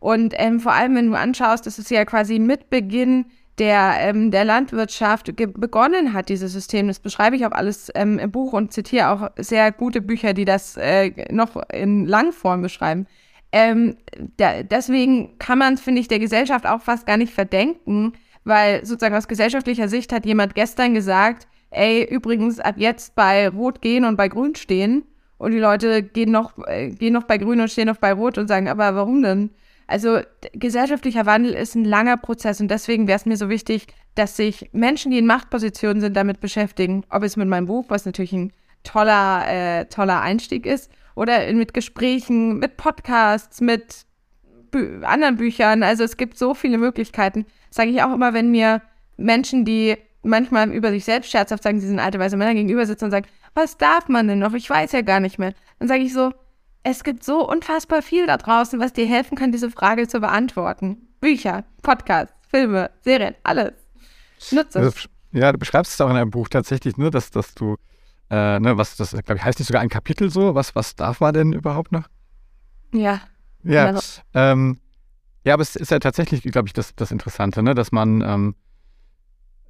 Und 0.00 0.34
ähm, 0.36 0.60
vor 0.60 0.72
allem, 0.72 0.94
wenn 0.94 1.08
du 1.08 1.14
anschaust, 1.14 1.66
das 1.66 1.78
ist 1.78 1.90
ja 1.90 2.04
quasi 2.04 2.38
mit 2.38 2.70
Beginn 2.70 3.26
der, 3.58 3.94
ähm, 4.00 4.30
der 4.30 4.44
Landwirtschaft 4.44 5.34
begonnen 5.36 6.12
hat, 6.12 6.28
dieses 6.28 6.52
System. 6.52 6.88
Das 6.88 6.98
beschreibe 6.98 7.36
ich 7.36 7.46
auch 7.46 7.52
alles 7.52 7.90
ähm, 7.94 8.18
im 8.18 8.30
Buch 8.30 8.52
und 8.52 8.72
zitiere 8.72 9.10
auch 9.10 9.30
sehr 9.36 9.72
gute 9.72 10.00
Bücher, 10.00 10.34
die 10.34 10.44
das 10.44 10.76
äh, 10.76 11.32
noch 11.32 11.56
in 11.72 12.06
Langform 12.06 12.62
beschreiben. 12.62 13.06
Ähm, 13.54 13.94
da, 14.36 14.64
deswegen 14.64 15.38
kann 15.38 15.58
man, 15.58 15.76
finde 15.76 16.00
ich, 16.00 16.08
der 16.08 16.18
Gesellschaft 16.18 16.66
auch 16.66 16.82
fast 16.82 17.06
gar 17.06 17.16
nicht 17.16 17.32
verdenken, 17.32 18.12
weil 18.42 18.84
sozusagen 18.84 19.14
aus 19.14 19.28
gesellschaftlicher 19.28 19.86
Sicht 19.86 20.12
hat 20.12 20.26
jemand 20.26 20.56
gestern 20.56 20.92
gesagt, 20.92 21.46
ey, 21.70 22.02
übrigens 22.02 22.58
ab 22.58 22.74
jetzt 22.78 23.14
bei 23.14 23.48
Rot 23.48 23.80
gehen 23.80 24.04
und 24.06 24.16
bei 24.16 24.26
Grün 24.26 24.56
stehen. 24.56 25.04
Und 25.38 25.52
die 25.52 25.60
Leute 25.60 26.02
gehen 26.02 26.32
noch, 26.32 26.58
äh, 26.66 26.90
gehen 26.90 27.12
noch 27.12 27.22
bei 27.24 27.38
Grün 27.38 27.60
und 27.60 27.70
stehen 27.70 27.86
noch 27.86 27.98
bei 27.98 28.12
Rot 28.12 28.38
und 28.38 28.48
sagen, 28.48 28.68
aber 28.68 28.96
warum 28.96 29.22
denn? 29.22 29.50
Also 29.86 30.18
gesellschaftlicher 30.52 31.24
Wandel 31.24 31.52
ist 31.52 31.76
ein 31.76 31.84
langer 31.84 32.16
Prozess 32.16 32.60
und 32.60 32.72
deswegen 32.72 33.06
wäre 33.06 33.18
es 33.18 33.26
mir 33.26 33.36
so 33.36 33.48
wichtig, 33.48 33.86
dass 34.16 34.36
sich 34.36 34.68
Menschen, 34.72 35.12
die 35.12 35.18
in 35.18 35.26
Machtpositionen 35.26 36.00
sind, 36.00 36.16
damit 36.16 36.40
beschäftigen. 36.40 37.04
Ob 37.08 37.22
es 37.22 37.36
mit 37.36 37.46
meinem 37.46 37.66
Buch, 37.66 37.84
was 37.86 38.04
natürlich 38.04 38.32
ein 38.32 38.52
toller, 38.82 39.44
äh, 39.46 39.84
toller 39.84 40.22
Einstieg 40.22 40.66
ist, 40.66 40.90
oder 41.14 41.52
mit 41.52 41.74
Gesprächen, 41.74 42.58
mit 42.58 42.76
Podcasts, 42.76 43.60
mit 43.60 44.06
Bü 44.70 45.02
anderen 45.04 45.36
Büchern. 45.36 45.82
Also 45.82 46.04
es 46.04 46.16
gibt 46.16 46.36
so 46.36 46.54
viele 46.54 46.78
Möglichkeiten. 46.78 47.46
Sage 47.70 47.90
ich 47.90 48.02
auch 48.02 48.12
immer, 48.12 48.34
wenn 48.34 48.50
mir 48.50 48.82
Menschen, 49.16 49.64
die 49.64 49.96
manchmal 50.22 50.70
über 50.70 50.90
sich 50.90 51.04
selbst 51.04 51.30
scherzhaft 51.30 51.62
sagen, 51.62 51.80
sie 51.80 51.86
sind 51.86 52.00
alte 52.00 52.18
weiße 52.18 52.36
Männer 52.36 52.54
gegenüber 52.54 52.86
sitzen 52.86 53.06
und 53.06 53.10
sagen, 53.10 53.26
was 53.54 53.76
darf 53.76 54.08
man 54.08 54.26
denn 54.26 54.38
noch? 54.38 54.54
Ich 54.54 54.68
weiß 54.68 54.92
ja 54.92 55.02
gar 55.02 55.20
nicht 55.20 55.38
mehr. 55.38 55.54
Dann 55.78 55.88
sage 55.88 56.02
ich 56.02 56.12
so, 56.12 56.32
es 56.82 57.04
gibt 57.04 57.24
so 57.24 57.48
unfassbar 57.48 58.02
viel 58.02 58.26
da 58.26 58.36
draußen, 58.36 58.80
was 58.80 58.92
dir 58.92 59.06
helfen 59.06 59.36
kann, 59.36 59.52
diese 59.52 59.70
Frage 59.70 60.08
zu 60.08 60.20
beantworten. 60.20 61.08
Bücher, 61.20 61.64
Podcasts, 61.82 62.34
Filme, 62.50 62.90
Serien, 63.00 63.34
alles. 63.42 63.72
Nutze 64.50 64.80
es. 64.80 64.84
Also, 64.84 65.08
ja, 65.32 65.50
du 65.52 65.58
beschreibst 65.58 65.94
es 65.94 66.00
auch 66.00 66.10
in 66.10 66.16
einem 66.16 66.30
Buch 66.30 66.48
tatsächlich, 66.48 66.96
ne, 66.96 67.10
dass, 67.10 67.30
dass 67.30 67.54
du, 67.54 67.76
äh, 68.30 68.60
ne, 68.60 68.76
was 68.76 68.96
das, 68.96 69.10
glaube 69.10 69.36
ich, 69.36 69.44
heißt 69.44 69.58
nicht 69.58 69.68
sogar 69.68 69.82
ein 69.82 69.88
Kapitel 69.88 70.30
so. 70.30 70.54
Was, 70.54 70.74
was 70.74 70.96
darf 70.96 71.20
man 71.20 71.34
denn 71.34 71.52
überhaupt 71.52 71.92
noch? 71.92 72.08
Ja. 72.92 73.20
Ja, 73.62 73.86
genau. 73.86 74.00
ähm, 74.34 74.78
ja, 75.44 75.54
aber 75.54 75.62
es 75.62 75.76
ist 75.76 75.90
ja 75.90 75.98
tatsächlich, 75.98 76.42
glaube 76.42 76.68
ich, 76.68 76.72
das, 76.72 76.94
das 76.94 77.10
Interessante, 77.10 77.62
ne, 77.62 77.74
dass 77.74 77.92
man, 77.92 78.22
ähm, 78.22 78.54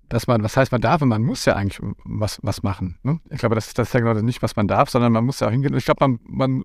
dass 0.09 0.27
man, 0.27 0.43
was 0.43 0.57
heißt 0.57 0.73
man 0.73 0.81
darf 0.81 1.03
und 1.03 1.09
man 1.09 1.23
muss 1.23 1.45
ja 1.45 1.55
eigentlich 1.55 1.81
was, 2.05 2.39
was 2.43 2.63
machen. 2.63 2.99
Ne? 3.03 3.21
Ich 3.31 3.39
glaube, 3.39 3.55
das 3.55 3.69
ist 3.69 3.79
das 3.79 3.93
ja 3.93 4.01
genau 4.01 4.15
nicht, 4.21 4.43
was 4.43 4.57
man 4.57 4.69
darf, 4.69 4.91
sondern 4.91 5.13
man 5.13 5.25
muss 5.25 5.41
ja 5.41 5.49
auch 5.49 5.51
hingehen. 5.51 5.75
Ich 5.75 5.85
glaube, 5.85 6.07
man, 6.07 6.21
man 6.25 6.65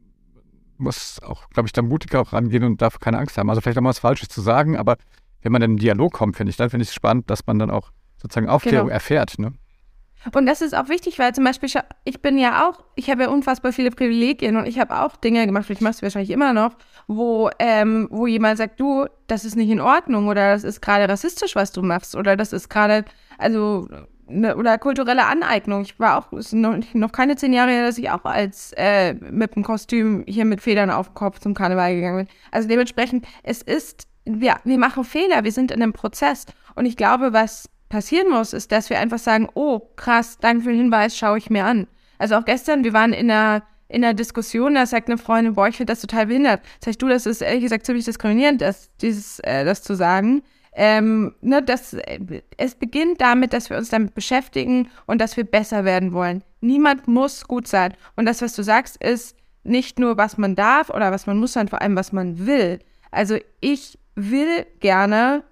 muss 0.77 1.21
auch, 1.23 1.49
glaube 1.49 1.67
ich, 1.67 1.73
da 1.73 1.81
mutiger 1.81 2.21
auch 2.21 2.33
rangehen 2.33 2.63
und 2.63 2.81
darf 2.81 2.99
keine 2.99 3.17
Angst 3.17 3.37
haben. 3.37 3.49
Also 3.49 3.61
vielleicht 3.61 3.77
auch 3.77 3.81
mal 3.81 3.89
was 3.89 3.99
Falsches 3.99 4.29
zu 4.29 4.41
sagen, 4.41 4.77
aber 4.77 4.97
wenn 5.41 5.51
man 5.51 5.61
in 5.61 5.71
einen 5.71 5.77
Dialog 5.77 6.13
kommt, 6.13 6.35
finde 6.35 6.51
ich, 6.51 6.57
dann 6.57 6.69
finde 6.69 6.83
ich 6.83 6.89
es 6.89 6.95
spannend, 6.95 7.29
dass 7.29 7.45
man 7.47 7.59
dann 7.59 7.71
auch 7.71 7.91
sozusagen 8.17 8.49
Aufklärung 8.49 8.87
genau. 8.87 8.93
erfährt. 8.93 9.39
Ne? 9.39 9.53
Und 10.33 10.45
das 10.45 10.61
ist 10.61 10.75
auch 10.75 10.89
wichtig, 10.89 11.17
weil 11.17 11.33
zum 11.33 11.45
Beispiel, 11.45 11.69
ich 12.03 12.21
bin 12.21 12.37
ja 12.37 12.67
auch, 12.67 12.83
ich 12.95 13.09
habe 13.09 13.23
ja 13.23 13.29
unfassbar 13.29 13.71
viele 13.71 13.89
Privilegien 13.89 14.57
und 14.57 14.65
ich 14.65 14.77
habe 14.79 14.99
auch 14.99 15.15
Dinge 15.15 15.45
gemacht, 15.45 15.69
ich 15.69 15.81
mache 15.81 15.93
es 15.93 16.01
wahrscheinlich 16.01 16.31
immer 16.31 16.53
noch, 16.53 16.75
wo, 17.07 17.49
ähm, 17.57 18.07
wo 18.11 18.27
jemand 18.27 18.57
sagt, 18.57 18.79
du, 18.79 19.05
das 19.27 19.45
ist 19.45 19.55
nicht 19.55 19.69
in 19.69 19.79
Ordnung 19.79 20.27
oder 20.27 20.53
das 20.53 20.63
ist 20.63 20.81
gerade 20.81 21.07
rassistisch, 21.07 21.55
was 21.55 21.71
du 21.71 21.81
machst 21.81 22.15
oder 22.15 22.35
das 22.35 22.51
ist 22.51 22.69
gerade, 22.69 23.05
also 23.37 23.87
ne, 24.27 24.55
oder 24.57 24.77
kulturelle 24.77 25.25
Aneignung. 25.25 25.81
Ich 25.81 25.99
war 25.99 26.17
auch, 26.17 26.33
ist 26.33 26.53
noch, 26.53 26.77
noch 26.93 27.11
keine 27.13 27.37
zehn 27.37 27.53
Jahre 27.53 27.71
her, 27.71 27.85
dass 27.85 27.97
ich 27.97 28.09
auch 28.09 28.25
als 28.25 28.73
äh, 28.75 29.13
mit 29.13 29.55
einem 29.55 29.63
Kostüm 29.63 30.23
hier 30.27 30.43
mit 30.43 30.61
Federn 30.61 30.89
auf 30.89 31.07
dem 31.07 31.15
Kopf 31.15 31.39
zum 31.39 31.53
Karneval 31.53 31.95
gegangen 31.95 32.25
bin. 32.25 32.35
Also 32.51 32.67
dementsprechend, 32.67 33.25
es 33.43 33.61
ist, 33.61 34.07
ja, 34.25 34.57
wir 34.65 34.77
machen 34.77 35.05
Fehler, 35.05 35.45
wir 35.45 35.51
sind 35.51 35.71
in 35.71 35.81
einem 35.81 35.93
Prozess. 35.93 36.45
Und 36.75 36.85
ich 36.85 36.97
glaube, 36.97 37.31
was 37.31 37.69
passieren 37.89 38.29
muss, 38.29 38.53
ist, 38.53 38.71
dass 38.71 38.89
wir 38.89 38.99
einfach 38.99 39.19
sagen, 39.19 39.49
oh, 39.55 39.79
krass, 39.95 40.37
danke 40.39 40.63
für 40.63 40.69
den 40.69 40.79
Hinweis, 40.79 41.17
schaue 41.17 41.37
ich 41.37 41.49
mir 41.49 41.65
an. 41.65 41.87
Also 42.17 42.35
auch 42.35 42.45
gestern, 42.45 42.83
wir 42.83 42.93
waren 42.93 43.13
in 43.13 43.29
einer 43.31 43.63
in 43.91 44.03
einer 44.03 44.13
Diskussion, 44.13 44.75
da 44.75 44.85
sagt 44.85 45.09
eine 45.09 45.17
Freundin, 45.17 45.55
boah, 45.55 45.67
ich 45.67 45.77
finde 45.77 45.91
das 45.91 46.01
total 46.01 46.27
behindert. 46.27 46.61
Sag 46.79 46.91
ich, 46.91 46.97
du, 46.99 47.07
das 47.07 47.25
ist 47.25 47.41
ehrlich 47.41 47.63
gesagt 47.63 47.87
ziemlich 47.87 48.05
diskriminierend, 48.05 48.61
das, 48.61 48.91
dieses, 49.01 49.39
äh, 49.39 49.65
das 49.65 49.81
zu 49.81 49.95
sagen. 49.95 50.43
Ähm, 50.73 51.33
ne, 51.41 51.63
das, 51.63 51.97
es 52.57 52.75
beginnt 52.75 53.19
damit, 53.19 53.51
dass 53.51 53.71
wir 53.71 53.77
uns 53.77 53.89
damit 53.89 54.13
beschäftigen 54.13 54.89
und 55.07 55.19
dass 55.19 55.37
wir 55.37 55.43
besser 55.43 55.85
werden 55.85 56.13
wollen. 56.13 56.43
Niemand 56.61 57.07
muss 57.07 57.47
gut 57.47 57.67
sein. 57.67 57.95
Und 58.15 58.27
das, 58.27 58.43
was 58.43 58.53
du 58.53 58.61
sagst, 58.61 59.03
ist, 59.03 59.35
nicht 59.63 59.99
nur, 59.99 60.17
was 60.17 60.37
man 60.37 60.55
darf 60.55 60.89
oder 60.89 61.11
was 61.11 61.25
man 61.25 61.37
muss, 61.37 61.53
sondern 61.53 61.69
vor 61.69 61.81
allem, 61.81 61.95
was 61.95 62.11
man 62.11 62.45
will. 62.45 62.79
Also 63.11 63.37
ich 63.59 63.97
will 64.15 64.65
gerne 64.79 65.43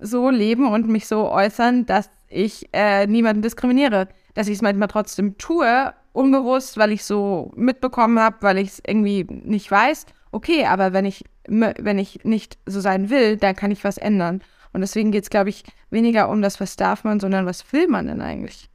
so 0.00 0.30
leben 0.30 0.66
und 0.68 0.88
mich 0.88 1.06
so 1.06 1.30
äußern, 1.30 1.86
dass 1.86 2.10
ich 2.28 2.68
äh, 2.72 3.06
niemanden 3.06 3.42
diskriminiere. 3.42 4.08
Dass 4.34 4.48
ich 4.48 4.54
es 4.54 4.62
manchmal 4.62 4.88
trotzdem 4.88 5.36
tue, 5.38 5.92
unbewusst, 6.12 6.76
weil 6.78 6.92
ich 6.92 7.04
so 7.04 7.52
mitbekommen 7.54 8.18
habe, 8.18 8.36
weil 8.40 8.58
ich 8.58 8.68
es 8.68 8.82
irgendwie 8.86 9.24
nicht 9.24 9.70
weiß. 9.70 10.06
Okay, 10.30 10.64
aber 10.66 10.92
wenn 10.92 11.04
ich, 11.04 11.24
wenn 11.46 11.98
ich 11.98 12.24
nicht 12.24 12.58
so 12.66 12.80
sein 12.80 13.10
will, 13.10 13.36
dann 13.36 13.54
kann 13.54 13.70
ich 13.70 13.84
was 13.84 13.98
ändern. 13.98 14.42
Und 14.72 14.80
deswegen 14.80 15.12
geht 15.12 15.24
es, 15.24 15.30
glaube 15.30 15.50
ich, 15.50 15.64
weniger 15.90 16.30
um 16.30 16.40
das, 16.40 16.60
was 16.60 16.76
darf 16.76 17.04
man, 17.04 17.20
sondern 17.20 17.44
was 17.44 17.72
will 17.72 17.88
man 17.88 18.06
denn 18.06 18.22
eigentlich? 18.22 18.70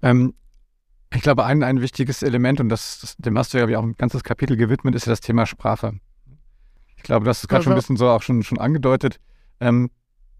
Ähm, 0.00 0.34
ich 1.14 1.22
glaube, 1.22 1.44
ein, 1.44 1.62
ein 1.62 1.80
wichtiges 1.82 2.22
Element, 2.22 2.60
und 2.60 2.70
das, 2.70 3.00
das 3.00 3.16
dem 3.18 3.36
hast 3.36 3.52
du 3.52 3.58
ja 3.58 3.78
auch 3.78 3.82
ein 3.82 3.96
ganzes 3.96 4.24
Kapitel 4.24 4.56
gewidmet, 4.56 4.94
ist 4.94 5.06
ja 5.06 5.12
das 5.12 5.20
Thema 5.20 5.46
Sprache. 5.46 5.94
Ich 7.02 7.06
glaube, 7.06 7.26
das 7.26 7.42
ist 7.42 7.48
gerade 7.48 7.58
also. 7.58 7.64
schon 7.64 7.72
ein 7.72 7.76
bisschen 7.76 7.96
so 7.96 8.08
auch 8.08 8.22
schon, 8.22 8.44
schon 8.44 8.58
angedeutet. 8.58 9.18
Ähm, 9.58 9.90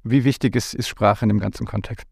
wie 0.04 0.22
wichtig 0.22 0.54
ist, 0.54 0.74
ist 0.74 0.86
Sprache 0.86 1.24
in 1.24 1.28
dem 1.28 1.40
ganzen 1.40 1.66
Kontext? 1.66 2.06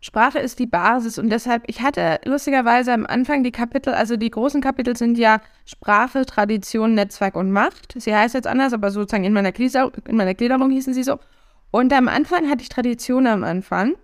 Sprache 0.00 0.38
ist 0.38 0.60
die 0.60 0.66
Basis 0.66 1.18
und 1.18 1.28
deshalb, 1.30 1.64
ich 1.66 1.80
hatte 1.80 2.20
lustigerweise 2.24 2.92
am 2.92 3.04
Anfang 3.04 3.42
die 3.42 3.50
Kapitel, 3.50 3.92
also 3.92 4.16
die 4.16 4.30
großen 4.30 4.60
Kapitel 4.60 4.96
sind 4.96 5.18
ja 5.18 5.40
Sprache, 5.64 6.24
Tradition, 6.26 6.94
Netzwerk 6.94 7.34
und 7.34 7.50
Macht. 7.50 7.94
Sie 7.96 8.14
heißt 8.14 8.34
jetzt 8.34 8.46
anders, 8.46 8.72
aber 8.72 8.92
sozusagen 8.92 9.24
in 9.24 9.32
meiner, 9.32 9.52
Glieder, 9.52 9.90
in 10.08 10.16
meiner 10.16 10.34
Gliederung 10.34 10.70
hießen 10.70 10.94
sie 10.94 11.02
so. 11.02 11.18
Und 11.72 11.92
am 11.92 12.06
Anfang 12.06 12.48
hatte 12.48 12.62
ich 12.62 12.68
Tradition 12.68 13.26
am 13.26 13.42
Anfang 13.42 13.94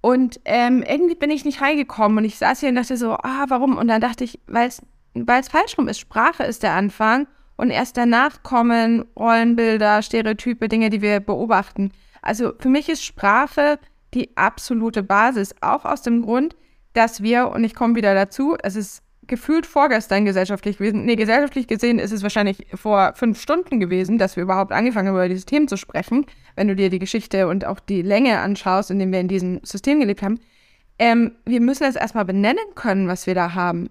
und 0.00 0.40
ähm, 0.44 0.82
irgendwie 0.82 1.14
bin 1.14 1.30
ich 1.30 1.44
nicht 1.44 1.60
reingekommen 1.60 2.18
und 2.18 2.24
ich 2.24 2.38
saß 2.38 2.60
hier 2.60 2.70
und 2.70 2.74
dachte 2.74 2.96
so, 2.96 3.12
ah, 3.12 3.46
warum? 3.48 3.76
Und 3.76 3.86
dann 3.88 4.00
dachte 4.00 4.24
ich, 4.24 4.40
weil 4.48 4.68
es 4.68 5.48
falsch 5.48 5.78
rum 5.78 5.86
ist, 5.86 6.00
Sprache 6.00 6.42
ist 6.42 6.64
der 6.64 6.74
Anfang 6.74 7.28
und 7.60 7.70
erst 7.70 7.98
danach 7.98 8.42
kommen 8.42 9.04
Rollenbilder, 9.16 10.00
Stereotype, 10.00 10.68
Dinge, 10.68 10.88
die 10.88 11.02
wir 11.02 11.20
beobachten. 11.20 11.92
Also 12.22 12.52
für 12.58 12.70
mich 12.70 12.88
ist 12.88 13.04
Sprache 13.04 13.78
die 14.14 14.34
absolute 14.36 15.02
Basis, 15.02 15.54
auch 15.60 15.84
aus 15.84 16.00
dem 16.00 16.22
Grund, 16.22 16.56
dass 16.94 17.22
wir, 17.22 17.50
und 17.50 17.62
ich 17.62 17.74
komme 17.74 17.96
wieder 17.96 18.14
dazu, 18.14 18.56
es 18.62 18.76
ist 18.76 19.02
gefühlt 19.26 19.66
vorgestern 19.66 20.24
gesellschaftlich 20.24 20.78
gewesen. 20.78 21.04
Nee, 21.04 21.16
gesellschaftlich 21.16 21.66
gesehen 21.68 21.98
ist 21.98 22.12
es 22.12 22.22
wahrscheinlich 22.22 22.66
vor 22.74 23.12
fünf 23.14 23.38
Stunden 23.38 23.78
gewesen, 23.78 24.16
dass 24.16 24.36
wir 24.36 24.42
überhaupt 24.42 24.72
angefangen 24.72 25.08
haben, 25.08 25.14
über 25.14 25.28
dieses 25.28 25.44
Thema 25.44 25.66
zu 25.66 25.76
sprechen, 25.76 26.24
wenn 26.56 26.66
du 26.66 26.74
dir 26.74 26.88
die 26.88 26.98
Geschichte 26.98 27.46
und 27.46 27.66
auch 27.66 27.78
die 27.78 28.00
Länge 28.00 28.38
anschaust, 28.40 28.90
in 28.90 28.98
dem 28.98 29.12
wir 29.12 29.20
in 29.20 29.28
diesem 29.28 29.60
System 29.64 30.00
gelebt 30.00 30.22
haben. 30.22 30.40
Ähm, 30.98 31.32
wir 31.44 31.60
müssen 31.60 31.84
es 31.84 31.96
erstmal 31.96 32.24
benennen 32.24 32.74
können, 32.74 33.06
was 33.06 33.26
wir 33.26 33.34
da 33.34 33.54
haben. 33.54 33.90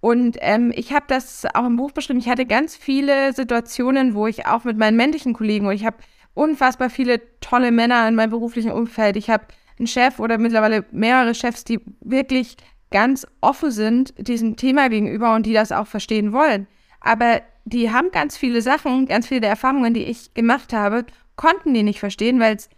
Und 0.00 0.38
ähm, 0.40 0.72
ich 0.74 0.92
habe 0.92 1.04
das 1.08 1.46
auch 1.54 1.66
im 1.66 1.76
Buch 1.76 1.92
beschrieben. 1.92 2.18
Ich 2.18 2.28
hatte 2.28 2.46
ganz 2.46 2.74
viele 2.74 3.32
Situationen, 3.32 4.14
wo 4.14 4.26
ich 4.26 4.46
auch 4.46 4.64
mit 4.64 4.78
meinen 4.78 4.96
männlichen 4.96 5.34
Kollegen, 5.34 5.66
und 5.66 5.74
ich 5.74 5.84
habe 5.84 5.98
unfassbar 6.34 6.90
viele 6.90 7.20
tolle 7.40 7.70
Männer 7.70 8.08
in 8.08 8.14
meinem 8.14 8.30
beruflichen 8.30 8.72
Umfeld. 8.72 9.16
Ich 9.16 9.28
habe 9.28 9.44
einen 9.78 9.86
Chef 9.86 10.18
oder 10.18 10.38
mittlerweile 10.38 10.84
mehrere 10.90 11.34
Chefs, 11.34 11.64
die 11.64 11.80
wirklich 12.00 12.56
ganz 12.90 13.26
offen 13.40 13.70
sind 13.70 14.14
diesem 14.16 14.56
Thema 14.56 14.88
gegenüber 14.88 15.34
und 15.34 15.46
die 15.46 15.52
das 15.52 15.72
auch 15.72 15.86
verstehen 15.86 16.32
wollen. 16.32 16.66
Aber 17.00 17.42
die 17.64 17.90
haben 17.90 18.10
ganz 18.10 18.36
viele 18.36 18.62
Sachen, 18.62 19.06
ganz 19.06 19.26
viele 19.26 19.42
der 19.42 19.50
Erfahrungen, 19.50 19.94
die 19.94 20.04
ich 20.04 20.34
gemacht 20.34 20.72
habe, 20.72 21.04
konnten 21.36 21.72
die 21.72 21.82
nicht 21.82 22.00
verstehen, 22.00 22.40
weil 22.40 22.56
es 22.56 22.68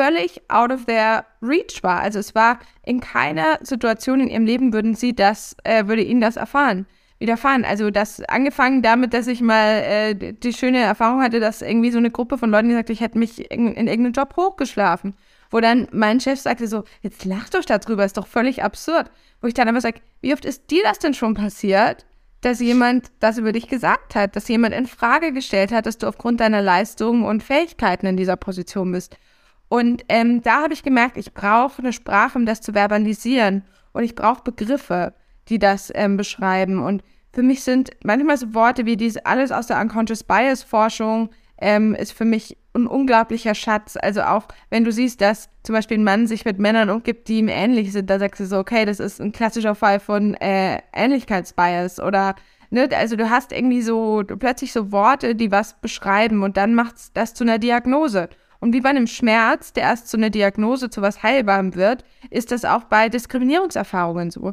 völlig 0.00 0.40
out 0.48 0.72
of 0.72 0.86
their 0.86 1.24
reach 1.42 1.82
war. 1.82 2.00
Also 2.00 2.18
es 2.18 2.34
war 2.34 2.58
in 2.84 3.00
keiner 3.00 3.58
Situation 3.62 4.20
in 4.20 4.28
ihrem 4.28 4.46
Leben 4.46 4.72
würden 4.72 4.94
sie 4.94 5.14
das, 5.14 5.56
äh, 5.64 5.86
würde 5.86 6.02
ihnen 6.02 6.20
das 6.20 6.36
erfahren, 6.36 6.86
widerfahren. 7.18 7.64
Also 7.64 7.90
das 7.90 8.22
angefangen 8.22 8.82
damit, 8.82 9.12
dass 9.12 9.26
ich 9.26 9.40
mal 9.40 9.82
äh, 9.82 10.14
die 10.14 10.52
schöne 10.52 10.78
Erfahrung 10.78 11.22
hatte, 11.22 11.40
dass 11.40 11.62
irgendwie 11.62 11.90
so 11.90 11.98
eine 11.98 12.10
Gruppe 12.10 12.38
von 12.38 12.50
Leuten 12.50 12.68
gesagt, 12.68 12.90
ich 12.90 13.00
hätte 13.00 13.18
mich 13.18 13.50
in, 13.50 13.68
in 13.74 13.88
irgendeinem 13.88 14.12
Job 14.12 14.36
hochgeschlafen 14.36 15.14
wo 15.50 15.60
dann 15.60 15.88
mein 15.92 16.20
Chef 16.20 16.40
sagte 16.40 16.68
so, 16.68 16.84
jetzt 17.02 17.24
lach 17.24 17.48
doch 17.48 17.64
darüber, 17.64 18.04
ist 18.04 18.16
doch 18.16 18.26
völlig 18.26 18.62
absurd. 18.62 19.10
Wo 19.40 19.48
ich 19.48 19.54
dann 19.54 19.68
aber 19.68 19.80
sage, 19.80 20.00
wie 20.20 20.32
oft 20.32 20.44
ist 20.44 20.70
dir 20.70 20.82
das 20.84 20.98
denn 20.98 21.14
schon 21.14 21.34
passiert, 21.34 22.06
dass 22.40 22.60
jemand 22.60 23.10
das 23.20 23.36
über 23.36 23.52
dich 23.52 23.68
gesagt 23.68 24.14
hat, 24.14 24.36
dass 24.36 24.48
jemand 24.48 24.74
in 24.74 24.86
Frage 24.86 25.32
gestellt 25.32 25.72
hat, 25.72 25.86
dass 25.86 25.98
du 25.98 26.06
aufgrund 26.06 26.40
deiner 26.40 26.62
Leistungen 26.62 27.24
und 27.24 27.42
Fähigkeiten 27.42 28.06
in 28.06 28.16
dieser 28.16 28.36
Position 28.36 28.92
bist. 28.92 29.16
Und 29.70 30.04
ähm, 30.08 30.42
da 30.42 30.62
habe 30.64 30.74
ich 30.74 30.82
gemerkt, 30.82 31.16
ich 31.16 31.32
brauche 31.32 31.78
eine 31.78 31.92
Sprache, 31.92 32.36
um 32.36 32.44
das 32.44 32.60
zu 32.60 32.74
verbalisieren. 32.74 33.62
Und 33.92 34.02
ich 34.02 34.16
brauche 34.16 34.42
Begriffe, 34.42 35.14
die 35.48 35.60
das 35.60 35.92
ähm, 35.94 36.16
beschreiben. 36.16 36.82
Und 36.82 37.04
für 37.32 37.44
mich 37.44 37.62
sind 37.62 37.90
manchmal 38.02 38.36
so 38.36 38.52
Worte 38.52 38.84
wie 38.84 38.96
diese 38.96 39.24
alles 39.26 39.52
aus 39.52 39.68
der 39.68 39.80
Unconscious 39.80 40.24
Bias 40.24 40.64
Forschung, 40.64 41.30
ähm, 41.60 41.94
ist 41.94 42.12
für 42.12 42.24
mich 42.24 42.56
ein 42.74 42.88
unglaublicher 42.88 43.54
Schatz. 43.54 43.96
Also 43.96 44.22
auch 44.22 44.48
wenn 44.70 44.82
du 44.82 44.90
siehst, 44.90 45.20
dass 45.20 45.48
zum 45.62 45.76
Beispiel 45.76 45.98
ein 45.98 46.04
Mann 46.04 46.26
sich 46.26 46.44
mit 46.44 46.58
Männern 46.58 46.90
umgibt, 46.90 47.28
die 47.28 47.38
ihm 47.38 47.48
ähnlich 47.48 47.92
sind, 47.92 48.10
da 48.10 48.18
sagst 48.18 48.40
du 48.40 48.46
so, 48.46 48.58
okay, 48.58 48.84
das 48.84 48.98
ist 48.98 49.20
ein 49.20 49.30
klassischer 49.30 49.76
Fall 49.76 50.00
von 50.00 50.34
äh, 50.34 50.80
Ähnlichkeitsbias 50.92 52.00
oder 52.00 52.34
ne, 52.70 52.88
also 52.92 53.14
du 53.14 53.30
hast 53.30 53.52
irgendwie 53.52 53.82
so 53.82 54.24
plötzlich 54.26 54.72
so 54.72 54.90
Worte, 54.90 55.36
die 55.36 55.52
was 55.52 55.80
beschreiben 55.80 56.42
und 56.42 56.56
dann 56.56 56.74
macht 56.74 57.16
das 57.16 57.34
zu 57.34 57.44
einer 57.44 57.58
Diagnose. 57.58 58.28
Und 58.60 58.74
wie 58.74 58.80
bei 58.80 58.90
einem 58.90 59.06
Schmerz, 59.06 59.72
der 59.72 59.84
erst 59.84 60.08
zu 60.08 60.16
einer 60.16 60.30
Diagnose, 60.30 60.90
zu 60.90 61.02
was 61.02 61.22
Heilbarem 61.22 61.74
wird, 61.74 62.04
ist 62.28 62.52
das 62.52 62.64
auch 62.64 62.84
bei 62.84 63.08
Diskriminierungserfahrungen 63.08 64.30
so. 64.30 64.52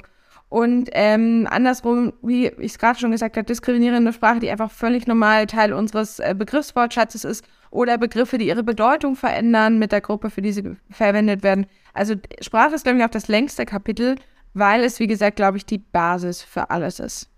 Und 0.50 0.90
ähm, 0.94 1.46
andersrum, 1.50 2.14
wie 2.22 2.48
ich 2.48 2.72
es 2.72 2.80
gerade 2.80 2.98
schon 2.98 3.12
gesagt 3.12 3.36
habe, 3.36 3.46
diskriminierende 3.46 4.14
Sprache, 4.14 4.40
die 4.40 4.50
einfach 4.50 4.72
völlig 4.72 5.06
normal 5.06 5.46
Teil 5.46 5.74
unseres 5.74 6.20
äh, 6.20 6.34
Begriffswortschatzes 6.38 7.26
ist, 7.26 7.46
oder 7.70 7.98
Begriffe, 7.98 8.38
die 8.38 8.48
ihre 8.48 8.64
Bedeutung 8.64 9.18
verändern 9.18 9.78
mit 9.78 9.92
der 9.92 10.00
Gruppe, 10.00 10.30
für 10.30 10.42
die 10.42 10.54
sie 10.54 10.78
verwendet 10.90 11.44
werden. 11.44 11.66
Also 11.94 12.16
Sprache 12.42 12.76
ist, 12.76 12.84
glaube 12.84 13.00
ich, 13.00 13.04
auch 13.04 13.10
das 13.10 13.28
längste 13.28 13.66
Kapitel, 13.66 14.16
weil 14.54 14.84
es, 14.84 15.00
wie 15.00 15.08
gesagt, 15.08 15.36
glaube 15.36 15.58
ich, 15.58 15.66
die 15.66 15.80
Basis 15.80 16.42
für 16.42 16.70
alles 16.70 17.00
ist. 17.00 17.30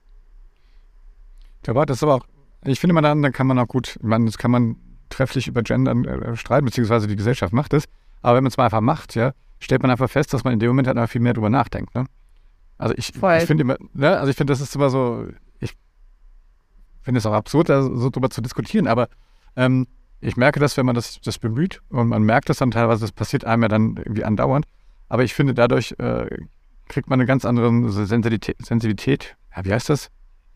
Ja, 1.65 1.85
das 1.85 1.97
ist 1.97 2.03
aber 2.03 2.15
auch, 2.15 2.25
ich 2.63 2.79
finde 2.79 3.01
dann, 3.01 3.21
dann 3.21 3.31
kann 3.31 3.47
man 3.47 3.57
auch 3.57 3.67
gut, 3.67 3.97
man, 4.01 4.27
das 4.27 4.37
kann 4.37 4.51
man 4.51 4.75
trefflich 5.09 5.47
über 5.47 5.61
Gender 5.63 5.91
äh, 5.91 6.35
streiten, 6.35 6.65
beziehungsweise 6.65 7.07
die 7.07 7.15
Gesellschaft 7.15 7.53
macht 7.53 7.73
es. 7.73 7.85
Aber 8.21 8.37
wenn 8.37 8.43
man 8.43 8.49
es 8.49 8.57
mal 8.57 8.65
einfach 8.65 8.81
macht, 8.81 9.15
ja, 9.15 9.33
stellt 9.59 9.81
man 9.81 9.91
einfach 9.91 10.09
fest, 10.09 10.33
dass 10.33 10.43
man 10.43 10.53
in 10.53 10.59
dem 10.59 10.69
Moment 10.69 10.87
halt 10.87 10.97
einfach 10.97 11.11
viel 11.11 11.21
mehr 11.21 11.33
drüber 11.33 11.49
nachdenkt. 11.49 11.93
Ne? 11.95 12.05
Also 12.77 12.93
ich, 12.97 13.09
ich 13.15 13.45
finde 13.45 13.61
immer, 13.61 13.77
ne, 13.93 14.17
also 14.17 14.29
ich 14.29 14.37
finde, 14.37 14.51
das 14.51 14.61
ist 14.61 14.75
immer 14.75 14.89
so, 14.89 15.27
ich 15.59 15.73
finde 17.01 17.19
es 17.19 17.25
auch 17.25 17.33
absurd, 17.33 17.69
da 17.69 17.81
so 17.83 18.09
drüber 18.09 18.29
zu 18.29 18.41
diskutieren, 18.41 18.87
aber 18.87 19.09
ähm, 19.55 19.87
ich 20.21 20.37
merke 20.37 20.59
das, 20.59 20.77
wenn 20.77 20.85
man 20.85 20.95
das, 20.95 21.19
das 21.21 21.37
bemüht 21.39 21.81
und 21.89 22.07
man 22.07 22.23
merkt 22.23 22.49
das 22.49 22.57
dann 22.57 22.71
teilweise, 22.71 23.01
das 23.01 23.11
passiert 23.11 23.45
einem 23.45 23.63
ja 23.63 23.67
dann 23.67 23.97
irgendwie 23.97 24.23
andauernd, 24.23 24.65
aber 25.09 25.23
ich 25.23 25.33
finde, 25.33 25.53
dadurch 25.53 25.95
äh, 25.99 26.27
kriegt 26.87 27.09
man 27.09 27.19
eine 27.19 27.25
ganz 27.25 27.45
andere 27.45 27.89
Sensibilität, 27.89 28.57
Sensibilität, 28.65 29.35
ja, 29.55 29.65
wie 29.65 29.73
heißt 29.73 29.89
das? 29.89 30.09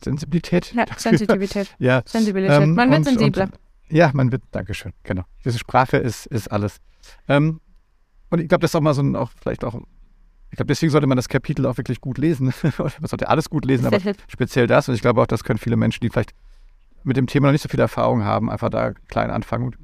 Sensibilität? 0.04 0.74
Ja, 0.74 0.86
Sensitivität. 0.98 1.76
ja. 1.80 2.04
Sensibilität. 2.06 2.62
Ähm, 2.62 2.76
man 2.76 2.89
wird 2.89 3.00
und, 3.00 3.06
sensibler. 3.06 3.46
Und, 3.46 3.60
ja, 3.89 4.12
man 4.13 4.32
wird, 4.32 4.43
Dankeschön, 4.52 4.93
genau. 5.04 5.24
Diese 5.46 5.60
Sprache 5.60 5.98
ist, 5.98 6.26
ist 6.28 6.50
alles. 6.52 6.78
Ähm, 7.28 7.60
und 8.30 8.39
ich 8.39 8.48
glaube, 8.48 8.62
das 8.62 8.72
ist 8.72 8.76
auch 8.76 8.82
mal 8.82 8.93
so 8.93 9.02
ein, 9.02 9.15
auch 9.15 9.32
vielleicht 9.41 9.63
auch 9.63 9.80
ich 10.54 10.58
glaube, 10.58 10.67
deswegen 10.67 10.91
sollte 10.91 11.08
man 11.08 11.15
das 11.15 11.30
Kapitel 11.30 11.65
auch 11.65 11.78
wirklich 11.78 12.00
gut 12.00 12.19
lesen. 12.19 12.54
man 12.78 13.08
sollte 13.08 13.28
alles 13.28 13.50
gut 13.50 13.65
lesen, 13.65 13.88
aber 13.88 13.98
speziell 14.28 14.67
das. 14.67 14.88
Und 14.88 14.93
ich 14.93 15.02
glaube 15.02 15.19
auch, 15.19 15.26
das 15.26 15.43
können 15.43 15.58
viele 15.58 15.76
Menschen, 15.78 16.02
die 16.02 16.12
vielleicht 16.12 16.36
mit 17.04 17.17
dem 17.17 17.26
Thema 17.26 17.48
noch 17.48 17.54
nicht 17.54 17.63
so 17.63 17.69
viel 17.69 17.80
Erfahrung 17.80 18.24
haben, 18.24 18.52
einfach 18.52 18.69
da 18.69 18.91
klein 19.08 19.32
anfangen. 19.32 19.76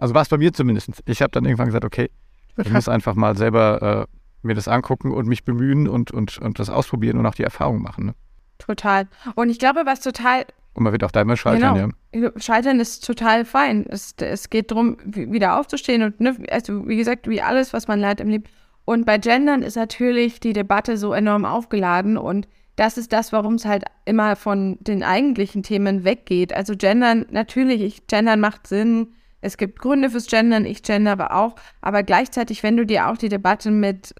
Also 0.00 0.14
war 0.14 0.22
es 0.22 0.28
bei 0.28 0.36
mir 0.36 0.52
zumindest. 0.52 0.90
Ich 1.06 1.22
habe 1.22 1.30
dann 1.30 1.44
irgendwann 1.44 1.66
gesagt, 1.66 1.84
okay, 1.84 2.10
ich 2.56 2.68
muss 2.72 2.88
einfach 2.88 3.14
mal 3.14 3.36
selber 3.36 4.08
äh, 4.08 4.16
mir 4.44 4.54
das 4.54 4.66
angucken 4.66 5.12
und 5.12 5.28
mich 5.28 5.44
bemühen 5.44 5.86
und, 5.86 6.10
und, 6.10 6.38
und 6.38 6.58
das 6.58 6.70
ausprobieren 6.70 7.18
und 7.18 7.26
auch 7.26 7.34
die 7.36 7.44
Erfahrung 7.44 7.80
machen. 7.80 8.06
Ne? 8.06 8.14
Total. 8.58 9.06
Und 9.36 9.48
ich 9.48 9.60
glaube, 9.60 9.82
was 9.84 10.00
total. 10.00 10.44
Und 10.76 10.82
man 10.82 10.92
wird 10.92 11.04
auch 11.04 11.10
da 11.10 11.22
immer 11.22 11.38
scheitern, 11.38 11.92
genau. 12.12 12.26
ja. 12.28 12.32
Scheitern 12.36 12.80
ist 12.80 13.04
total 13.04 13.46
fein. 13.46 13.86
Es, 13.88 14.14
es 14.20 14.50
geht 14.50 14.70
darum, 14.70 14.98
wieder 15.04 15.58
aufzustehen 15.58 16.02
und, 16.02 16.20
ne, 16.20 16.36
also 16.50 16.86
wie 16.86 16.96
gesagt, 16.96 17.28
wie 17.28 17.40
alles, 17.40 17.72
was 17.72 17.88
man 17.88 17.98
lernt 17.98 18.20
im 18.20 18.28
Leben. 18.28 18.44
Und 18.84 19.06
bei 19.06 19.16
Gendern 19.16 19.62
ist 19.62 19.76
natürlich 19.76 20.38
die 20.38 20.52
Debatte 20.52 20.98
so 20.98 21.14
enorm 21.14 21.46
aufgeladen 21.46 22.18
und 22.18 22.46
das 22.76 22.98
ist 22.98 23.14
das, 23.14 23.32
warum 23.32 23.54
es 23.54 23.64
halt 23.64 23.84
immer 24.04 24.36
von 24.36 24.76
den 24.80 25.02
eigentlichen 25.02 25.62
Themen 25.62 26.04
weggeht. 26.04 26.54
Also 26.54 26.76
Gendern, 26.76 27.24
natürlich, 27.30 27.80
ich, 27.80 28.06
Gendern 28.06 28.38
macht 28.38 28.66
Sinn. 28.66 29.08
Es 29.40 29.56
gibt 29.56 29.78
Gründe 29.78 30.10
fürs 30.10 30.26
Gendern, 30.26 30.66
ich 30.66 30.82
gender 30.82 31.12
aber 31.12 31.34
auch. 31.34 31.54
Aber 31.80 32.02
gleichzeitig, 32.02 32.62
wenn 32.62 32.76
du 32.76 32.84
dir 32.84 33.08
auch 33.08 33.16
die 33.16 33.30
Debatte 33.30 33.70
mit 33.70 34.14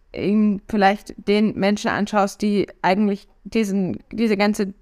vielleicht 0.68 1.14
den 1.28 1.54
Menschen 1.54 1.90
anschaust, 1.90 2.40
die 2.40 2.68
eigentlich 2.80 3.28
diesen, 3.44 3.98
diese 4.10 4.38
ganze 4.38 4.72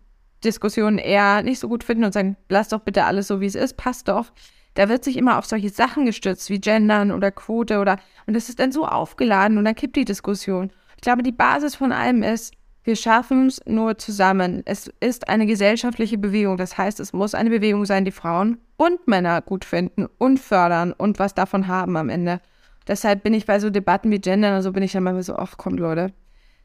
Diskussion 0.44 0.98
eher 0.98 1.42
nicht 1.42 1.58
so 1.58 1.68
gut 1.68 1.84
finden 1.84 2.04
und 2.04 2.12
sagen, 2.12 2.36
lass 2.48 2.68
doch 2.68 2.80
bitte 2.80 3.04
alles 3.04 3.28
so, 3.28 3.40
wie 3.40 3.46
es 3.46 3.54
ist, 3.54 3.76
passt 3.76 4.08
doch, 4.08 4.32
da 4.74 4.88
wird 4.88 5.04
sich 5.04 5.16
immer 5.16 5.38
auf 5.38 5.46
solche 5.46 5.70
Sachen 5.70 6.04
gestützt, 6.06 6.50
wie 6.50 6.60
Gendern 6.60 7.12
oder 7.12 7.30
Quote 7.30 7.78
oder, 7.78 7.98
und 8.26 8.34
das 8.34 8.48
ist 8.48 8.58
dann 8.58 8.72
so 8.72 8.86
aufgeladen 8.86 9.58
und 9.58 9.64
dann 9.64 9.74
kippt 9.74 9.96
die 9.96 10.04
Diskussion. 10.04 10.70
Ich 10.96 11.02
glaube, 11.02 11.22
die 11.22 11.32
Basis 11.32 11.74
von 11.74 11.92
allem 11.92 12.22
ist, 12.22 12.54
Wir 12.86 12.96
schaffen 12.96 13.46
es 13.46 13.62
nur 13.64 13.96
zusammen. 13.96 14.62
Es 14.66 14.90
ist 15.00 15.28
eine 15.28 15.46
gesellschaftliche 15.46 16.18
Bewegung. 16.18 16.58
Das 16.58 16.76
heißt, 16.76 17.00
es 17.00 17.14
muss 17.14 17.34
eine 17.34 17.48
Bewegung 17.48 17.86
sein, 17.86 18.04
die 18.04 18.10
Frauen 18.10 18.58
und 18.76 19.08
Männer 19.08 19.40
gut 19.40 19.64
finden 19.64 20.06
und 20.18 20.38
fördern 20.38 20.92
und 20.92 21.18
was 21.18 21.34
davon 21.34 21.66
haben 21.66 21.96
am 21.96 22.10
Ende. 22.10 22.40
Deshalb 22.86 23.22
bin 23.22 23.32
ich 23.32 23.46
bei 23.46 23.58
so 23.58 23.70
Debatten 23.70 24.10
wie 24.10 24.18
Gender 24.18 24.54
und 24.54 24.62
so 24.62 24.72
bin 24.72 24.82
ich 24.82 24.92
dann 24.92 25.04
mal 25.04 25.20
so, 25.22 25.34
ach 25.36 25.56
kommt 25.56 25.80
Leute, 25.80 26.12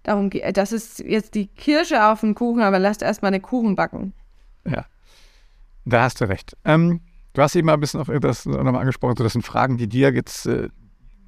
darum 0.10 0.30
geht 0.30 0.58
das 0.58 0.72
ist 0.72 1.00
jetzt 1.00 1.36
die 1.36 1.48
Kirsche 1.48 2.04
auf 2.04 2.22
dem 2.22 2.34
Kuchen, 2.34 2.62
aber 2.62 2.80
lasst 2.80 3.02
erstmal 3.02 3.32
den 3.32 3.42
Kuchen 3.42 3.76
backen. 3.76 4.14
Ja, 4.66 4.86
da 5.86 6.04
hast 6.04 6.20
du 6.20 6.26
recht. 6.26 6.58
Ähm, 6.66 7.02
du 7.34 7.42
hast 7.42 7.56
eben 7.56 7.68
mal 7.68 7.74
ein 7.74 7.80
bisschen 7.80 8.02
auf 8.02 8.10
das 8.22 8.46
nochmal 8.46 8.78
angesprochen, 8.78 9.16
so 9.18 9.24
das 9.24 9.34
sind 9.34 9.44
Fragen, 9.44 9.78
die 9.78 9.88
dir 9.88 10.12
jetzt, 10.12 10.48
äh, 10.48 10.70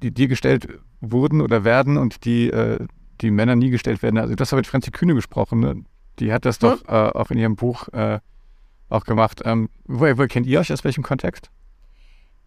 die 0.02 0.10
dir 0.10 0.26
gestellt 0.26 0.68
wurden 1.00 1.40
oder 1.40 1.64
werden 1.64 1.96
und 1.96 2.24
die 2.24 2.50
äh, 2.50 2.84
die 3.20 3.30
Männer 3.30 3.54
nie 3.54 3.70
gestellt 3.70 4.02
werden. 4.02 4.18
Also 4.18 4.34
du 4.34 4.40
hast 4.40 4.52
aber 4.52 4.58
mit 4.58 4.66
Franzi 4.66 4.90
Kühne 4.90 5.14
gesprochen, 5.14 5.60
ne? 5.60 5.84
die 6.18 6.32
hat 6.32 6.44
das 6.44 6.58
doch 6.58 6.80
hm? 6.80 6.88
äh, 6.88 7.10
auch 7.10 7.30
in 7.30 7.38
ihrem 7.38 7.54
Buch 7.54 7.88
äh, 7.88 8.18
auch 8.88 9.04
gemacht. 9.04 9.42
Ähm, 9.44 9.68
woher, 9.84 10.18
woher 10.18 10.28
kennt 10.28 10.46
ihr 10.46 10.58
euch 10.58 10.72
aus 10.72 10.82
welchem 10.82 11.04
Kontext? 11.04 11.50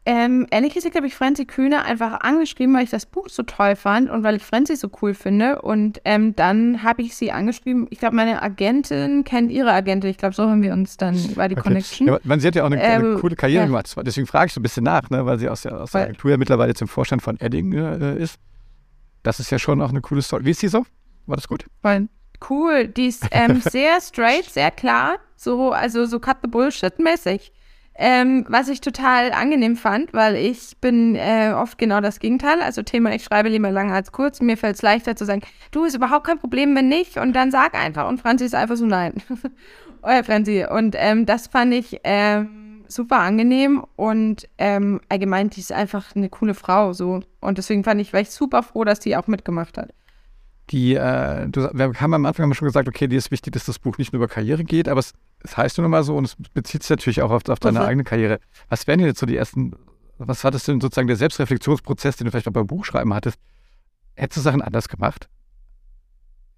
Ähm, 0.08 0.46
ehrlich 0.52 0.76
gesagt 0.76 0.96
habe 0.96 1.08
ich 1.08 1.16
Franzi 1.16 1.46
Kühne 1.46 1.84
einfach 1.84 2.20
angeschrieben, 2.22 2.76
weil 2.76 2.84
ich 2.84 2.92
das 2.92 3.08
Buch 3.08 3.28
so 3.28 3.42
toll 3.42 3.76
fand 3.76 4.08
und 4.08 4.24
weil 4.24 4.36
ich 4.36 4.44
Franzi 4.44 4.76
so 4.76 4.90
cool 5.02 5.16
finde. 5.16 5.64
Und 5.64 6.00
ähm, 6.06 6.36
dann 6.36 6.84
habe 6.84 7.02
ich 7.02 7.16
sie 7.16 7.32
angeschrieben. 7.32 7.88
Ich 7.90 8.00
glaube, 8.00 8.16
meine 8.16 8.44
Agentin 8.44 9.24
kennt 9.24 9.52
ihre 9.52 9.72
Agentin. 9.72 10.12
Ich 10.12 10.18
glaube, 10.18 10.36
so 10.36 10.44
haben 10.44 10.62
wir 10.62 10.74
uns 10.74 10.98
dann, 10.98 11.16
war 11.36 11.50
die 11.50 11.56
okay. 11.58 11.70
Connection. 11.70 12.08
Ja, 12.08 12.20
man, 12.24 12.40
sie 12.40 12.48
hat 12.48 12.56
ja 12.56 12.64
auch 12.64 12.72
eine, 12.72 12.80
eine 12.80 13.04
ähm, 13.04 13.20
coole 13.20 13.36
Karriere 13.36 13.64
ja. 13.64 13.66
gemacht. 13.66 13.96
Deswegen 14.04 14.28
frage 14.28 14.48
ich 14.48 14.54
so 14.54 14.60
ein 14.60 14.64
bisschen 14.64 14.84
nach, 14.84 15.10
ne? 15.10 15.26
weil 15.26 15.40
sie 15.40 15.50
aus 15.50 15.64
der, 15.64 15.82
aus 15.82 15.92
der 15.92 16.04
Agentur 16.04 16.30
ja 16.30 16.38
mittlerweile 16.38 16.74
im 16.80 16.88
Vorstand 16.88 17.24
von 17.24 17.40
Edding 17.40 17.74
äh, 17.74 18.22
ist. 18.22 18.38
Das 19.24 19.40
ist 19.40 19.50
ja 19.50 19.58
schon 19.58 19.82
auch 19.82 19.90
eine 19.90 20.02
coole 20.02 20.22
Story. 20.22 20.46
Wie 20.46 20.52
ist 20.52 20.60
sie 20.60 20.68
so? 20.68 20.86
War 21.26 21.36
das 21.36 21.48
gut? 21.48 21.66
Fein. 21.82 22.10
Cool. 22.48 22.88
Die 22.88 23.08
ist 23.08 23.26
ähm, 23.32 23.60
sehr 23.72 24.00
straight, 24.02 24.46
sehr 24.46 24.70
klar. 24.70 25.18
So, 25.36 25.72
also 25.72 26.06
so 26.06 26.20
cut 26.20 26.38
the 26.44 26.48
bullshit 26.48 27.00
mäßig. 27.00 27.52
Ähm, 27.98 28.46
was 28.50 28.68
ich 28.68 28.82
total 28.82 29.32
angenehm 29.32 29.78
fand, 29.78 30.14
weil 30.14 30.36
ich 30.36 30.76
bin 30.82 31.16
äh, 31.16 31.54
oft 31.56 31.78
genau 31.78 32.02
das 32.02 32.20
Gegenteil. 32.20 32.62
Also 32.62 32.84
Thema, 32.84 33.16
ich 33.16 33.24
schreibe 33.24 33.48
lieber 33.48 33.72
lange 33.72 33.94
als 33.94 34.12
kurz. 34.12 34.42
Mir 34.42 34.58
fällt 34.58 34.76
es 34.76 34.82
leichter 34.82 35.16
zu 35.16 35.26
sagen, 35.26 35.42
du 35.72 35.86
ist 35.86 35.96
überhaupt 35.96 36.28
kein 36.28 36.38
Problem, 36.38 36.76
wenn 36.76 36.90
nicht. 36.90 37.18
Und 37.18 37.34
dann 37.34 37.52
sag 37.52 37.74
einfach. 37.74 38.08
Und 38.10 38.20
Franzi 38.20 38.44
ist 38.46 38.56
einfach 38.56 38.76
so, 38.76 38.86
nein. 38.86 39.14
Euer 40.02 40.26
Franzi. 40.26 40.66
Und 40.70 40.96
ähm, 41.00 41.26
das 41.26 41.48
fand 41.48 41.74
ich 41.74 42.02
ähm, 42.04 42.84
super 42.88 43.20
angenehm. 43.20 43.86
Und 43.96 44.50
ähm, 44.58 45.00
allgemein, 45.08 45.50
die 45.50 45.62
ist 45.62 45.72
einfach 45.72 46.16
eine 46.18 46.28
coole 46.28 46.54
Frau. 46.54 46.92
so. 46.92 47.22
Und 47.40 47.58
deswegen 47.58 47.86
fand 47.86 48.02
ich, 48.02 48.12
war 48.12 48.20
ich 48.20 48.30
super 48.30 48.62
froh, 48.62 48.84
dass 48.84 49.00
die 49.00 49.16
auch 49.16 49.28
mitgemacht 49.28 49.78
hat 49.78 49.94
die, 50.72 50.96
äh, 50.96 51.48
du, 51.48 51.70
wir 51.74 51.94
haben 52.02 52.14
am 52.14 52.26
Anfang 52.26 52.54
schon 52.54 52.68
gesagt, 52.68 52.88
okay, 52.88 53.08
dir 53.08 53.18
ist 53.18 53.32
wichtig, 53.32 53.54
dass 53.54 53.66
das 53.66 53.80
Buch 53.80 53.98
nicht 53.98 54.14
nur 54.14 54.24
über 54.24 54.28
Karriere 54.28 54.64
geht, 54.64 54.88
aber 54.88 55.00
es, 55.00 55.14
es 55.44 55.56
heißt 55.56 55.78
nur 55.78 55.88
mal 55.88 56.04
so 56.04 56.16
und 56.16 56.26
es 56.26 56.36
bezieht 56.54 56.84
sich 56.84 56.90
natürlich 56.90 57.22
auch 57.22 57.32
auf, 57.32 57.48
auf 57.48 57.60
deine 57.60 57.80
okay. 57.80 57.90
eigene 57.90 58.04
Karriere. 58.04 58.40
Was 58.70 58.88
wären 58.88 59.00
jetzt 59.02 59.20
so 59.20 59.26
die 59.26 59.38
ersten, 59.38 59.74
was 60.18 60.44
war 60.44 60.52
das 60.52 60.64
denn 60.64 60.82
sozusagen 60.82 61.08
der 61.08 61.18
Selbstreflexionsprozess, 61.18 62.18
den 62.18 62.26
du 62.26 62.32
vielleicht 62.32 62.48
auch 62.48 62.54
beim 62.54 62.68
Buchschreiben 62.68 63.14
hattest? 63.14 63.38
Hättest 64.16 64.38
du 64.38 64.42
Sachen 64.42 64.62
anders 64.62 64.90
gemacht? 64.90 65.30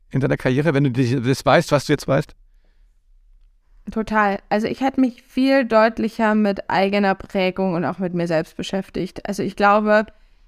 In 0.10 0.22
deiner 0.22 0.38
Karriere, 0.38 0.74
wenn 0.74 0.86
du 0.86 1.22
das 1.22 1.46
weißt, 1.46 1.72
was 1.72 1.86
du 1.86 1.93
jetzt 1.93 2.08
weißt? 2.08 2.34
Total. 3.91 4.39
Also 4.50 4.67
ich 4.67 4.82
hätte 4.82 5.02
mich 5.02 5.24
viel 5.24 5.65
deutlicher 5.65 6.36
mit 6.36 6.70
eigener 6.70 7.15
Prägung 7.15 7.74
und 7.74 7.86
auch 7.86 8.00
mit 8.00 8.13
mir 8.13 8.28
selbst 8.28 8.56
beschäftigt. 8.58 9.28
Also 9.28 9.43
ich 9.43 9.56
glaube, 9.56 10.06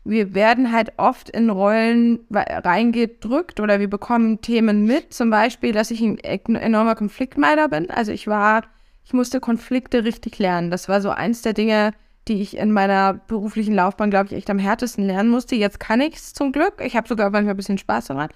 wir 0.09 0.33
werden 0.33 0.71
halt 0.71 0.93
oft 0.97 1.29
in 1.29 1.49
Rollen 1.49 2.19
reingedrückt 2.31 3.59
oder 3.59 3.79
wir 3.79 3.89
bekommen 3.89 4.41
Themen 4.41 4.85
mit. 4.85 5.13
Zum 5.13 5.29
Beispiel, 5.29 5.71
dass 5.71 5.91
ich 5.91 6.01
ein 6.01 6.17
enormer 6.19 6.95
Konfliktmeider 6.95 7.69
bin. 7.69 7.89
Also 7.89 8.11
ich 8.11 8.27
war, 8.27 8.63
ich 9.03 9.13
musste 9.13 9.39
Konflikte 9.39 10.03
richtig 10.03 10.39
lernen. 10.39 10.71
Das 10.71 10.89
war 10.89 11.01
so 11.01 11.09
eins 11.09 11.41
der 11.41 11.53
Dinge, 11.53 11.93
die 12.27 12.41
ich 12.41 12.57
in 12.57 12.71
meiner 12.71 13.13
beruflichen 13.13 13.75
Laufbahn, 13.75 14.09
glaube 14.09 14.27
ich, 14.27 14.33
echt 14.33 14.49
am 14.49 14.59
härtesten 14.59 15.05
lernen 15.05 15.29
musste. 15.29 15.55
Jetzt 15.55 15.79
kann 15.79 16.01
ich 16.01 16.15
es 16.15 16.33
zum 16.33 16.51
Glück. 16.51 16.81
Ich 16.83 16.95
habe 16.95 17.07
sogar 17.07 17.29
manchmal 17.29 17.53
ein 17.53 17.57
bisschen 17.57 17.77
Spaß 17.77 18.07
daran. 18.07 18.29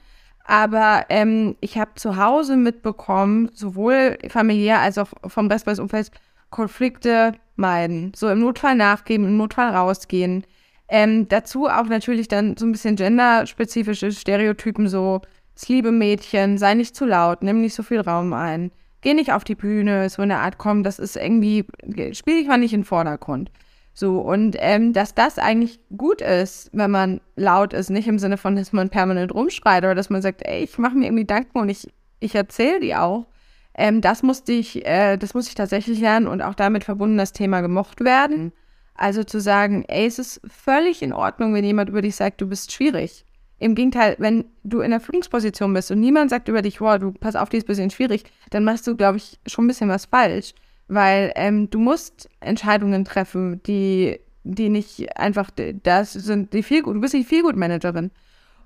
Aber 0.45 1.05
ähm, 1.09 1.55
ich 1.61 1.77
habe 1.77 1.91
zu 1.95 2.17
Hause 2.17 2.57
mitbekommen, 2.57 3.49
sowohl 3.53 4.17
familiär 4.29 4.79
als 4.79 4.97
auch 4.97 5.09
vom 5.25 5.47
Rest 5.47 5.65
meines 5.65 5.79
Umfelds, 5.79 6.11
Konflikte 6.49 7.33
meiden. 7.55 8.11
So 8.15 8.29
im 8.29 8.39
Notfall 8.39 8.75
nachgeben, 8.75 9.25
im 9.25 9.37
Notfall 9.37 9.69
rausgehen 9.69 10.45
ähm, 10.93 11.27
dazu 11.27 11.65
auch 11.65 11.87
natürlich 11.87 12.27
dann 12.27 12.55
so 12.55 12.67
ein 12.67 12.71
bisschen 12.71 12.95
genderspezifische 12.95 14.11
Stereotypen, 14.11 14.87
so 14.87 15.21
das 15.55 15.67
liebe 15.67 15.91
Mädchen, 15.91 16.59
sei 16.59 16.75
nicht 16.75 16.95
zu 16.95 17.05
laut, 17.05 17.41
nimm 17.41 17.61
nicht 17.61 17.73
so 17.73 17.81
viel 17.81 17.99
Raum 17.99 18.31
ein, 18.31 18.71
geh 19.01 19.15
nicht 19.15 19.33
auf 19.33 19.43
die 19.43 19.55
Bühne, 19.55 20.07
so 20.11 20.21
eine 20.21 20.37
Art, 20.37 20.59
komm, 20.59 20.83
das 20.83 20.99
ist 20.99 21.17
irgendwie, 21.17 21.65
spiel 22.11 22.37
dich 22.37 22.47
mal 22.47 22.59
nicht 22.59 22.73
in 22.73 22.81
den 22.81 22.85
Vordergrund. 22.85 23.49
So, 23.95 24.19
und 24.19 24.55
ähm, 24.59 24.93
dass 24.93 25.15
das 25.15 25.39
eigentlich 25.39 25.79
gut 25.97 26.21
ist, 26.21 26.69
wenn 26.73 26.91
man 26.91 27.21
laut 27.35 27.73
ist, 27.73 27.89
nicht 27.89 28.07
im 28.07 28.19
Sinne 28.19 28.37
von, 28.37 28.55
dass 28.55 28.71
man 28.71 28.89
permanent 28.89 29.33
rumschreit 29.33 29.83
oder 29.83 29.95
dass 29.95 30.11
man 30.11 30.21
sagt, 30.21 30.43
ey, 30.45 30.63
ich 30.63 30.77
mache 30.77 30.95
mir 30.95 31.05
irgendwie 31.05 31.23
Gedanken 31.23 31.57
und 31.57 31.69
ich, 31.69 31.87
ich 32.19 32.35
erzähle 32.35 32.79
die 32.79 32.95
auch. 32.95 33.25
Ähm, 33.73 34.01
das 34.01 34.21
musste 34.21 34.51
ich, 34.51 34.85
äh, 34.85 35.17
das 35.17 35.33
musste 35.33 35.49
ich 35.49 35.55
tatsächlich 35.55 35.99
lernen 35.99 36.27
und 36.27 36.43
auch 36.43 36.53
damit 36.53 36.83
verbunden 36.83 37.17
das 37.17 37.33
Thema 37.33 37.61
gemocht 37.61 38.01
werden. 38.01 38.51
Also 38.95 39.23
zu 39.23 39.39
sagen, 39.39 39.83
ey, 39.87 40.05
es 40.05 40.19
ist 40.19 40.41
völlig 40.47 41.01
in 41.01 41.13
Ordnung, 41.13 41.53
wenn 41.53 41.63
jemand 41.63 41.89
über 41.89 42.01
dich 42.01 42.15
sagt, 42.15 42.41
du 42.41 42.47
bist 42.47 42.71
schwierig. 42.71 43.25
Im 43.59 43.75
Gegenteil, 43.75 44.15
wenn 44.19 44.45
du 44.63 44.81
in 44.81 44.91
der 44.91 44.99
Führungsposition 44.99 45.73
bist 45.73 45.89
und 45.91 45.99
niemand 45.99 46.29
sagt 46.29 46.47
über 46.47 46.61
dich, 46.61 46.81
wow, 46.81 46.99
du 46.99 47.11
pass 47.11 47.35
auf, 47.35 47.49
die 47.49 47.57
ist 47.57 47.63
ein 47.63 47.67
bisschen 47.67 47.89
schwierig, 47.89 48.25
dann 48.49 48.63
machst 48.63 48.85
du, 48.85 48.95
glaube 48.95 49.17
ich, 49.17 49.39
schon 49.47 49.65
ein 49.65 49.67
bisschen 49.67 49.89
was 49.89 50.05
falsch. 50.05 50.53
Weil 50.87 51.31
ähm, 51.35 51.69
du 51.69 51.79
musst 51.79 52.29
Entscheidungen 52.39 53.05
treffen, 53.05 53.63
die, 53.63 54.19
die 54.43 54.69
nicht 54.69 55.17
einfach, 55.17 55.49
das 55.83 56.13
sind 56.13 56.53
die 56.53 56.61
viel 56.61 56.83
du 56.83 56.99
bist 56.99 57.13
die 57.13 57.23
Feelgood-Managerin. 57.23 58.11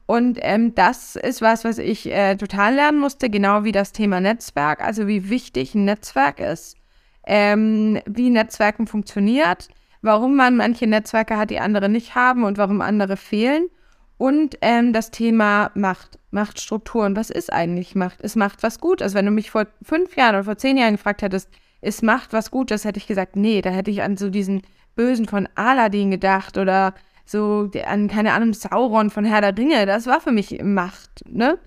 Und 0.07 0.39
ähm, 0.41 0.73
das 0.73 1.17
ist 1.17 1.41
was, 1.41 1.65
was 1.65 1.77
ich 1.77 2.09
äh, 2.11 2.35
total 2.37 2.75
lernen 2.75 2.97
musste, 2.97 3.29
genau 3.29 3.65
wie 3.65 3.73
das 3.73 3.91
Thema 3.91 4.21
Netzwerk, 4.21 4.81
also 4.81 5.05
wie 5.05 5.29
wichtig 5.29 5.75
ein 5.75 5.83
Netzwerk 5.83 6.39
ist, 6.39 6.77
ähm, 7.25 7.99
wie 8.05 8.29
Netzwerken 8.29 8.87
funktioniert, 8.87 9.67
warum 10.01 10.35
man 10.35 10.57
manche 10.57 10.87
Netzwerke 10.87 11.37
hat, 11.37 11.49
die 11.49 11.59
andere 11.59 11.89
nicht 11.89 12.15
haben 12.15 12.43
und 12.43 12.57
warum 12.57 12.81
andere 12.81 13.17
fehlen. 13.17 13.69
Und 14.17 14.57
ähm, 14.61 14.93
das 14.93 15.11
Thema 15.11 15.71
Macht, 15.75 16.17
Machtstrukturen. 16.31 17.15
Was 17.15 17.29
ist 17.29 17.53
eigentlich 17.53 17.93
Macht? 17.95 18.21
Ist 18.21 18.35
Macht 18.35 18.63
was 18.63 18.79
gut? 18.79 19.01
Also 19.01 19.15
wenn 19.15 19.25
du 19.25 19.31
mich 19.31 19.51
vor 19.51 19.67
fünf 19.83 20.15
Jahren 20.15 20.35
oder 20.35 20.43
vor 20.43 20.57
zehn 20.57 20.77
Jahren 20.77 20.95
gefragt 20.95 21.21
hättest, 21.21 21.49
ist 21.81 22.01
Macht 22.03 22.33
was 22.33 22.49
gut? 22.49 22.71
Das 22.71 22.83
hätte 22.83 22.97
ich 22.97 23.07
gesagt, 23.07 23.35
nee, 23.35 23.61
da 23.61 23.69
hätte 23.69 23.91
ich 23.91 24.01
an 24.01 24.17
so 24.17 24.29
diesen 24.29 24.63
Bösen 24.95 25.27
von 25.27 25.47
Aladdin 25.55 26.09
gedacht 26.09 26.57
oder 26.57 26.95
so 27.25 27.69
an, 27.85 28.07
keine 28.07 28.33
Ahnung, 28.33 28.53
Sauron 28.53 29.09
von 29.09 29.25
Herr 29.25 29.41
der 29.41 29.57
Ringe. 29.57 29.85
Das 29.85 30.07
war 30.07 30.19
für 30.19 30.31
mich 30.31 30.61
Macht, 30.63 31.23
ne? 31.27 31.59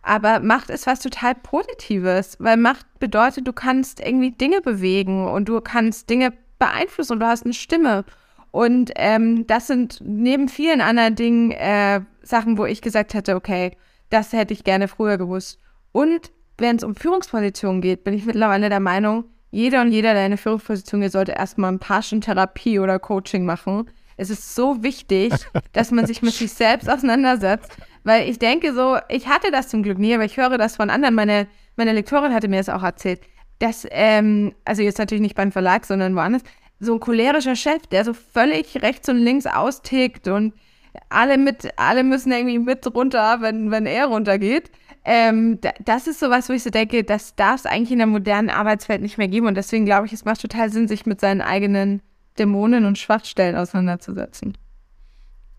Aber 0.00 0.40
Macht 0.40 0.70
ist 0.70 0.86
was 0.86 1.00
total 1.00 1.34
Positives, 1.34 2.36
weil 2.40 2.56
Macht 2.56 2.86
bedeutet, 2.98 3.46
du 3.46 3.52
kannst 3.52 4.00
irgendwie 4.00 4.30
Dinge 4.30 4.62
bewegen 4.62 5.26
und 5.28 5.48
du 5.48 5.60
kannst 5.60 6.08
Dinge 6.08 6.32
beeinflussen 6.58 7.14
und 7.14 7.20
du 7.20 7.26
hast 7.26 7.44
eine 7.44 7.54
Stimme. 7.54 8.04
Und 8.50 8.92
ähm, 8.96 9.46
das 9.46 9.66
sind 9.66 10.00
neben 10.02 10.48
vielen 10.48 10.80
anderen 10.80 11.14
Dingen 11.14 11.50
äh, 11.52 12.00
Sachen, 12.22 12.58
wo 12.58 12.64
ich 12.64 12.80
gesagt 12.80 13.14
hätte, 13.14 13.36
okay, 13.36 13.76
das 14.10 14.32
hätte 14.32 14.54
ich 14.54 14.64
gerne 14.64 14.88
früher 14.88 15.18
gewusst. 15.18 15.60
Und 15.92 16.32
wenn 16.56 16.76
es 16.76 16.84
um 16.84 16.94
Führungspositionen 16.94 17.82
geht, 17.82 18.04
bin 18.04 18.14
ich 18.14 18.24
mittlerweile 18.24 18.68
der 18.68 18.80
Meinung, 18.80 19.24
jeder 19.50 19.80
und 19.82 19.92
jeder, 19.92 20.12
der 20.14 20.24
eine 20.24 20.36
Führungsposition 20.36 21.00
geht, 21.00 21.12
sollte 21.12 21.32
erstmal 21.32 21.72
ein 21.72 21.78
paar 21.78 22.02
Stunden 22.02 22.22
Therapie 22.22 22.78
oder 22.78 22.98
Coaching 22.98 23.44
machen. 23.44 23.90
Es 24.16 24.30
ist 24.30 24.54
so 24.54 24.82
wichtig, 24.82 25.32
dass 25.72 25.90
man 25.90 26.06
sich 26.06 26.22
mit 26.22 26.34
sich 26.34 26.52
selbst 26.52 26.88
auseinandersetzt, 26.88 27.76
weil 28.04 28.28
ich 28.28 28.38
denke 28.38 28.74
so, 28.74 28.98
ich 29.08 29.28
hatte 29.28 29.50
das 29.50 29.68
zum 29.68 29.82
Glück 29.82 29.98
nie, 29.98 30.14
aber 30.14 30.24
ich 30.24 30.36
höre 30.36 30.58
das 30.58 30.76
von 30.76 30.90
anderen. 30.90 31.14
Meine, 31.14 31.46
meine 31.76 31.92
Lektorin 31.92 32.34
hatte 32.34 32.48
mir 32.48 32.58
das 32.58 32.68
auch 32.68 32.82
erzählt 32.82 33.20
dass, 33.58 33.86
ähm, 33.90 34.54
also 34.64 34.82
jetzt 34.82 34.98
natürlich 34.98 35.22
nicht 35.22 35.34
beim 35.34 35.52
Verlag, 35.52 35.84
sondern 35.84 36.14
woanders, 36.14 36.42
so 36.80 36.94
ein 36.94 37.00
cholerischer 37.00 37.56
Chef, 37.56 37.86
der 37.88 38.04
so 38.04 38.14
völlig 38.14 38.82
rechts 38.82 39.08
und 39.08 39.16
links 39.16 39.46
austickt 39.46 40.28
und 40.28 40.54
alle 41.08 41.38
mit, 41.38 41.68
alle 41.76 42.04
müssen 42.04 42.32
irgendwie 42.32 42.58
mit 42.58 42.86
runter, 42.94 43.40
wenn, 43.40 43.70
wenn 43.70 43.86
er 43.86 44.06
runtergeht. 44.06 44.70
Ähm, 45.04 45.58
das 45.84 46.06
ist 46.06 46.20
sowas, 46.20 46.48
wo 46.48 46.52
ich 46.52 46.62
so 46.62 46.70
denke, 46.70 47.02
das 47.02 47.34
darf 47.34 47.60
es 47.60 47.66
eigentlich 47.66 47.92
in 47.92 47.98
der 47.98 48.06
modernen 48.06 48.50
Arbeitswelt 48.50 49.00
nicht 49.00 49.18
mehr 49.18 49.28
geben. 49.28 49.46
Und 49.46 49.54
deswegen 49.54 49.84
glaube 49.84 50.06
ich, 50.06 50.12
es 50.12 50.24
macht 50.24 50.40
total 50.40 50.70
Sinn, 50.70 50.88
sich 50.88 51.06
mit 51.06 51.20
seinen 51.20 51.40
eigenen 51.40 52.02
Dämonen 52.38 52.84
und 52.84 52.98
Schwachstellen 52.98 53.56
auseinanderzusetzen. 53.56 54.56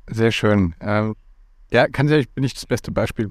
Sehr 0.07 0.31
schön. 0.31 0.75
Ähm, 0.81 1.15
ja, 1.71 1.87
kann 1.87 2.09
ich, 2.09 2.29
bin 2.29 2.43
ich 2.43 2.53
das 2.53 2.65
beste 2.65 2.91
Beispiel. 2.91 3.29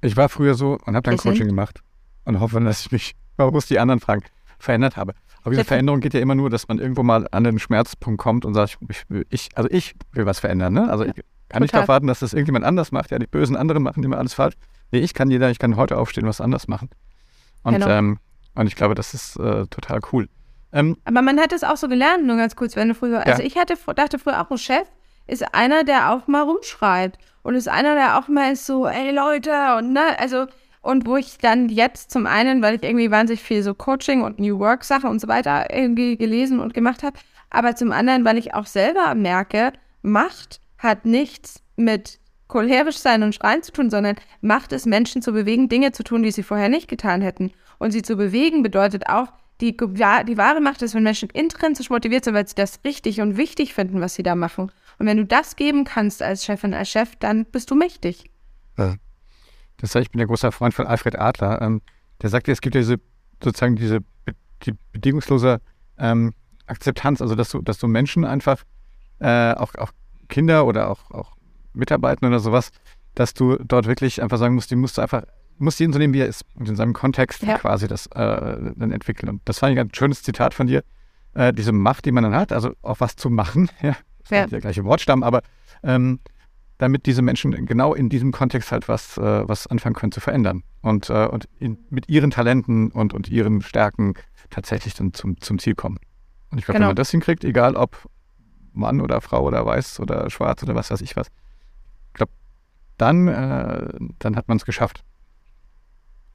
Ich 0.00 0.16
war 0.16 0.28
früher 0.28 0.54
so 0.54 0.78
und 0.86 0.96
habe 0.96 1.02
dann 1.02 1.18
Coaching 1.18 1.46
gemacht 1.46 1.80
und 2.24 2.40
hoffe, 2.40 2.60
dass 2.60 2.86
ich 2.86 2.92
mich 2.92 3.14
man 3.46 3.54
muss 3.54 3.66
die 3.66 3.78
anderen 3.78 4.00
fragen, 4.00 4.22
verändert 4.58 4.96
habe. 4.96 5.14
Aber 5.42 5.50
diese 5.52 5.64
Veränderung 5.64 6.00
geht 6.00 6.14
ja 6.14 6.20
immer 6.20 6.34
nur, 6.34 6.50
dass 6.50 6.68
man 6.68 6.78
irgendwo 6.78 7.02
mal 7.02 7.26
an 7.30 7.44
den 7.44 7.58
Schmerzpunkt 7.58 8.20
kommt 8.20 8.44
und 8.44 8.54
sagt, 8.54 8.78
ich, 8.88 9.04
ich 9.30 9.48
also 9.54 9.70
ich 9.70 9.94
will 10.12 10.26
was 10.26 10.40
verändern. 10.40 10.74
Ne? 10.74 10.90
Also 10.90 11.04
ich 11.04 11.14
kann 11.48 11.62
nicht 11.62 11.74
darauf 11.74 11.88
warten, 11.88 12.06
dass 12.06 12.20
das 12.20 12.34
irgendjemand 12.34 12.64
anders 12.64 12.92
macht. 12.92 13.10
Ja, 13.10 13.18
die 13.18 13.26
bösen 13.26 13.56
anderen 13.56 13.82
machen 13.82 14.04
immer 14.04 14.18
alles 14.18 14.34
falsch. 14.34 14.54
Nee, 14.92 15.00
ich 15.00 15.14
kann 15.14 15.30
jeder, 15.30 15.50
ich 15.50 15.58
kann 15.58 15.76
heute 15.76 15.96
aufstehen, 15.96 16.26
was 16.26 16.40
anders 16.40 16.68
machen. 16.68 16.90
Und, 17.62 17.74
genau. 17.74 17.88
ähm, 17.88 18.18
und 18.54 18.66
ich 18.66 18.76
glaube, 18.76 18.94
das 18.94 19.14
ist 19.14 19.36
äh, 19.36 19.66
total 19.66 20.00
cool. 20.12 20.28
Ähm, 20.72 20.96
Aber 21.04 21.22
man 21.22 21.40
hat 21.40 21.52
es 21.52 21.64
auch 21.64 21.76
so 21.76 21.88
gelernt, 21.88 22.26
nur 22.26 22.36
ganz 22.36 22.54
kurz, 22.54 22.76
wenn 22.76 22.88
du 22.88 22.94
früher, 22.94 23.26
also 23.26 23.42
ich 23.42 23.56
hatte, 23.56 23.74
dachte 23.94 24.18
früher 24.18 24.40
auch, 24.40 24.50
ein 24.50 24.58
Chef 24.58 24.86
ist 25.26 25.54
einer, 25.54 25.84
der 25.84 26.12
auch 26.12 26.26
mal 26.28 26.42
rumschreit 26.42 27.18
und 27.42 27.54
ist 27.54 27.68
einer, 27.68 27.94
der 27.94 28.18
auch 28.18 28.28
mal 28.28 28.52
ist 28.52 28.66
so, 28.66 28.86
ey 28.86 29.10
Leute 29.12 29.50
und 29.78 29.92
ne, 29.92 30.18
also 30.18 30.46
und 30.82 31.06
wo 31.06 31.16
ich 31.16 31.38
dann 31.38 31.68
jetzt 31.68 32.10
zum 32.10 32.26
einen, 32.26 32.62
weil 32.62 32.76
ich 32.76 32.82
irgendwie 32.82 33.10
wahnsinnig 33.10 33.42
viel 33.42 33.62
so 33.62 33.74
Coaching 33.74 34.22
und 34.22 34.38
New 34.38 34.58
Work 34.58 34.84
Sachen 34.84 35.10
und 35.10 35.20
so 35.20 35.28
weiter 35.28 35.74
irgendwie 35.74 36.16
gelesen 36.16 36.60
und 36.60 36.74
gemacht 36.74 37.02
habe, 37.02 37.18
aber 37.50 37.76
zum 37.76 37.92
anderen, 37.92 38.24
weil 38.24 38.38
ich 38.38 38.54
auch 38.54 38.66
selber 38.66 39.14
merke, 39.14 39.72
Macht 40.02 40.60
hat 40.78 41.04
nichts 41.04 41.62
mit 41.76 42.18
cholerisch 42.48 42.96
sein 42.96 43.22
und 43.22 43.34
schreien 43.34 43.62
zu 43.62 43.72
tun, 43.72 43.90
sondern 43.90 44.16
Macht 44.40 44.72
ist 44.72 44.86
Menschen 44.86 45.22
zu 45.22 45.32
bewegen, 45.32 45.68
Dinge 45.68 45.92
zu 45.92 46.02
tun, 46.02 46.22
die 46.22 46.30
sie 46.30 46.42
vorher 46.42 46.68
nicht 46.68 46.88
getan 46.88 47.20
hätten. 47.20 47.52
Und 47.78 47.92
sie 47.92 48.02
zu 48.02 48.16
bewegen 48.16 48.62
bedeutet 48.62 49.08
auch, 49.08 49.28
die, 49.60 49.76
die 49.76 50.38
wahre 50.38 50.60
Macht 50.60 50.80
ist, 50.82 50.94
wenn 50.94 51.02
Menschen 51.02 51.28
intrinsisch 51.30 51.90
motiviert 51.90 52.24
sind, 52.24 52.34
weil 52.34 52.48
sie 52.48 52.54
das 52.54 52.80
richtig 52.84 53.20
und 53.20 53.36
wichtig 53.36 53.74
finden, 53.74 54.00
was 54.00 54.14
sie 54.14 54.22
da 54.22 54.34
machen. 54.34 54.72
Und 54.98 55.06
wenn 55.06 55.18
du 55.18 55.26
das 55.26 55.56
geben 55.56 55.84
kannst 55.84 56.22
als 56.22 56.44
Chefin, 56.44 56.72
als 56.72 56.88
Chef, 56.88 57.14
dann 57.16 57.44
bist 57.44 57.70
du 57.70 57.74
mächtig. 57.74 58.30
Ja. 58.78 58.94
Das 59.80 59.94
heißt, 59.94 60.06
ich 60.06 60.10
bin 60.10 60.18
der 60.18 60.26
großer 60.26 60.52
Freund 60.52 60.74
von 60.74 60.86
Alfred 60.86 61.18
Adler. 61.18 61.60
Ähm, 61.62 61.82
der 62.22 62.30
sagt, 62.30 62.48
es 62.48 62.60
gibt 62.60 62.74
ja 62.74 62.80
diese, 62.80 62.96
sozusagen 63.42 63.76
diese 63.76 64.00
die 64.64 64.74
bedingungslose 64.92 65.60
ähm, 65.98 66.34
Akzeptanz, 66.66 67.20
also 67.20 67.34
dass 67.34 67.50
du, 67.50 67.62
dass 67.62 67.78
du 67.78 67.88
Menschen 67.88 68.24
einfach, 68.24 68.62
äh, 69.18 69.52
auch, 69.54 69.74
auch 69.76 69.92
Kinder 70.28 70.66
oder 70.66 70.88
auch, 70.88 71.10
auch 71.10 71.36
Mitarbeiter 71.72 72.26
oder 72.26 72.40
sowas, 72.40 72.70
dass 73.14 73.34
du 73.34 73.56
dort 73.56 73.86
wirklich 73.86 74.22
einfach 74.22 74.38
sagen 74.38 74.54
musst, 74.54 74.70
die 74.70 74.76
musst 74.76 74.98
du 74.98 75.02
einfach, 75.02 75.24
musst 75.58 75.80
jeden 75.80 75.92
so 75.92 75.98
nehmen, 75.98 76.14
wie 76.14 76.20
er 76.20 76.26
ist 76.26 76.44
und 76.54 76.68
in 76.68 76.76
seinem 76.76 76.92
Kontext 76.92 77.42
ja. 77.42 77.58
quasi 77.58 77.88
das 77.88 78.06
äh, 78.06 78.72
dann 78.76 78.92
entwickeln. 78.92 79.28
Und 79.28 79.42
das 79.44 79.58
fand 79.58 79.74
ich 79.74 79.80
ein 79.80 79.92
schönes 79.92 80.22
Zitat 80.22 80.54
von 80.54 80.66
dir. 80.66 80.84
Äh, 81.34 81.52
diese 81.52 81.72
Macht, 81.72 82.04
die 82.06 82.12
man 82.12 82.24
dann 82.24 82.34
hat, 82.34 82.52
also 82.52 82.72
auch 82.82 83.00
was 83.00 83.16
zu 83.16 83.30
machen, 83.30 83.68
ja, 83.82 83.96
ja. 84.30 84.46
der 84.46 84.60
gleiche 84.60 84.84
Wortstamm, 84.84 85.22
aber 85.22 85.42
ähm, 85.82 86.20
damit 86.80 87.04
diese 87.04 87.20
Menschen 87.20 87.66
genau 87.66 87.92
in 87.92 88.08
diesem 88.08 88.32
Kontext 88.32 88.72
halt 88.72 88.88
was, 88.88 89.18
äh, 89.18 89.48
was 89.48 89.66
anfangen 89.66 89.94
können 89.94 90.12
zu 90.12 90.20
verändern 90.20 90.62
und, 90.80 91.10
äh, 91.10 91.26
und 91.26 91.46
in, 91.58 91.76
mit 91.90 92.08
ihren 92.08 92.30
Talenten 92.30 92.90
und, 92.90 93.12
und 93.12 93.28
ihren 93.28 93.60
Stärken 93.60 94.14
tatsächlich 94.48 94.94
dann 94.94 95.12
zum, 95.12 95.38
zum 95.40 95.58
Ziel 95.58 95.74
kommen. 95.74 95.98
Und 96.50 96.58
ich 96.58 96.64
glaube, 96.64 96.78
genau. 96.78 96.86
wenn 96.86 96.90
man 96.90 96.96
das 96.96 97.10
hinkriegt, 97.10 97.44
egal 97.44 97.76
ob 97.76 98.08
Mann 98.72 99.02
oder 99.02 99.20
Frau 99.20 99.44
oder 99.44 99.64
weiß 99.66 100.00
oder 100.00 100.30
schwarz 100.30 100.62
oder 100.62 100.74
was 100.74 100.90
weiß 100.90 101.02
ich 101.02 101.16
was, 101.16 101.26
ich 101.26 102.14
glaube, 102.14 102.32
dann, 102.96 103.28
äh, 103.28 103.88
dann 104.18 104.36
hat 104.36 104.48
man 104.48 104.56
es 104.56 104.64
geschafft. 104.64 105.04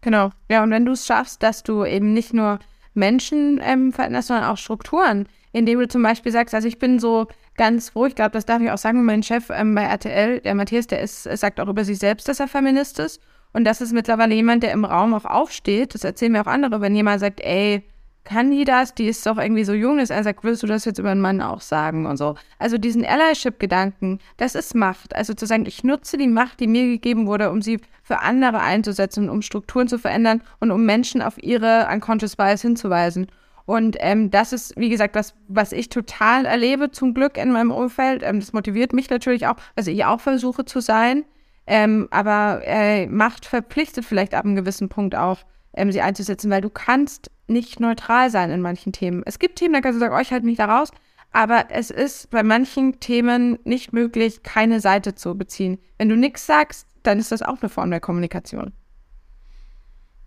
Genau. 0.01 0.29
Ja, 0.47 0.62
und 0.62 0.69
wenn 0.69 0.86
du 0.86 0.91
es 0.91 1.08
schaffst, 1.08 1.41
dass 1.41 1.63
du 1.63 1.84
eben 1.84 2.13
nicht 2.13 2.36
nur 2.36 2.60
Menschen 2.93 3.60
ähm, 3.63 3.91
veränderst, 3.91 4.27
sondern 4.27 4.45
auch 4.45 4.58
Strukturen, 4.58 5.27
indem 5.53 5.79
du 5.79 5.88
zum 5.88 6.03
Beispiel 6.03 6.31
sagst, 6.31 6.53
also 6.53 6.67
ich 6.67 6.77
bin 6.77 6.99
so 6.99 7.27
ganz 7.57 7.89
froh, 7.89 8.05
ich 8.05 8.15
glaube, 8.15 8.31
das 8.31 8.45
darf 8.45 8.61
ich 8.61 8.71
auch 8.71 8.77
sagen, 8.77 9.05
mein 9.05 9.23
Chef 9.23 9.49
ähm, 9.49 9.75
bei 9.75 9.83
RTL, 9.83 10.41
der 10.41 10.55
Matthias, 10.55 10.87
der 10.87 11.01
ist, 11.01 11.23
sagt 11.23 11.59
auch 11.59 11.67
über 11.67 11.83
sich 11.83 11.99
selbst, 11.99 12.27
dass 12.27 12.39
er 12.39 12.47
Feminist 12.47 12.99
ist. 12.99 13.21
Und 13.53 13.63
das 13.63 13.79
ist 13.79 13.93
mittlerweile 13.93 14.35
jemand, 14.35 14.63
der 14.63 14.73
im 14.73 14.83
Raum 14.83 15.13
auch 15.13 15.25
aufsteht. 15.25 15.95
Das 15.95 16.03
erzählen 16.03 16.33
mir 16.33 16.41
auch 16.41 16.47
andere, 16.47 16.81
wenn 16.81 16.95
jemand 16.95 17.21
sagt, 17.21 17.39
ey, 17.39 17.83
kann 18.25 18.51
die 18.51 18.65
das? 18.65 18.93
Die 18.95 19.05
ist 19.05 19.25
doch 19.25 19.37
irgendwie 19.37 19.63
so 19.63 19.73
jung, 19.73 19.99
dass 19.99 20.09
er 20.09 20.23
sagt, 20.23 20.43
willst 20.43 20.63
du 20.63 20.67
das 20.67 20.83
jetzt 20.83 20.97
über 20.97 21.11
einen 21.11 21.21
Mann 21.21 21.41
auch 21.41 21.61
sagen 21.61 22.05
und 22.07 22.17
so. 22.17 22.35
Also 22.59 22.77
diesen 22.77 23.05
Allyship-Gedanken, 23.05 24.19
das 24.37 24.55
ist 24.55 24.75
Macht. 24.75 25.15
Also 25.15 25.33
zu 25.33 25.45
sagen, 25.45 25.65
ich 25.67 25.83
nutze 25.83 26.17
die 26.17 26.27
Macht, 26.27 26.59
die 26.59 26.67
mir 26.67 26.85
gegeben 26.87 27.27
wurde, 27.27 27.51
um 27.51 27.61
sie 27.61 27.79
für 28.03 28.19
andere 28.19 28.59
einzusetzen, 28.59 29.29
um 29.29 29.41
Strukturen 29.41 29.87
zu 29.87 29.99
verändern 29.99 30.41
und 30.59 30.71
um 30.71 30.85
Menschen 30.85 31.21
auf 31.21 31.41
ihre 31.41 31.87
unconscious 31.93 32.35
bias 32.35 32.61
hinzuweisen. 32.61 33.27
Und 33.65 33.97
ähm, 33.99 34.30
das 34.30 34.54
ist, 34.54 34.78
wie 34.78 34.89
gesagt, 34.89 35.15
das, 35.15 35.34
was 35.47 35.71
ich 35.71 35.89
total 35.89 36.45
erlebe, 36.45 36.91
zum 36.91 37.13
Glück 37.13 37.38
in 37.38 37.51
meinem 37.51 37.71
Umfeld. 37.71 38.21
Ähm, 38.23 38.39
das 38.39 38.54
motiviert 38.54 38.93
mich 38.93 39.10
natürlich 39.10 39.47
auch, 39.47 39.56
was 39.75 39.88
ich 39.88 40.06
auch 40.06 40.21
versuche 40.21 40.65
zu 40.65 40.82
sein. 40.82 41.25
Ähm, 41.67 42.08
aber 42.12 42.62
äh, 42.63 43.08
Macht 43.08 43.45
verpflichtet 43.45 44.06
vielleicht 44.06 44.36
ab 44.36 44.45
einem 44.45 44.56
gewissen 44.56 44.88
Punkt 44.88 45.15
auch, 45.15 45.39
ähm, 45.73 45.91
sie 45.91 46.01
einzusetzen, 46.01 46.51
weil 46.51 46.62
du 46.62 46.69
kannst 46.69 47.32
nicht 47.47 47.80
neutral 47.80 48.30
sein 48.30 48.51
in 48.51 48.62
manchen 48.62 48.93
Themen. 48.93 49.23
Es 49.25 49.39
gibt 49.39 49.58
Themen, 49.58 49.73
da 49.73 49.82
kannst 49.82 49.95
du 49.95 49.99
sagen, 49.99 50.15
oh, 50.15 50.21
ich 50.21 50.32
halte 50.32 50.45
mich 50.45 50.58
da 50.58 50.65
raus. 50.65 50.91
Aber 51.32 51.65
es 51.69 51.89
ist 51.89 52.30
bei 52.30 52.43
manchen 52.43 52.99
Themen 52.99 53.58
nicht 53.65 53.93
möglich, 53.93 54.43
keine 54.43 54.80
Seite 54.80 55.15
zu 55.15 55.36
beziehen. 55.36 55.80
Wenn 55.97 56.08
du 56.08 56.15
nichts 56.15 56.45
sagst, 56.45 56.88
dann 57.04 57.19
ist 57.19 57.32
das 57.32 57.41
auch 57.41 57.60
eine 57.62 57.69
Form 57.69 57.89
der 57.89 57.99
Kommunikation. 57.99 58.71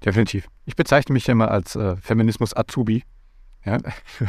Definitiv. 0.04 0.48
Ich 0.66 0.76
bezeichne 0.76 1.12
mich 1.12 1.26
ja 1.26 1.32
immer 1.32 1.50
als 1.50 1.76
äh, 1.76 1.96
Feminismus-Azubi 1.96 3.04
ja, 3.64 3.78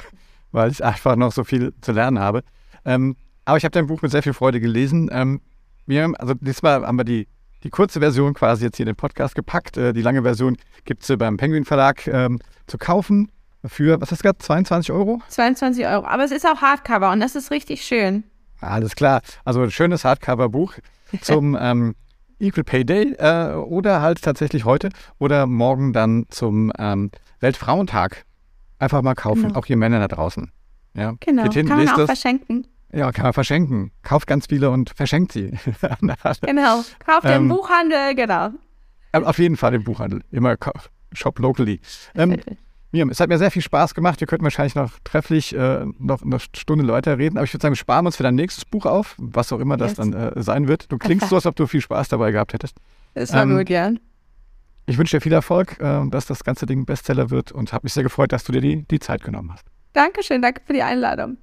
weil 0.52 0.72
ich 0.72 0.84
einfach 0.84 1.15
noch 1.15 1.32
so 1.32 1.44
viel 1.44 1.74
zu 1.82 1.92
lernen 1.92 2.20
habe. 2.20 2.44
Ähm, 2.86 3.15
aber 3.46 3.58
ich 3.58 3.63
habe 3.63 3.72
dein 3.72 3.88
Buch 3.88 4.02
mit 4.02 4.12
sehr 4.12 4.24
viel 4.24 4.34
Freude 4.34 4.60
gelesen. 4.60 5.10
Ähm, 5.12 5.42
wir 5.86 6.04
haben, 6.04 6.15
also 6.15 6.34
diesmal 6.36 6.86
haben 6.86 6.98
wir 6.98 7.04
die, 7.04 7.28
die 7.63 7.70
kurze 7.70 8.00
Version 8.00 8.34
quasi 8.34 8.65
jetzt 8.65 8.78
hier 8.78 8.86
in 8.86 8.94
den 8.94 8.96
Podcast 8.96 9.36
gepackt. 9.36 9.78
Äh, 9.78 9.94
die 9.94 10.02
lange 10.02 10.22
Version 10.22 10.56
gibt 10.86 11.04
es 11.04 11.10
äh, 11.10 11.18
beim 11.18 11.38
Penguin 11.38 11.65
Verlag 11.65 12.08
ähm, 12.08 12.39
zu 12.68 12.78
kaufen 12.78 13.32
für, 13.65 14.00
was 14.00 14.12
hast 14.12 14.20
du 14.20 14.24
gerade, 14.24 14.38
22 14.39 14.92
Euro? 14.92 15.22
22 15.28 15.86
Euro, 15.86 16.06
aber 16.06 16.24
es 16.24 16.32
ist 16.32 16.46
auch 16.46 16.62
Hardcover 16.62 17.12
und 17.12 17.20
das 17.20 17.36
ist 17.36 17.52
richtig 17.52 17.84
schön. 17.84 18.24
Alles 18.62 18.96
klar, 18.96 19.22
also 19.46 19.62
ein 19.62 19.72
schönes 19.72 20.06
Hardcover-Buch 20.06 20.76
zum 21.22 21.58
ähm, 21.60 21.96
Equal 22.39 22.63
Pay 22.63 22.86
Day 22.86 23.13
äh, 23.18 23.56
oder 23.56 24.02
halt 24.02 24.22
tatsächlich 24.22 24.65
heute 24.65 24.89
oder 25.18 25.46
morgen 25.46 25.92
dann 25.92 26.26
zum 26.30 26.72
ähm, 26.78 27.12
Weltfrauentag 27.42 28.26
Einfach 28.80 29.02
mal 29.02 29.13
kaufen, 29.13 29.44
genau. 29.44 29.60
auch 29.60 29.65
ihr 29.68 29.78
Männer 29.78 30.00
da 30.00 30.08
draußen. 30.08 30.52
Ja. 30.96 31.13
Genau, 31.20 31.52
hin, 31.52 31.68
kann 31.68 31.78
man 31.78 31.89
auch 31.89 31.98
das. 31.98 32.06
verschenken. 32.08 32.65
Ja, 32.92 33.12
kann 33.12 33.24
man 33.24 33.34
verschenken. 33.34 33.92
Kauft 34.02 34.26
ganz 34.26 34.48
viele 34.48 34.72
und 34.72 34.89
verschenkt 34.89 35.34
sie. 35.34 35.52
genau, 36.42 36.84
kauft 37.06 37.26
ähm, 37.26 37.44
im 37.44 37.48
Buchhandel, 37.50 38.15
genau. 38.15 38.50
Auf 39.12 39.38
jeden 39.38 39.58
Fall 39.58 39.76
im 39.76 39.84
Buchhandel. 39.84 40.22
Immer 40.32 40.56
shop 41.13 41.39
locally. 41.39 41.82
Ähm, 42.15 42.38
Miriam, 42.92 43.10
es 43.10 43.20
hat 43.20 43.30
mir 43.30 43.38
sehr 43.38 43.52
viel 43.52 43.62
Spaß 43.62 43.94
gemacht. 43.94 44.20
Wir 44.20 44.28
könnten 44.28 44.44
wahrscheinlich 44.44 44.74
noch 44.74 44.98
trefflich 45.04 45.56
äh, 45.56 45.86
noch 46.00 46.24
eine 46.24 46.39
Stunde 46.39 46.88
weiter 46.92 47.20
reden, 47.20 47.38
aber 47.38 47.46
ich 47.46 47.54
würde 47.54 47.62
sagen, 47.62 47.74
wir 47.74 47.78
sparen 47.78 48.06
uns 48.08 48.15
für 48.15 48.24
dein 48.24 48.36
nächstes 48.36 48.65
Buch 48.65 48.86
auf, 48.88 49.15
was 49.20 49.54
auch 49.54 49.60
immer 49.60 49.78
das 49.78 49.92
yes. 49.92 49.98
dann 49.98 50.13
äh, 50.13 50.42
sein 50.42 50.68
wird. 50.68 50.92
Du 50.92 50.98
klingst 50.98 51.30
so, 51.30 51.36
als 51.36 51.46
ob 51.46 51.56
du 51.56 51.68
viel 51.68 51.82
Spaß 51.82 52.10
dabei 52.10 52.32
gehabt 52.32 52.54
hättest. 52.54 52.78
Das 53.13 53.32
war 53.34 53.44
ähm, 53.44 53.58
gut, 53.58 53.68
gern. 53.68 54.00
Ich 54.89 54.97
wünsche 54.97 55.17
dir 55.17 55.21
viel 55.21 55.34
Erfolg, 55.34 55.80
äh, 55.80 56.10
dass 56.10 56.25
das 56.25 56.43
ganze 56.43 56.65
Ding 56.65 56.84
Bestseller 56.84 57.30
wird 57.30 57.52
und 57.52 57.73
habe 57.73 57.86
mich 57.86 57.93
sehr 57.93 58.02
gefreut, 58.02 58.32
dass 58.32 58.43
du 58.43 58.52
dir 58.52 58.60
die, 58.60 58.88
die 58.88 58.99
Zeit 58.99 59.23
genommen 59.23 59.54
hast. 59.54 59.67
Dankeschön, 59.93 60.41
danke 60.41 60.62
für 60.65 60.73
die 60.73 60.82
Einladung. 60.82 61.38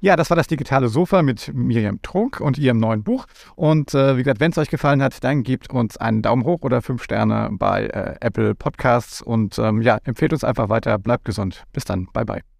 Ja, 0.00 0.16
das 0.16 0.28
war 0.28 0.36
das 0.36 0.48
digitale 0.48 0.88
Sofa 0.88 1.22
mit 1.22 1.54
Miriam 1.54 2.02
Trunk 2.02 2.40
und 2.40 2.58
ihrem 2.58 2.78
neuen 2.78 3.04
Buch. 3.04 3.26
Und 3.54 3.94
äh, 3.94 4.16
wie 4.16 4.24
gesagt, 4.24 4.40
wenn 4.40 4.50
es 4.50 4.58
euch 4.58 4.70
gefallen 4.70 5.00
hat, 5.00 5.22
dann 5.22 5.44
gebt 5.44 5.70
uns 5.70 5.96
einen 5.96 6.22
Daumen 6.22 6.44
hoch 6.44 6.62
oder 6.62 6.82
fünf 6.82 7.04
Sterne 7.04 7.48
bei 7.52 7.86
äh, 7.86 8.16
Apple 8.20 8.56
Podcasts 8.56 9.22
und 9.22 9.56
ähm, 9.60 9.80
ja, 9.80 9.98
empfehlt 10.02 10.32
uns 10.32 10.42
einfach 10.42 10.68
weiter. 10.68 10.98
Bleibt 10.98 11.24
gesund. 11.24 11.62
Bis 11.72 11.84
dann. 11.84 12.08
Bye, 12.12 12.24
bye. 12.24 12.51